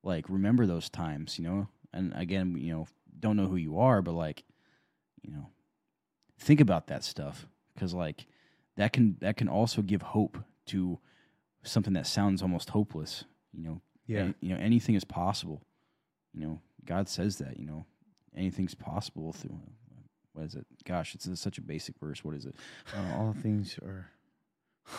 [0.03, 1.69] Like remember those times, you know.
[1.95, 2.89] And again, you know,
[3.19, 4.43] don't know who you are, but like,
[5.23, 5.47] you know,
[6.39, 8.27] think about that stuff because like
[8.77, 10.99] that can that can also give hope to
[11.63, 13.25] something that sounds almost hopeless.
[13.53, 14.29] You know, Yeah.
[14.31, 15.63] A- you know, anything is possible.
[16.35, 17.59] You know, God says that.
[17.59, 17.87] You know,
[18.37, 19.51] anything's possible through.
[19.51, 19.75] him.
[20.33, 20.67] What is it?
[20.85, 22.25] Gosh, it's such a basic verse.
[22.25, 22.55] What is it?
[22.97, 24.11] Uh, all things are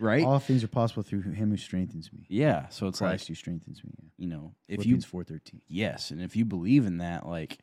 [0.00, 0.24] Right?
[0.24, 2.26] all things are possible through him who strengthens me.
[2.28, 2.68] yeah.
[2.68, 3.92] So it's Christ like who strengthens me.
[3.96, 4.08] Yeah.
[4.18, 5.60] you know, if you Philippians four thirteen.
[5.68, 7.58] yes, and if you believe in that, like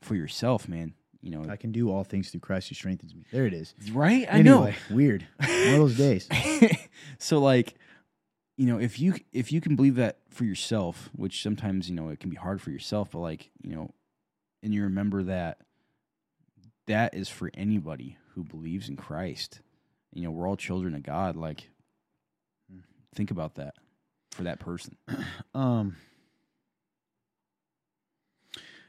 [0.00, 3.24] for yourself, man, you know, I can do all things through Christ who strengthens me.
[3.32, 3.74] There it is.
[3.92, 4.26] right?
[4.30, 5.26] I Anyway, weird.
[5.38, 6.28] One of those days.
[7.18, 7.74] so like,
[8.56, 12.08] you know, if you if you can believe that for yourself, which sometimes you know
[12.08, 13.92] it can be hard for yourself, but like you know,
[14.62, 15.58] and you remember that
[16.86, 19.60] that is for anybody who believes in Christ.
[20.12, 21.36] You know, we're all children of God.
[21.36, 21.70] Like,
[23.14, 23.74] think about that
[24.30, 24.96] for that person.
[25.54, 25.96] Um.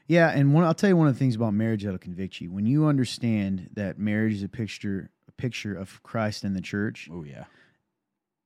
[0.06, 2.50] Yeah, and one I'll tell you one of the things about marriage that'll convict you.
[2.50, 7.08] When you understand that marriage is a picture a picture of Christ and the church,
[7.10, 7.44] Oh yeah,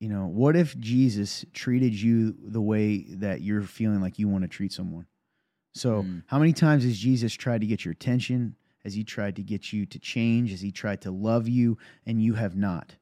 [0.01, 4.43] you know, what if Jesus treated you the way that you're feeling like you want
[4.43, 5.07] to treat someone?
[5.75, 6.23] So, Mm.
[6.27, 8.57] how many times has Jesus tried to get your attention?
[8.85, 10.51] Has he tried to get you to change?
[10.51, 12.97] Has he tried to love you and you have not?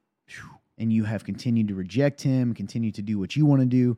[0.79, 3.97] And you have continued to reject him, continue to do what you want to do.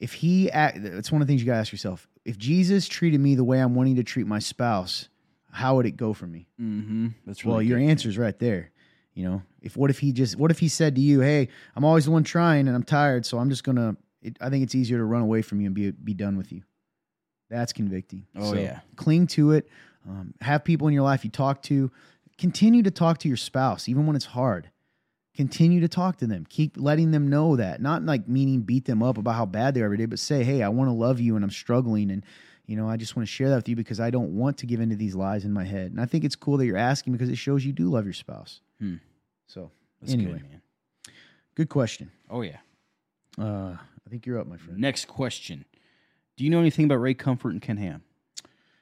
[0.00, 2.08] If he act, it's one of the things you got to ask yourself.
[2.24, 5.08] If Jesus treated me the way I'm wanting to treat my spouse,
[5.50, 6.48] how would it go for me?
[6.60, 7.08] mm-hmm.
[7.26, 7.88] That's really well, your good.
[7.90, 8.70] answer's right there.
[9.14, 11.84] You know, if what if he just what if he said to you, "Hey, I'm
[11.84, 14.74] always the one trying, and I'm tired, so I'm just gonna." It, I think it's
[14.74, 16.62] easier to run away from you and be be done with you.
[17.50, 18.26] That's convicting.
[18.36, 18.80] Oh, So, yeah.
[18.96, 19.68] cling to it.
[20.08, 21.90] Um, have people in your life you talk to.
[22.38, 24.70] Continue to talk to your spouse, even when it's hard.
[25.36, 26.46] Continue to talk to them.
[26.48, 27.80] Keep letting them know that.
[27.80, 30.42] Not like meaning beat them up about how bad they are every day, but say,
[30.42, 32.24] "Hey, I want to love you, and I'm struggling, and
[32.66, 34.66] you know, I just want to share that with you because I don't want to
[34.66, 37.12] give into these lies in my head." And I think it's cool that you're asking
[37.12, 38.60] because it shows you do love your spouse.
[38.80, 38.96] Hmm.
[39.46, 39.70] So,
[40.00, 40.32] That's anyway.
[40.32, 40.60] good, man.
[41.54, 42.10] good question.
[42.30, 42.58] Oh yeah.
[43.38, 44.78] Uh, I think you're up, my friend.
[44.78, 45.64] Next question.
[46.36, 48.02] Do you know anything about Ray Comfort and Ken Ham?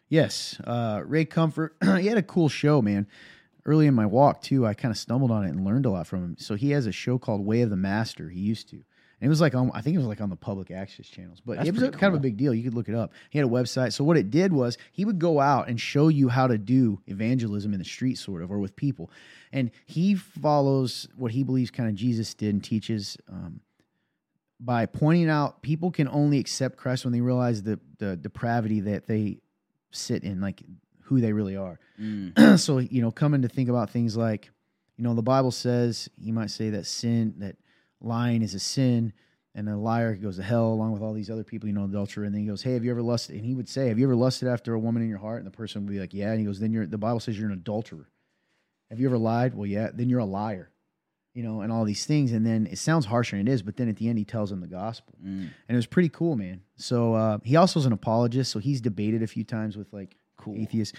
[0.09, 1.77] Yes, uh, Ray Comfort.
[1.85, 3.07] he had a cool show, man.
[3.65, 6.07] Early in my walk too, I kind of stumbled on it and learned a lot
[6.07, 6.37] from him.
[6.39, 8.29] So he has a show called Way of the Master.
[8.29, 8.83] He used to,
[9.23, 11.41] and it was like on, I think it was like on the public access channels,
[11.47, 12.53] but That's it was a, pretty kind of a big deal.
[12.53, 13.13] You could look it up.
[13.31, 13.93] He had a website.
[13.93, 17.01] So what it did was he would go out and show you how to do
[17.07, 19.13] evangelism in the street, sort of, or with people.
[19.53, 23.17] And he follows what he believes kind of Jesus did and teaches.
[23.29, 23.61] Um,
[24.59, 29.07] by pointing out people can only accept Christ when they realize the the depravity that
[29.07, 29.39] they
[29.93, 30.65] sit in, like
[31.03, 31.79] who they really are.
[32.01, 32.59] Mm.
[32.59, 34.51] so you know, coming to think about things like,
[34.97, 37.55] you know, the Bible says he might say that sin, that
[38.03, 39.13] lying is a sin,
[39.55, 42.25] and a liar goes to hell along with all these other people, you know, adulterer.
[42.25, 44.05] And then he goes, "Hey, have you ever lusted?" And he would say, "Have you
[44.07, 46.31] ever lusted after a woman in your heart?" And the person would be like, "Yeah."
[46.31, 48.09] And he goes, "Then you're." The Bible says you're an adulterer.
[48.91, 49.55] Have you ever lied?
[49.55, 49.91] Well, yeah.
[49.93, 50.71] Then you're a liar.
[51.35, 52.31] You know, and all these things.
[52.33, 54.53] And then it sounds harsher than it is, but then at the end he tells
[54.53, 55.41] him the gospel Mm.
[55.45, 56.61] and it was pretty cool, man.
[56.77, 60.19] So uh, he also is an apologist, so he's debated a few times with like
[60.37, 60.57] Cool.
[60.59, 60.95] atheists.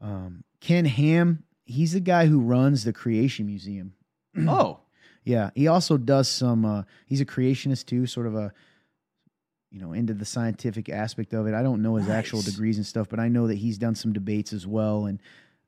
[0.00, 3.92] Um, Ken Ham, he's the guy who runs the Creation Museum.
[4.38, 4.80] Oh,
[5.28, 6.64] Yeah, he also does some.
[6.64, 8.50] Uh, he's a creationist too, sort of a,
[9.70, 11.52] you know, into the scientific aspect of it.
[11.52, 14.14] I don't know his actual degrees and stuff, but I know that he's done some
[14.14, 15.20] debates as well, and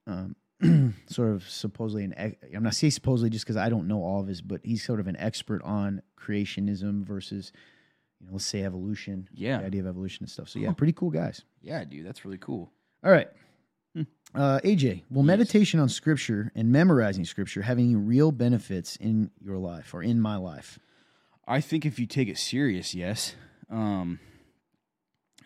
[0.06, 2.36] um, sort of supposedly an.
[2.56, 4.98] I'm not saying supposedly just because I don't know all of his, but he's sort
[4.98, 7.52] of an expert on creationism versus,
[8.18, 9.28] you know, let's say evolution.
[9.34, 9.58] Yeah.
[9.58, 10.48] the idea of evolution and stuff.
[10.48, 11.42] So yeah, pretty cool guys.
[11.61, 12.72] yeah, dude, that's really cool.
[13.04, 13.28] All right.
[14.32, 15.26] Uh, AJ, will Yes.
[15.26, 20.20] meditation on scripture and memorizing scripture have any real benefits in your life or in
[20.20, 20.78] my life?
[21.49, 23.34] I think if you take it serious, yes.
[23.68, 24.21] Um,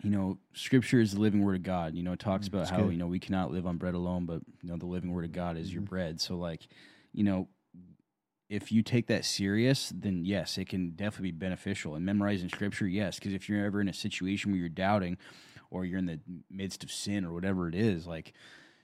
[0.03, 1.95] you know, Scripture is the living Word of God.
[1.95, 2.91] You know, it talks Mm, about that's how good.
[2.91, 5.31] you know we cannot live on bread alone, but you know the living Word of
[5.31, 5.89] God is your Mhm.
[5.89, 6.21] bread.
[6.21, 6.67] So, like,
[7.11, 7.47] you know,
[8.49, 11.95] if you take that serious, then yes, it can definitely be beneficial.
[11.95, 15.17] And memorizing Scripture, yes, because if you're ever in a situation where you're doubting,
[15.71, 16.19] or you're in the
[16.49, 18.33] midst of sin or whatever it is, like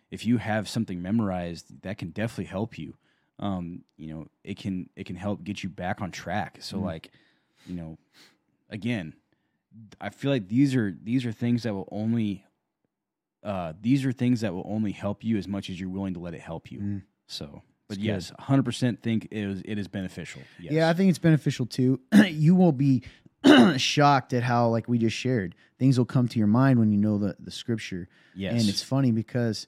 [0.10, 2.96] if you have something memorized, that can definitely help you.
[3.40, 6.58] Um, you know, it can it can help get you back on track.
[6.62, 6.84] So Mhm.
[6.84, 7.12] like,
[7.66, 7.98] you know,
[8.70, 9.14] again,
[10.00, 12.44] I feel like these are these are things that will only
[13.44, 16.20] uh these are things that will only help you as much as you're willing to
[16.20, 16.80] let it help you.
[16.80, 17.02] Mm.
[17.26, 20.42] So, but That's yes, 100% think it is it is beneficial.
[20.60, 20.74] Yes.
[20.74, 22.00] Yeah, I think it's beneficial too.
[22.28, 23.04] you will be
[23.78, 26.98] shocked at how, like we just shared, things will come to your mind when you
[26.98, 28.08] know the, the scripture.
[28.36, 28.60] yes.
[28.60, 29.68] And it's funny because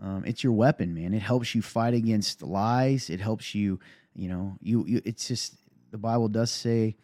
[0.00, 1.12] um, it's your weapon, man.
[1.14, 3.10] It helps you fight against lies.
[3.10, 3.78] It helps you,
[4.14, 5.54] you know, you, you it's just
[5.90, 6.96] the Bible does say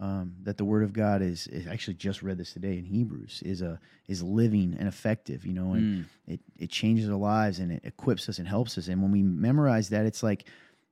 [0.00, 3.42] um, that the word of God is, is actually just read this today in Hebrews
[3.44, 6.04] is a is living and effective, you know, and Mm.
[6.26, 8.88] it it changes our lives and it equips us and helps us.
[8.88, 10.46] And when we memorize that, it's like,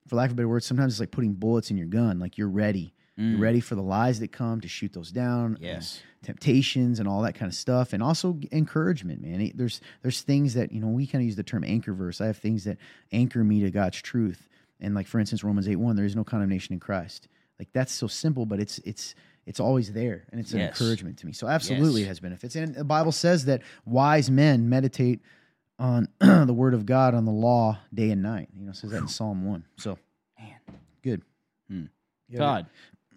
[0.07, 2.19] for lack of a better word, sometimes it's like putting bullets in your gun.
[2.19, 2.93] Like you're ready.
[3.20, 3.42] You're Mm.
[3.42, 5.55] ready for the lies that come to shoot those down.
[5.56, 6.01] and Yes.
[6.22, 9.40] temptations and all that kind of stuff, and also encouragement, man.
[9.40, 12.20] It- there's there's things that you know we kind of use the term anchor verse.
[12.20, 12.78] I have things that
[13.12, 14.48] anchor me to God's truth,
[14.80, 17.28] and like for instance, Romans eight one, there is no condemnation in Christ.
[17.59, 19.14] Like that's so simple, but it's it's
[19.47, 20.78] it's always there, and it's an Yes.
[20.80, 21.32] encouragement to me.
[21.32, 22.06] So absolutely, Yes.
[22.06, 25.20] it has benefits, and the Bible says that wise men meditate
[25.78, 28.48] on the word of God on the law day and night.
[28.56, 29.64] You know, it says that in Psalm one.
[29.76, 29.98] So
[30.38, 30.55] Man.
[31.02, 31.22] good.
[31.68, 31.84] Hmm.
[32.28, 32.64] Yeah.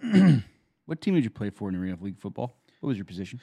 [0.86, 2.58] What team did you play for in Arena League football?
[2.82, 3.40] What was your position?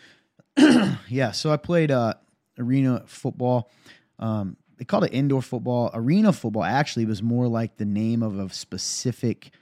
[1.08, 2.14] yeah, so I played uh,
[2.58, 3.70] arena football.
[4.18, 5.90] Um, they called it indoor football.
[5.94, 9.52] Arena football actually was more like the name of a specific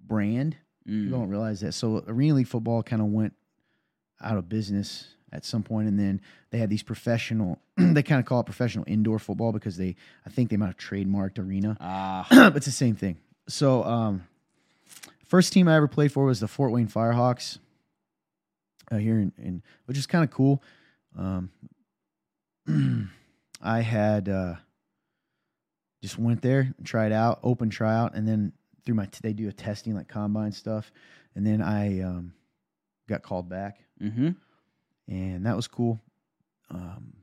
[0.00, 0.56] brand.
[0.88, 1.04] Mm.
[1.04, 1.72] People don't realize that.
[1.72, 3.34] So arena league football kind of went
[4.20, 6.20] out of business at some point, and then
[6.50, 7.58] they had these professional.
[7.76, 10.76] they kind of call it professional indoor football because they, I think they might have
[10.76, 13.18] trademarked arena, Ah, but it's the same thing.
[13.48, 14.24] So, um,
[15.28, 17.58] first team I ever played for was the Fort Wayne Firehawks
[18.90, 20.62] uh, here in, in which is kind of cool.
[21.16, 21.50] Um,
[23.62, 24.54] I had uh,
[26.02, 28.52] just went there and tried out, open tryout, and then
[28.84, 30.90] through my they do a testing like combine stuff,
[31.34, 32.32] and then I um,
[33.08, 34.30] got called back, mm-hmm.
[35.08, 36.00] and that was cool.
[36.70, 37.14] Um,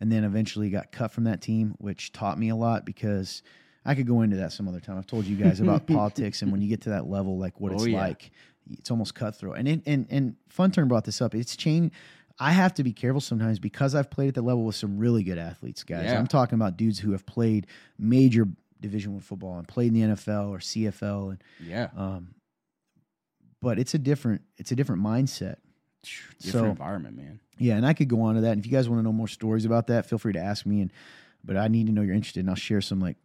[0.00, 3.42] and then eventually got cut from that team, which taught me a lot because
[3.84, 4.98] I could go into that some other time.
[4.98, 7.72] I've told you guys about politics, and when you get to that level, like what
[7.72, 7.98] Oh, it's yeah.
[8.00, 8.30] like,
[8.70, 9.56] it's almost cutthroat.
[9.58, 11.34] And it, and and Fun Turn brought this up.
[11.34, 11.94] It's changed.
[12.38, 15.22] I have to be careful sometimes because I've played at the level with some really
[15.22, 16.04] good athletes, guys.
[16.06, 16.18] Yeah.
[16.18, 17.66] I'm talking about dudes who have played
[17.98, 18.48] major
[18.80, 21.88] Division One football and played in the NFL or CFL, and Yeah.
[21.96, 22.34] um,
[23.60, 25.56] but it's a different it's a different mindset.
[26.02, 27.40] Different So- environment, man.
[27.58, 28.52] Yeah, and I could go on to that.
[28.52, 30.64] And if you guys want to know more stories about that, feel free to ask
[30.64, 30.80] me.
[30.80, 30.90] And
[31.44, 33.16] but I need to know you're interested, and I'll share some like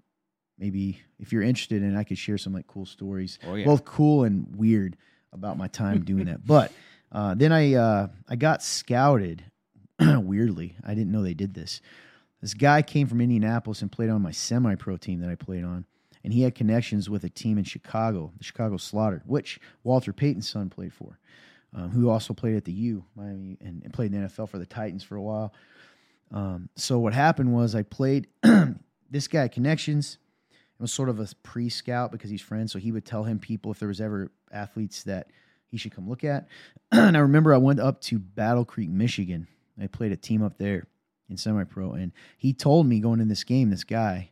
[0.58, 3.66] maybe if you're interested, and I could share some like cool stories, Oh, yeah.
[3.66, 4.98] both cool and weird
[5.34, 6.46] about my time doing that.
[6.46, 6.72] But
[7.12, 9.44] uh, then I uh, I got scouted.
[10.00, 11.80] weirdly, I didn't know they did this.
[12.42, 15.86] This guy came from Indianapolis and played on my semi-pro team that I played on,
[16.24, 20.50] and he had connections with a team in Chicago, the Chicago Slaughter, which Walter Payton's
[20.50, 21.18] son played for
[21.74, 24.58] um, who also played at the U, Miami, and, and played in the NFL for
[24.58, 25.54] the Titans for a while.
[26.32, 28.28] Um, so what happened was I played
[29.10, 30.18] this guy connections.
[30.80, 33.80] Was sort of a pre-scout because he's friends, so he would tell him people if
[33.80, 35.28] there was ever athletes that
[35.68, 36.48] he should come look at.
[36.92, 39.48] and I remember I went up to Battle Creek, Michigan.
[39.82, 40.88] I played a team up there
[41.30, 44.32] in semi-pro, and he told me going in this game, this guy,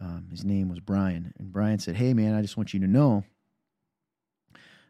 [0.00, 2.86] um, his name was Brian, and Brian said, "Hey man, I just want you to
[2.86, 3.24] know."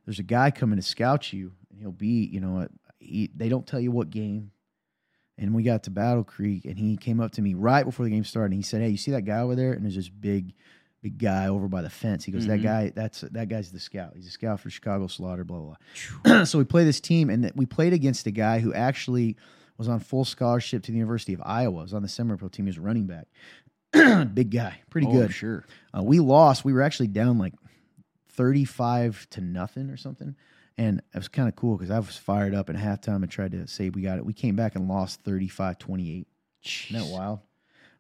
[0.04, 2.68] There's a guy coming to scout you, and he'll be, you know,
[2.98, 4.50] he, they don't tell you what game.
[5.36, 8.10] And we got to Battle Creek, and he came up to me right before the
[8.10, 8.52] game started.
[8.52, 10.54] And he said, "Hey, you see that guy over there?" And there's this big,
[11.04, 12.24] big guy over by the fence.
[12.24, 12.62] He goes, "That Mhm.
[12.62, 14.14] guy, that's that guy's the scout.
[14.16, 15.76] He's a scout for Chicago Slaughter." Blah blah.
[16.24, 16.44] blah.
[16.50, 19.36] so we play this team, and we played against a guy who actually
[19.76, 21.82] was on full scholarship to the University of Iowa.
[21.82, 22.64] Was on the semi-pro team.
[22.66, 23.26] He was running back.
[24.34, 25.32] big guy, pretty Oh, good.
[25.32, 25.64] Sure.
[25.96, 26.64] Uh, we lost.
[26.64, 27.54] We were actually down like
[28.30, 30.34] 35 to nothing or something.
[30.76, 33.52] And it was kind of cool because I was fired up at halftime and tried
[33.52, 34.26] to say we got it.
[34.26, 36.26] We came back and lost 35 28.
[36.64, 37.40] Isn't that wild?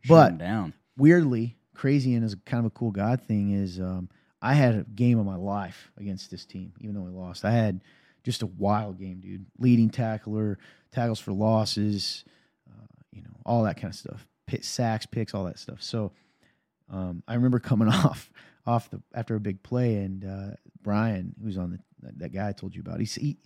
[0.00, 0.72] Shut But- down.
[0.96, 4.08] Weirdly, crazy and is kind of a cool God thing is um,
[4.40, 7.44] I had a game of my life against this team, even though we lost.
[7.44, 7.82] I had
[8.22, 9.46] just a wild game, dude.
[9.58, 10.58] Leading tackler,
[10.92, 12.24] tackles for losses,
[12.68, 14.26] uh, you know, all that kind of stuff.
[14.46, 15.82] Pit, sacks, picks, all that stuff.
[15.82, 16.12] So
[16.90, 18.30] um, I remember coming off
[18.66, 22.52] off the after a big play, and uh, Brian, who's on the that, guy I
[22.52, 23.36] told you about, he, he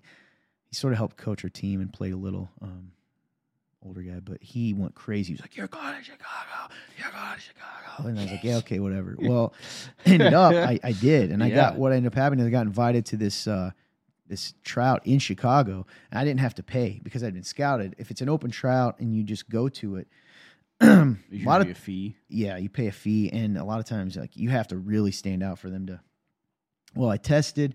[0.68, 2.50] he sort of helped coach our team and played a little.
[2.60, 2.92] Um,
[3.82, 5.28] older guy, but he went crazy.
[5.28, 6.72] He was like, "You're going to Chicago.
[6.98, 9.52] You're going to Chicago." And I was like, "Yeah, okay, whatever." Well,
[10.04, 12.44] ended up I, I did, and I got what ended up happening.
[12.44, 13.70] is I got invited to this uh,
[14.26, 17.94] this tryout in Chicago, and I didn't have to pay because I'd been scouted.
[17.98, 20.08] If it's an open trout and you just go to it,
[20.80, 22.16] a lot of a fee.
[22.28, 25.12] yeah, you pay a fee, and a lot of times like you have to really
[25.12, 26.00] stand out for them to.
[26.94, 27.74] Well, I tested.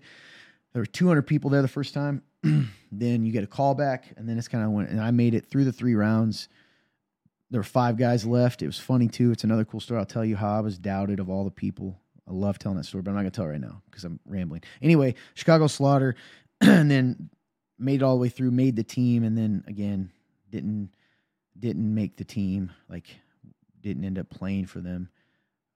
[0.72, 2.22] There were 200 people there the first time.
[2.92, 4.90] then you get a call back, and then it's kind of went.
[4.90, 6.48] And I made it through the three rounds.
[7.50, 8.62] There were five guys left.
[8.62, 9.30] It was funny too.
[9.30, 10.00] It's another cool story.
[10.00, 12.00] I'll tell you how I was doubted of all the people.
[12.28, 14.62] I love telling that story, but I'm not gonna tell right now because I'm rambling.
[14.82, 16.16] Anyway, Chicago Slaughter,
[16.60, 17.30] and then
[17.78, 20.10] made it all the way through, made the team, and then again
[20.50, 20.90] didn't
[21.58, 22.72] didn't make the team.
[22.88, 23.06] Like
[23.80, 25.10] didn't end up playing for them.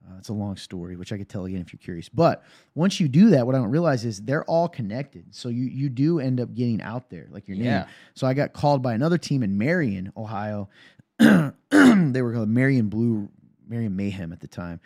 [0.08, 2.08] Uh, it's a long story, which I could tell again if you're curious.
[2.08, 2.42] But
[2.74, 5.34] once you do that, what I don't realize is they're all connected.
[5.34, 7.66] So you you do end up getting out there, like your name.
[7.66, 7.86] Yeah.
[8.14, 10.68] So I got called by another team in Marion, Ohio.
[11.18, 13.28] they were called Marion Blue,
[13.66, 14.80] Marion Mayhem at the time.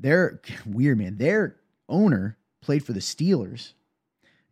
[0.00, 1.18] They're weird, man.
[1.18, 1.56] Their
[1.88, 3.74] owner played for the Steelers,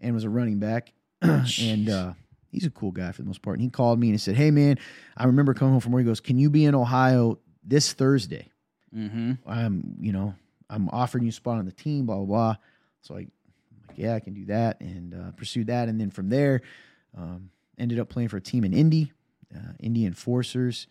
[0.00, 0.92] and was a running back.
[1.22, 2.12] and uh,
[2.50, 3.56] he's a cool guy for the most part.
[3.56, 4.78] And he called me and he said, "Hey man,
[5.16, 6.20] I remember coming home from where he goes.
[6.20, 8.50] Can you be in Ohio this Thursday?
[8.97, 9.32] Mm-hmm.
[9.47, 10.35] I'm, you know,
[10.70, 12.06] I'm offering you a spot on the team.
[12.06, 12.56] Blah blah blah."
[13.02, 13.28] So I, I'm
[13.89, 15.89] like, yeah, I can do that, and uh, pursued that.
[15.89, 16.62] And then from there,
[17.16, 19.12] um, ended up playing for a team in Indy,
[19.55, 20.86] uh, Indy Enforcers.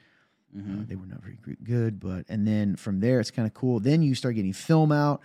[0.55, 0.81] Mm-hmm.
[0.81, 3.79] Uh, they were not very good, but and then from there it's kind of cool.
[3.79, 5.21] Then you start getting film out,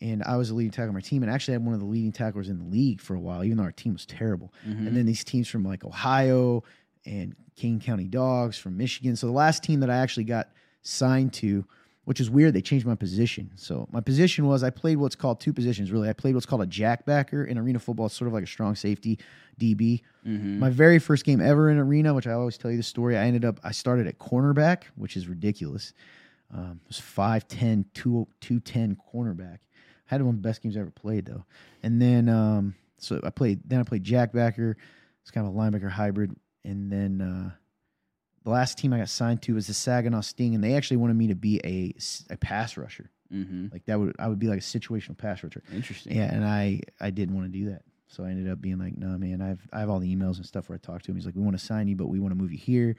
[0.00, 1.86] and I was the leading tackle on my team, and actually had one of the
[1.86, 4.52] leading tacklers in the league for a while, even though our team was terrible.
[4.68, 4.86] Mm-hmm.
[4.86, 6.64] And then these teams from like Ohio
[7.06, 9.16] and King County Dogs from Michigan.
[9.16, 10.50] So the last team that I actually got
[10.82, 11.64] signed to,
[12.04, 13.50] which is weird, they changed my position.
[13.56, 16.08] So my position was I played what's called two positions really.
[16.08, 18.06] I played what's called a jackbacker in arena football.
[18.06, 19.18] It's sort of like a strong safety
[19.58, 20.02] DB.
[20.26, 20.58] Mm-hmm.
[20.58, 23.24] My very first game ever in arena, which I always tell you the story, I
[23.24, 25.92] ended up I started at cornerback, which is ridiculous.
[26.52, 29.58] Um, it was 5'10", 2, 210 cornerback.
[30.10, 31.44] I had one of the best games I ever played though.
[31.82, 34.74] And then um, so I played then I played jackbacker.
[35.22, 36.36] It's kind of a linebacker hybrid.
[36.64, 37.50] And then uh,
[38.44, 41.16] the last team I got signed to was the Saginaw Sting, and they actually wanted
[41.16, 41.94] me to be a,
[42.32, 43.10] a pass rusher.
[43.32, 43.68] Mm-hmm.
[43.72, 45.62] Like that would I would be like a situational pass rusher.
[45.72, 46.16] Interesting.
[46.16, 47.82] Yeah, and I I didn't want to do that.
[48.06, 50.46] So I ended up being like, no, man, I've I have all the emails and
[50.46, 51.16] stuff where I talked to him.
[51.16, 52.94] He's like, we want to sign you, but we want to move you here.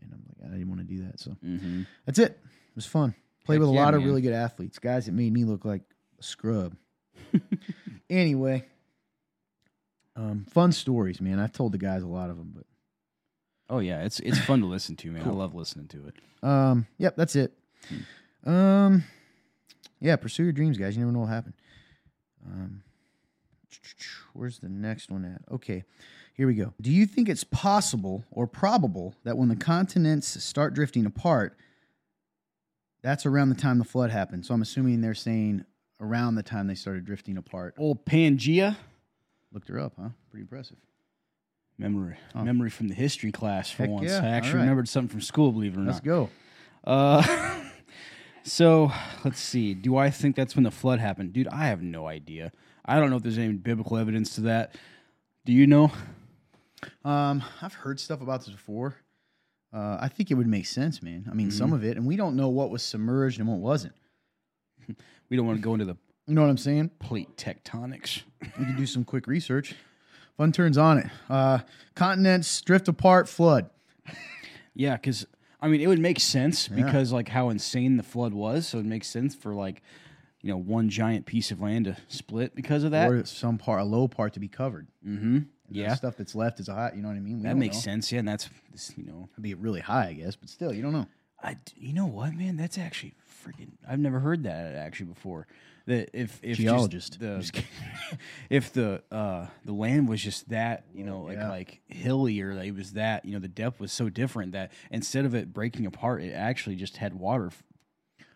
[0.00, 1.20] And I'm like, I didn't want to do that.
[1.20, 1.82] So Mm-hmm.
[2.06, 2.32] that's it.
[2.32, 3.14] It was fun.
[3.44, 5.64] Played Heck with a yeah, lot of really good athletes, guys that made me look
[5.64, 5.82] like
[6.18, 6.74] a scrub.
[8.10, 8.64] anyway,
[10.16, 11.38] um, fun stories, man.
[11.38, 12.64] I've told the guys a lot of them, but
[13.70, 15.22] Oh yeah, it's it's fun to listen to, man.
[15.24, 15.32] Cool.
[15.34, 16.14] I love listening to it.
[16.46, 17.52] Um, yep, that's it.
[18.44, 19.04] Um,
[20.00, 20.96] yeah, pursue your dreams, guys.
[20.96, 21.54] You never know what happened.
[22.46, 22.82] Um,
[24.32, 25.52] where's the next one at?
[25.52, 25.84] Okay,
[26.34, 26.72] here we go.
[26.80, 31.56] Do you think it's possible or probable that when the continents start drifting apart,
[33.02, 34.46] that's around the time the flood happened?
[34.46, 35.64] So I'm assuming they're saying
[36.00, 37.74] around the time they started drifting apart.
[37.76, 38.76] Old Pangea.
[39.52, 40.10] Looked her up, huh?
[40.30, 40.76] Pretty impressive.
[41.78, 42.42] Memory, Oh.
[42.44, 44.10] memory from the history class for Heck once.
[44.10, 44.60] yeah, I actually all right.
[44.62, 45.92] remembered something from school, believe it or not.
[45.92, 46.28] Let's go.
[46.84, 47.60] Uh,
[48.42, 48.90] so
[49.24, 49.74] let's see.
[49.74, 51.48] Do I think that's when the flood happened, dude?
[51.48, 52.50] I have no idea.
[52.84, 54.74] I don't know if there's any biblical evidence to that.
[55.44, 55.92] Do you know?
[57.04, 58.96] Um, I've heard stuff about this before.
[59.72, 61.28] Uh, I think it would make sense, man.
[61.30, 63.94] I mean, some of it, and we don't know what was submerged and what wasn't.
[65.30, 65.94] We don't want to go into the
[66.26, 66.90] You know what I'm saying?
[67.00, 68.22] plate tectonics.
[68.58, 69.74] We can do some quick research.
[70.38, 71.06] Fun turns on it.
[71.28, 71.58] Uh,
[71.94, 73.68] continents drift apart, flood.
[74.74, 75.26] Yeah, because
[75.60, 76.84] I mean, it would make sense Yeah.
[76.84, 78.66] because like how insane the flood was.
[78.68, 79.82] So it makes sense for like
[80.40, 83.10] you know one giant piece of land to split because of that.
[83.10, 84.86] or some part, a low part to be covered.
[85.06, 85.40] mm-hmm.
[85.70, 86.92] Yeah, stuff that's left is a high.
[86.94, 87.38] You know what I mean?
[87.38, 87.80] We that makes know.
[87.82, 88.10] sense.
[88.12, 88.48] Yeah, and that's
[88.96, 91.06] you know, It'd be really high, I guess, but still, you don't know.
[91.42, 92.56] I, you know what, man?
[92.56, 93.72] That's actually freaking.
[93.86, 95.46] I've never heard that actually before.
[95.88, 97.18] That if if just Geologist.
[97.18, 97.62] the
[98.50, 101.48] if the uh the land was just that you know like Yeah.
[101.48, 105.24] like hilly or it was that you know the depth was so different that instead
[105.24, 107.50] of it breaking apart, it actually just had water.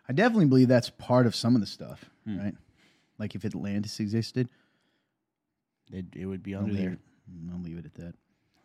[0.08, 2.38] I definitely believe that's part of some of the stuff, Hmm.
[2.38, 2.54] right?
[3.18, 4.48] Like if Atlantis existed,
[5.92, 6.92] It, it would be I'll under leave, there.
[6.94, 6.98] it,
[7.52, 8.14] I'll leave it at that.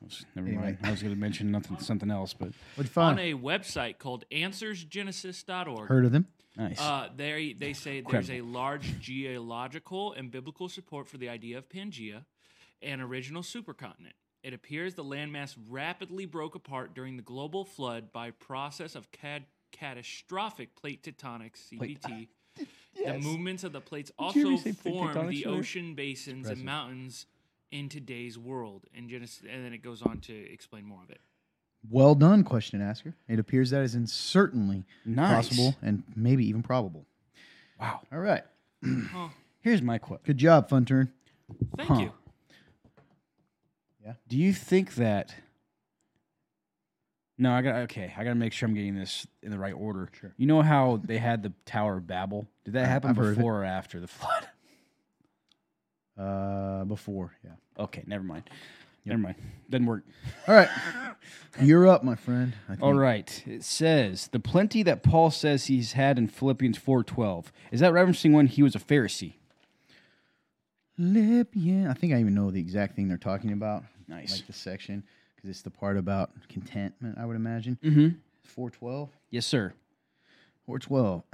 [0.02, 0.64] Was- Never Anyway.
[0.64, 0.78] mind.
[0.84, 2.54] I was going to mention nothing, something else, but
[2.96, 6.28] On a website called AnswersGenesis.org, Heard of them?
[6.58, 6.80] Nice.
[6.80, 11.70] uh, they they say there's a large geological and biblical support for the idea of
[11.70, 12.26] Pangea,
[12.82, 14.14] an original supercontinent.
[14.44, 19.46] It appears the landmass rapidly broke apart during the global flood by process of cad-
[19.72, 22.28] catastrophic plate tectonics Plate- (CPT).
[22.98, 27.28] The movements of the plates also ever say plate formed the ocean basins and mountains
[27.72, 28.86] in today's world.
[28.96, 31.22] And Genesis, and then it goes on to explain more of it.
[31.90, 33.14] Well done, question asker.
[33.28, 35.48] It appears that is in certainly nice.
[35.48, 37.06] possible and maybe even probable.
[37.80, 38.02] Wow.
[38.12, 38.44] All right.
[39.12, 39.30] Huh.
[39.62, 40.24] Here's my question.
[40.26, 41.12] Good job, Fun Turn.
[41.78, 42.00] Thank Huh.
[42.00, 42.12] you.
[44.30, 45.36] Do you think that?
[47.38, 48.14] No, I got okay.
[48.18, 50.10] I got to make sure I'm getting this in the right order.
[50.20, 50.34] Sure.
[50.38, 52.48] You know how they had the Tower of Babel?
[52.64, 53.36] Did that I- happen I've heard of it.
[53.38, 54.48] before or after the flood?
[56.18, 57.52] Uh, before, yeah.
[57.78, 58.50] Okay, never mind.
[59.08, 59.36] Never mind.
[59.70, 60.04] Doesn't work.
[60.48, 60.70] All right.
[61.60, 62.54] You're up, my friend.
[62.82, 63.44] All right.
[63.48, 67.52] It says the plenty that Paul says he's had in Philippians four twelve.
[67.72, 69.34] Is that referencing when he was a Pharisee?
[70.98, 71.90] Lip, yeah.
[71.90, 73.84] I think I even know the exact thing they're talking about.
[74.08, 74.32] Nice.
[74.32, 75.04] Like the section,
[75.36, 77.78] because it's the part about contentment, I would imagine.
[77.84, 78.18] Mm-hmm.
[78.44, 79.10] 412.
[79.30, 79.74] Yes, sir.
[80.66, 81.24] 412.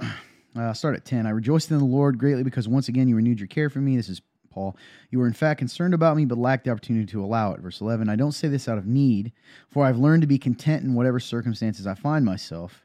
[0.56, 1.26] Uh, start at 10.
[1.26, 3.96] I rejoiced in the Lord greatly because once again you renewed your care for me.
[3.96, 4.22] This is
[4.54, 4.76] Paul.
[5.10, 7.60] You were in fact concerned about me, but lacked the opportunity to allow it.
[7.60, 8.08] Verse 11.
[8.08, 9.32] I don't say this out of need,
[9.68, 12.84] for I've learned to be content in whatever circumstances I find myself.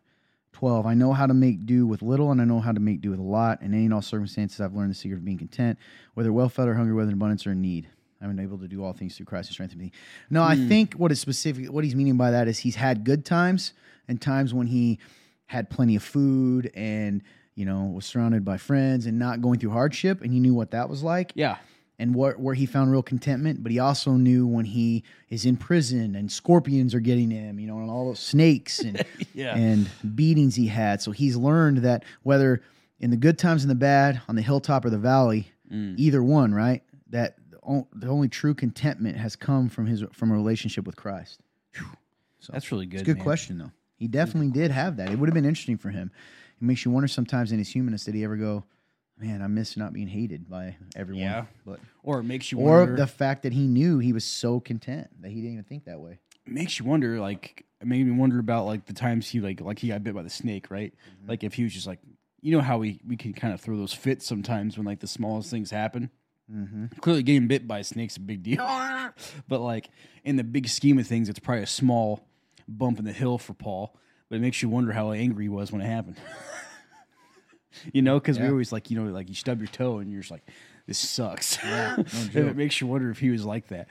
[0.54, 0.86] 12.
[0.86, 3.12] I know how to make do with little, and I know how to make do
[3.12, 3.62] with a lot.
[3.62, 5.78] In any and all circumstances, I've learned the secret of being content,
[6.16, 7.88] whether well fed or hungry, whether in abundance or in need.
[8.22, 9.92] I'm able to do all things through Christ who strengthens me.
[10.30, 10.68] No, I hmm.
[10.68, 13.74] think what is specific, what he's meaning by that is he's had good times
[14.10, 15.00] and times when he
[15.46, 17.24] had plenty of food and
[17.60, 20.72] you know was surrounded by friends and not going through hardship, and he knew what
[20.72, 21.58] that was like Yeah.
[22.00, 23.62] and where, where he found real contentment.
[23.64, 27.68] But he also knew when he is in prison and scorpions are getting him, you
[27.68, 29.04] know, and all those snakes and
[29.34, 29.56] Yeah.
[29.56, 31.02] and beatings he had.
[31.02, 32.62] So he's learned that whether
[33.02, 35.96] in the good times and the bad, on the hilltop or the valley, Mm.
[36.00, 36.82] either one, right?
[37.12, 40.96] That the o- the only true contentment has come from his from a relationship with
[40.96, 41.42] Christ.
[42.40, 43.02] So that's really good.
[43.02, 43.24] It's a good man.
[43.24, 43.72] question though.
[43.98, 45.12] He definitely did have that.
[45.12, 46.10] It would have been interesting for him.
[46.62, 48.66] It makes you wonder sometimes in his humanness did he ever go,
[49.18, 51.24] man, I miss not being hated by everyone.
[51.24, 51.46] Yeah.
[51.66, 52.96] But Or it makes you or wonder.
[52.96, 56.00] the fact that he knew he was so content that he didn't even think that
[56.00, 56.20] way.
[56.46, 59.62] It makes you wonder like it made me wonder about like the times he like
[59.62, 61.30] like he got bit by the snake right Mm-hmm.
[61.30, 62.00] like if he was just like
[62.42, 65.08] you know how we we can kind of throw those fits sometimes when like the
[65.08, 66.10] smallest things happen
[66.52, 66.86] Mm-hmm.
[67.02, 68.58] clearly getting bit by a snake's a big deal
[69.48, 69.90] but like
[70.24, 72.26] in the big scheme of things it's probably a small
[72.68, 73.96] bump in the hill for paul
[74.30, 76.18] but it makes you wonder how angry he was when it happened
[77.94, 78.52] you know because we Yeah.
[78.52, 80.44] always like you know like you stub your toe and you're just like
[80.88, 83.88] this sucks Yeah, no and it makes you wonder if he was like that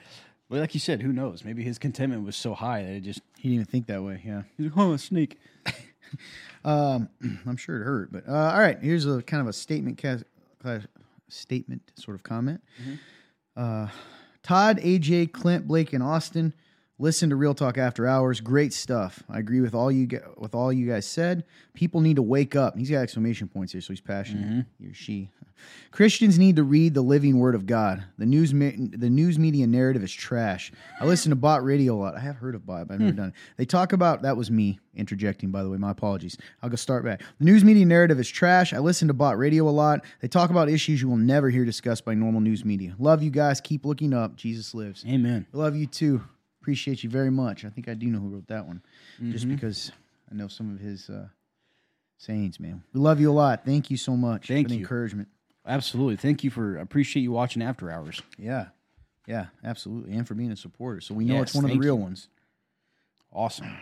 [0.51, 3.21] but like you said who knows maybe his contentment was so high that it just
[3.37, 4.21] He didn't even think that way.
[4.25, 4.43] Yeah.
[4.57, 5.39] He's like, oh, a snake.
[6.65, 7.11] Um,
[7.47, 8.79] I'm sure it hurt, but uh, all right.
[8.81, 10.19] Here's a kind of a statement, ca-
[10.61, 10.87] class,
[11.29, 12.63] statement sort of comment.
[13.55, 13.89] Uh,
[14.43, 16.55] Todd, AJ, Clint, Blake, and Austin.
[17.01, 18.41] Listen to Real Talk After Hours.
[18.41, 19.23] Great stuff.
[19.31, 21.45] I agree with all you with all you guys said.
[21.73, 22.77] People need to wake up.
[22.77, 24.45] He's got exclamation points here, so he's passionate.
[24.45, 24.61] Mm-hmm.
[24.85, 25.31] He or she.
[25.93, 28.05] Christians need to read the living Word of God.
[28.19, 30.73] The news the news media narrative is trash.
[31.01, 32.17] I listen to Bott Radio a lot.
[32.17, 33.17] I have heard of Bott, but I've never hmm.
[33.17, 33.35] done it.
[33.57, 35.51] They talk about that was me interjecting.
[35.53, 36.37] By the way, my apologies.
[36.63, 37.23] I'll go start back.
[37.39, 38.73] The news media narrative is trash.
[38.73, 40.05] I listen to Bott Radio a lot.
[40.21, 42.97] They talk about issues you will never hear discussed by normal news media.
[42.99, 43.61] Love you guys.
[43.61, 44.35] Keep looking up.
[44.35, 45.05] Jesus lives.
[45.09, 45.47] Amen.
[45.53, 46.23] Love you too.
[46.69, 47.65] Appreciate you very much.
[47.65, 48.83] I think I do know who wrote that one,
[49.31, 49.55] just Mm-hmm.
[49.55, 49.91] because
[50.31, 51.29] I know some of his uh,
[52.19, 52.61] sayings.
[52.61, 53.65] Man, we love you a lot.
[53.65, 54.81] Thank you so much Thank for the you.
[54.83, 55.29] encouragement.
[55.67, 56.17] Absolutely.
[56.17, 56.79] Thank you for.
[56.79, 58.21] I appreciate you watching After Hours.
[58.37, 58.67] Yeah,
[59.27, 61.01] yeah, absolutely, and for being a supporter.
[61.01, 62.03] So we know it's one of the real you.
[62.03, 62.29] ones.
[63.33, 63.75] Awesome.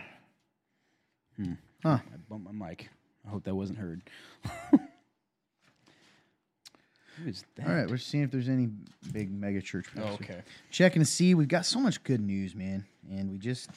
[1.35, 1.53] Hmm.
[1.83, 1.97] Huh.
[2.01, 2.87] I bumped my mic.
[3.27, 4.01] I hope that wasn't heard.
[7.21, 7.67] Who is that?
[7.67, 8.69] All right, we're seeing if there's any
[9.11, 9.87] big mega church.
[9.97, 10.41] Oh, okay.
[10.71, 11.33] Checking to see.
[11.35, 13.69] We've got so much good news, man, and we just.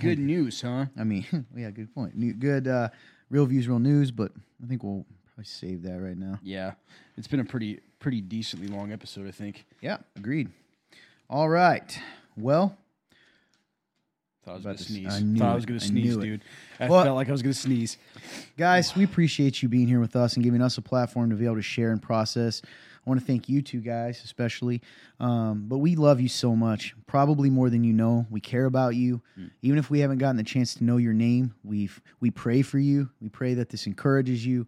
[0.00, 0.86] Good news, huh?
[0.98, 1.24] I mean,
[1.56, 2.14] yeah, good point.
[2.14, 2.90] New, good, uh,
[3.30, 4.10] real views, real news.
[4.10, 4.32] But
[4.62, 6.38] I think we'll probably save that right now.
[6.42, 6.72] Yeah.
[7.16, 9.64] It's been a pretty pretty decently long episode, I think.
[9.80, 10.50] Yeah, agreed.
[11.30, 11.98] All right.
[12.36, 12.76] Well,
[14.46, 15.06] Thought I was About gonna sneeze.
[15.12, 15.54] I knew Thought I it.
[15.56, 16.24] was gonna I sneeze, knew it.
[16.24, 16.40] dude.
[16.78, 17.98] I Well- felt like I was gonna sneeze.
[18.56, 21.46] guys, we appreciate you being here with us and giving us a platform to be
[21.46, 22.62] able to share and process.
[22.64, 24.82] I want to thank you two guys, especially.
[25.18, 28.26] Um, but we love you so much, probably more than you know.
[28.30, 29.20] We care about you,
[29.62, 31.54] even if we haven't gotten the chance to know your name.
[31.64, 31.90] We
[32.20, 33.10] we pray for you.
[33.20, 34.66] We pray that this encourages you.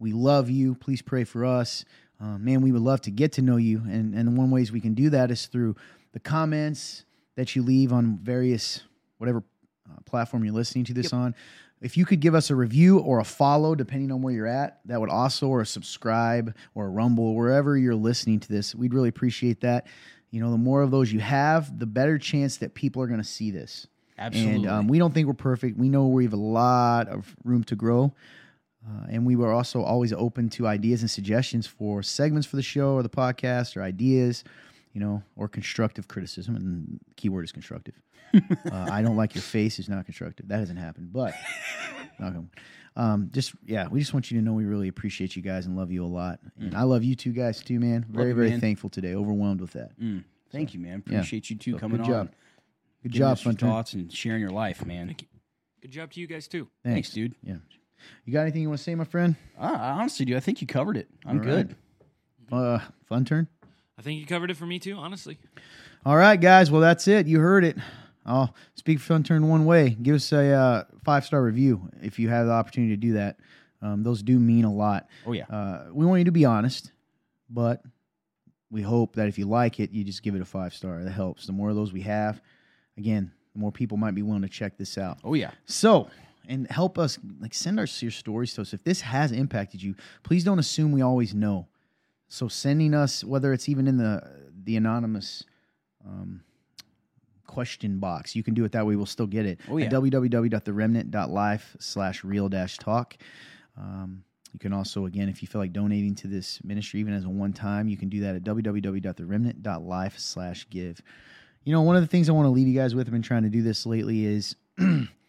[0.00, 0.74] We love you.
[0.74, 1.84] Please pray for us,
[2.20, 2.62] uh, man.
[2.62, 5.08] We would love to get to know you, and and one ways we can do
[5.10, 5.76] that is through
[6.12, 7.04] the comments
[7.36, 8.82] that you leave on various
[9.20, 9.42] whatever
[9.88, 11.34] uh, platform you're listening to this on.
[11.82, 14.80] If you could give us a review or a follow, depending on where you're at,
[14.86, 18.92] that would also, or a subscribe or a rumble, wherever you're listening to this, we'd
[18.92, 19.86] really appreciate that.
[20.30, 23.20] You know, the more of those you have, the better chance that people are going
[23.20, 23.86] to see this.
[24.18, 24.54] Absolutely.
[24.54, 25.78] And um, we don't think we're perfect.
[25.78, 28.14] We know we have a lot of room to grow.
[28.86, 32.62] Uh, and we were also always open to ideas and suggestions for segments for the
[32.62, 34.44] show or the podcast or ideas,
[34.92, 36.56] you know, or constructive criticism.
[36.56, 37.94] And the keyword is constructive.
[38.34, 38.40] uh,
[38.90, 40.48] I don't like your face is not constructive.
[40.48, 41.34] That hasn't happened, but
[42.18, 42.48] knock on wood.
[42.96, 45.76] um, just yeah, we just want you to know we really appreciate you guys and
[45.76, 46.38] love you a lot.
[46.58, 48.06] And I love you two guys too, man.
[48.08, 48.60] Very you, very man.
[48.60, 49.14] thankful today.
[49.14, 49.98] Overwhelmed with that.
[50.00, 50.24] Mm.
[50.52, 51.02] Thank you, man.
[51.06, 51.16] yeah.
[51.18, 52.26] Appreciate you two So, coming good on.
[52.26, 52.34] job.
[53.02, 55.06] Good job, us Fun thoughts and sharing your life, man.
[55.06, 55.28] Thank you.
[55.80, 56.68] Good job to you guys too.
[56.84, 57.34] Thanks, dude.
[57.42, 57.56] Yeah.
[58.24, 59.36] You got anything you want to say, my friend?
[59.58, 60.36] Ah, I honestly, do.
[60.36, 61.08] I think you covered it.
[61.24, 61.76] I'm All good.
[62.52, 63.48] Uh, fun turn.
[64.00, 65.36] I think you covered it for me too, honestly.
[66.06, 66.70] All right, guys.
[66.70, 67.26] Well, that's it.
[67.26, 67.76] You heard it.
[68.24, 69.90] I'll speak for Fun Turn one way.
[69.90, 73.36] Give us a uh, five star review if you have the opportunity to do that.
[73.82, 75.06] Um, those do mean a lot.
[75.26, 75.44] Oh yeah.
[75.50, 76.92] Uh, we want you to be honest,
[77.50, 77.82] but
[78.70, 81.04] we hope that if you like it, you just give it a five star.
[81.04, 81.44] That helps.
[81.44, 82.40] The more of those we have,
[82.96, 85.18] again, the more people might be willing to check this out.
[85.24, 85.50] Oh yeah.
[85.66, 86.08] So,
[86.48, 88.72] and help us like send us your stories to us.
[88.72, 91.66] If this has impacted you, please don't assume we always know.
[92.30, 94.22] So sending us, whether it's even in the
[94.64, 95.44] the anonymous
[96.06, 96.42] um,
[97.46, 98.94] question box, you can do it that way.
[98.94, 99.58] We'll still get it.
[99.68, 99.86] Oh, yeah.
[99.86, 103.16] At www.theremnant.life slash real dash talk.
[103.76, 107.24] Um, You can also, again, if you feel like donating to this ministry, even as
[107.24, 111.00] a one time, you can do that at www.theremnant.life slash give.
[111.64, 113.22] You know, one of the things I want to leave you guys with, I've been
[113.22, 114.54] trying to do this lately, is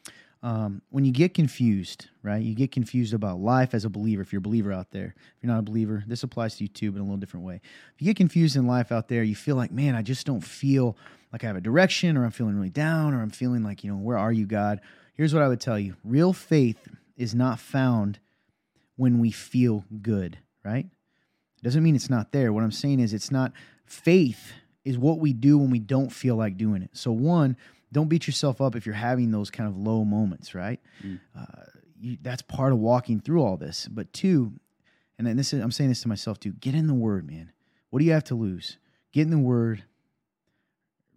[0.43, 2.41] um, when you get confused, right?
[2.41, 4.21] You get confused about life as a believer.
[4.21, 6.67] If you're a believer out there, if you're not a believer, this applies to you
[6.67, 7.61] too, but in a little different way.
[7.93, 10.41] If you get confused in life out there, you feel like, man, I just don't
[10.41, 10.97] feel
[11.31, 13.91] like I have a direction, or I'm feeling really down, or I'm feeling like, you
[13.91, 14.81] know, where are you, God?
[15.13, 18.19] Here's what I would tell you real faith is not found
[18.95, 20.87] when we feel good, right?
[21.63, 22.51] Doesn't mean it's not there.
[22.51, 23.53] What I'm saying is it's not
[23.85, 24.53] faith
[24.83, 26.89] is what we do when we don't feel like doing it.
[26.93, 27.55] So one,
[27.91, 30.79] don't beat yourself up if you're having those kind of low moments, right?
[31.03, 31.19] Mm.
[31.37, 31.45] Uh,
[31.99, 33.87] you, that's part of walking through all this.
[33.91, 34.53] But two,
[35.17, 36.53] and then this is I'm saying this to myself too.
[36.53, 37.51] Get in the Word, man.
[37.89, 38.77] What do you have to lose?
[39.11, 39.83] Get in the Word.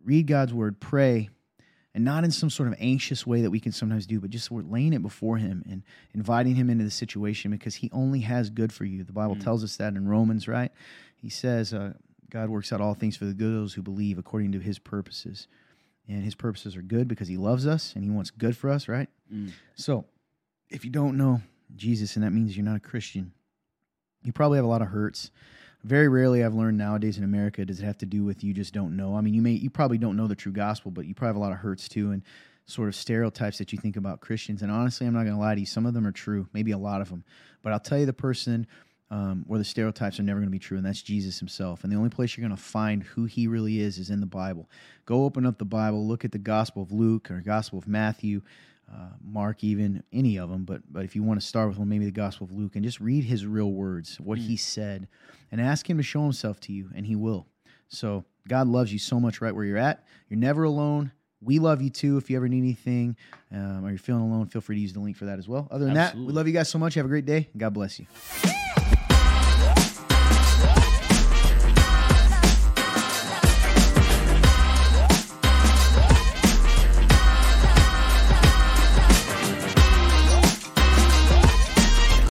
[0.05, 0.81] Read God's Word.
[0.81, 1.31] Pray.
[1.95, 4.51] And not in some sort of anxious way that we can sometimes do, but just
[4.51, 8.51] we're laying it before Him and inviting Him into the situation because He only has
[8.51, 9.05] good for you.
[9.05, 9.45] The Bible Mm.
[9.45, 10.73] tells us that in Romans, right?
[11.15, 11.93] He says, uh,
[12.31, 14.81] God works out all things for the good of those who believe according to His
[14.81, 15.47] purposes
[16.09, 18.89] and his purposes are good because he loves us and he wants good for us,
[18.89, 19.09] right?
[19.33, 19.53] Mm.
[19.75, 20.05] So,
[20.71, 21.41] if you don't know
[21.77, 23.33] Jesus and that means you're not a Christian,
[24.23, 25.31] you probably have a lot of hurts.
[25.83, 28.73] Very rarely I've learned nowadays in America does it have to do with you just
[28.73, 29.17] don't know.
[29.17, 31.37] I mean, you may you probably don't know the true gospel, but you probably have
[31.37, 32.23] a lot of hurts too and
[32.67, 34.63] sort of stereotypes that you think about Christians.
[34.63, 36.71] And honestly, I'm not going to lie to you, some of them are true, maybe
[36.71, 37.25] a lot of them.
[37.63, 38.67] But I'll tell you the person
[39.11, 41.85] um, where the stereotypes are never going to be true, and that's Jesus himself.
[41.85, 44.27] And the only place you're going to find who he really is is in the
[44.27, 44.69] Bible.
[45.05, 48.43] Go open up the Bible, look at the Gospel of Luke or Gospel of Matthew,
[48.93, 50.65] uh, Mark, even any of them.
[50.65, 52.85] But but if you want to start with one, maybe the Gospel of Luke, and
[52.85, 55.09] just read his real words, what he said,
[55.53, 57.47] and ask him to show himself to you, and he will.
[57.89, 60.05] So God loves you so much right where you're at.
[60.29, 61.13] You're never alone.
[61.41, 62.17] We love you too.
[62.17, 63.17] If you ever need anything
[63.53, 65.69] um, or you're feeling alone, feel free to use the link for that as well.
[65.71, 66.95] Other than that, we love you guys so much.
[66.95, 67.51] Have a great day.
[67.57, 68.07] God bless you.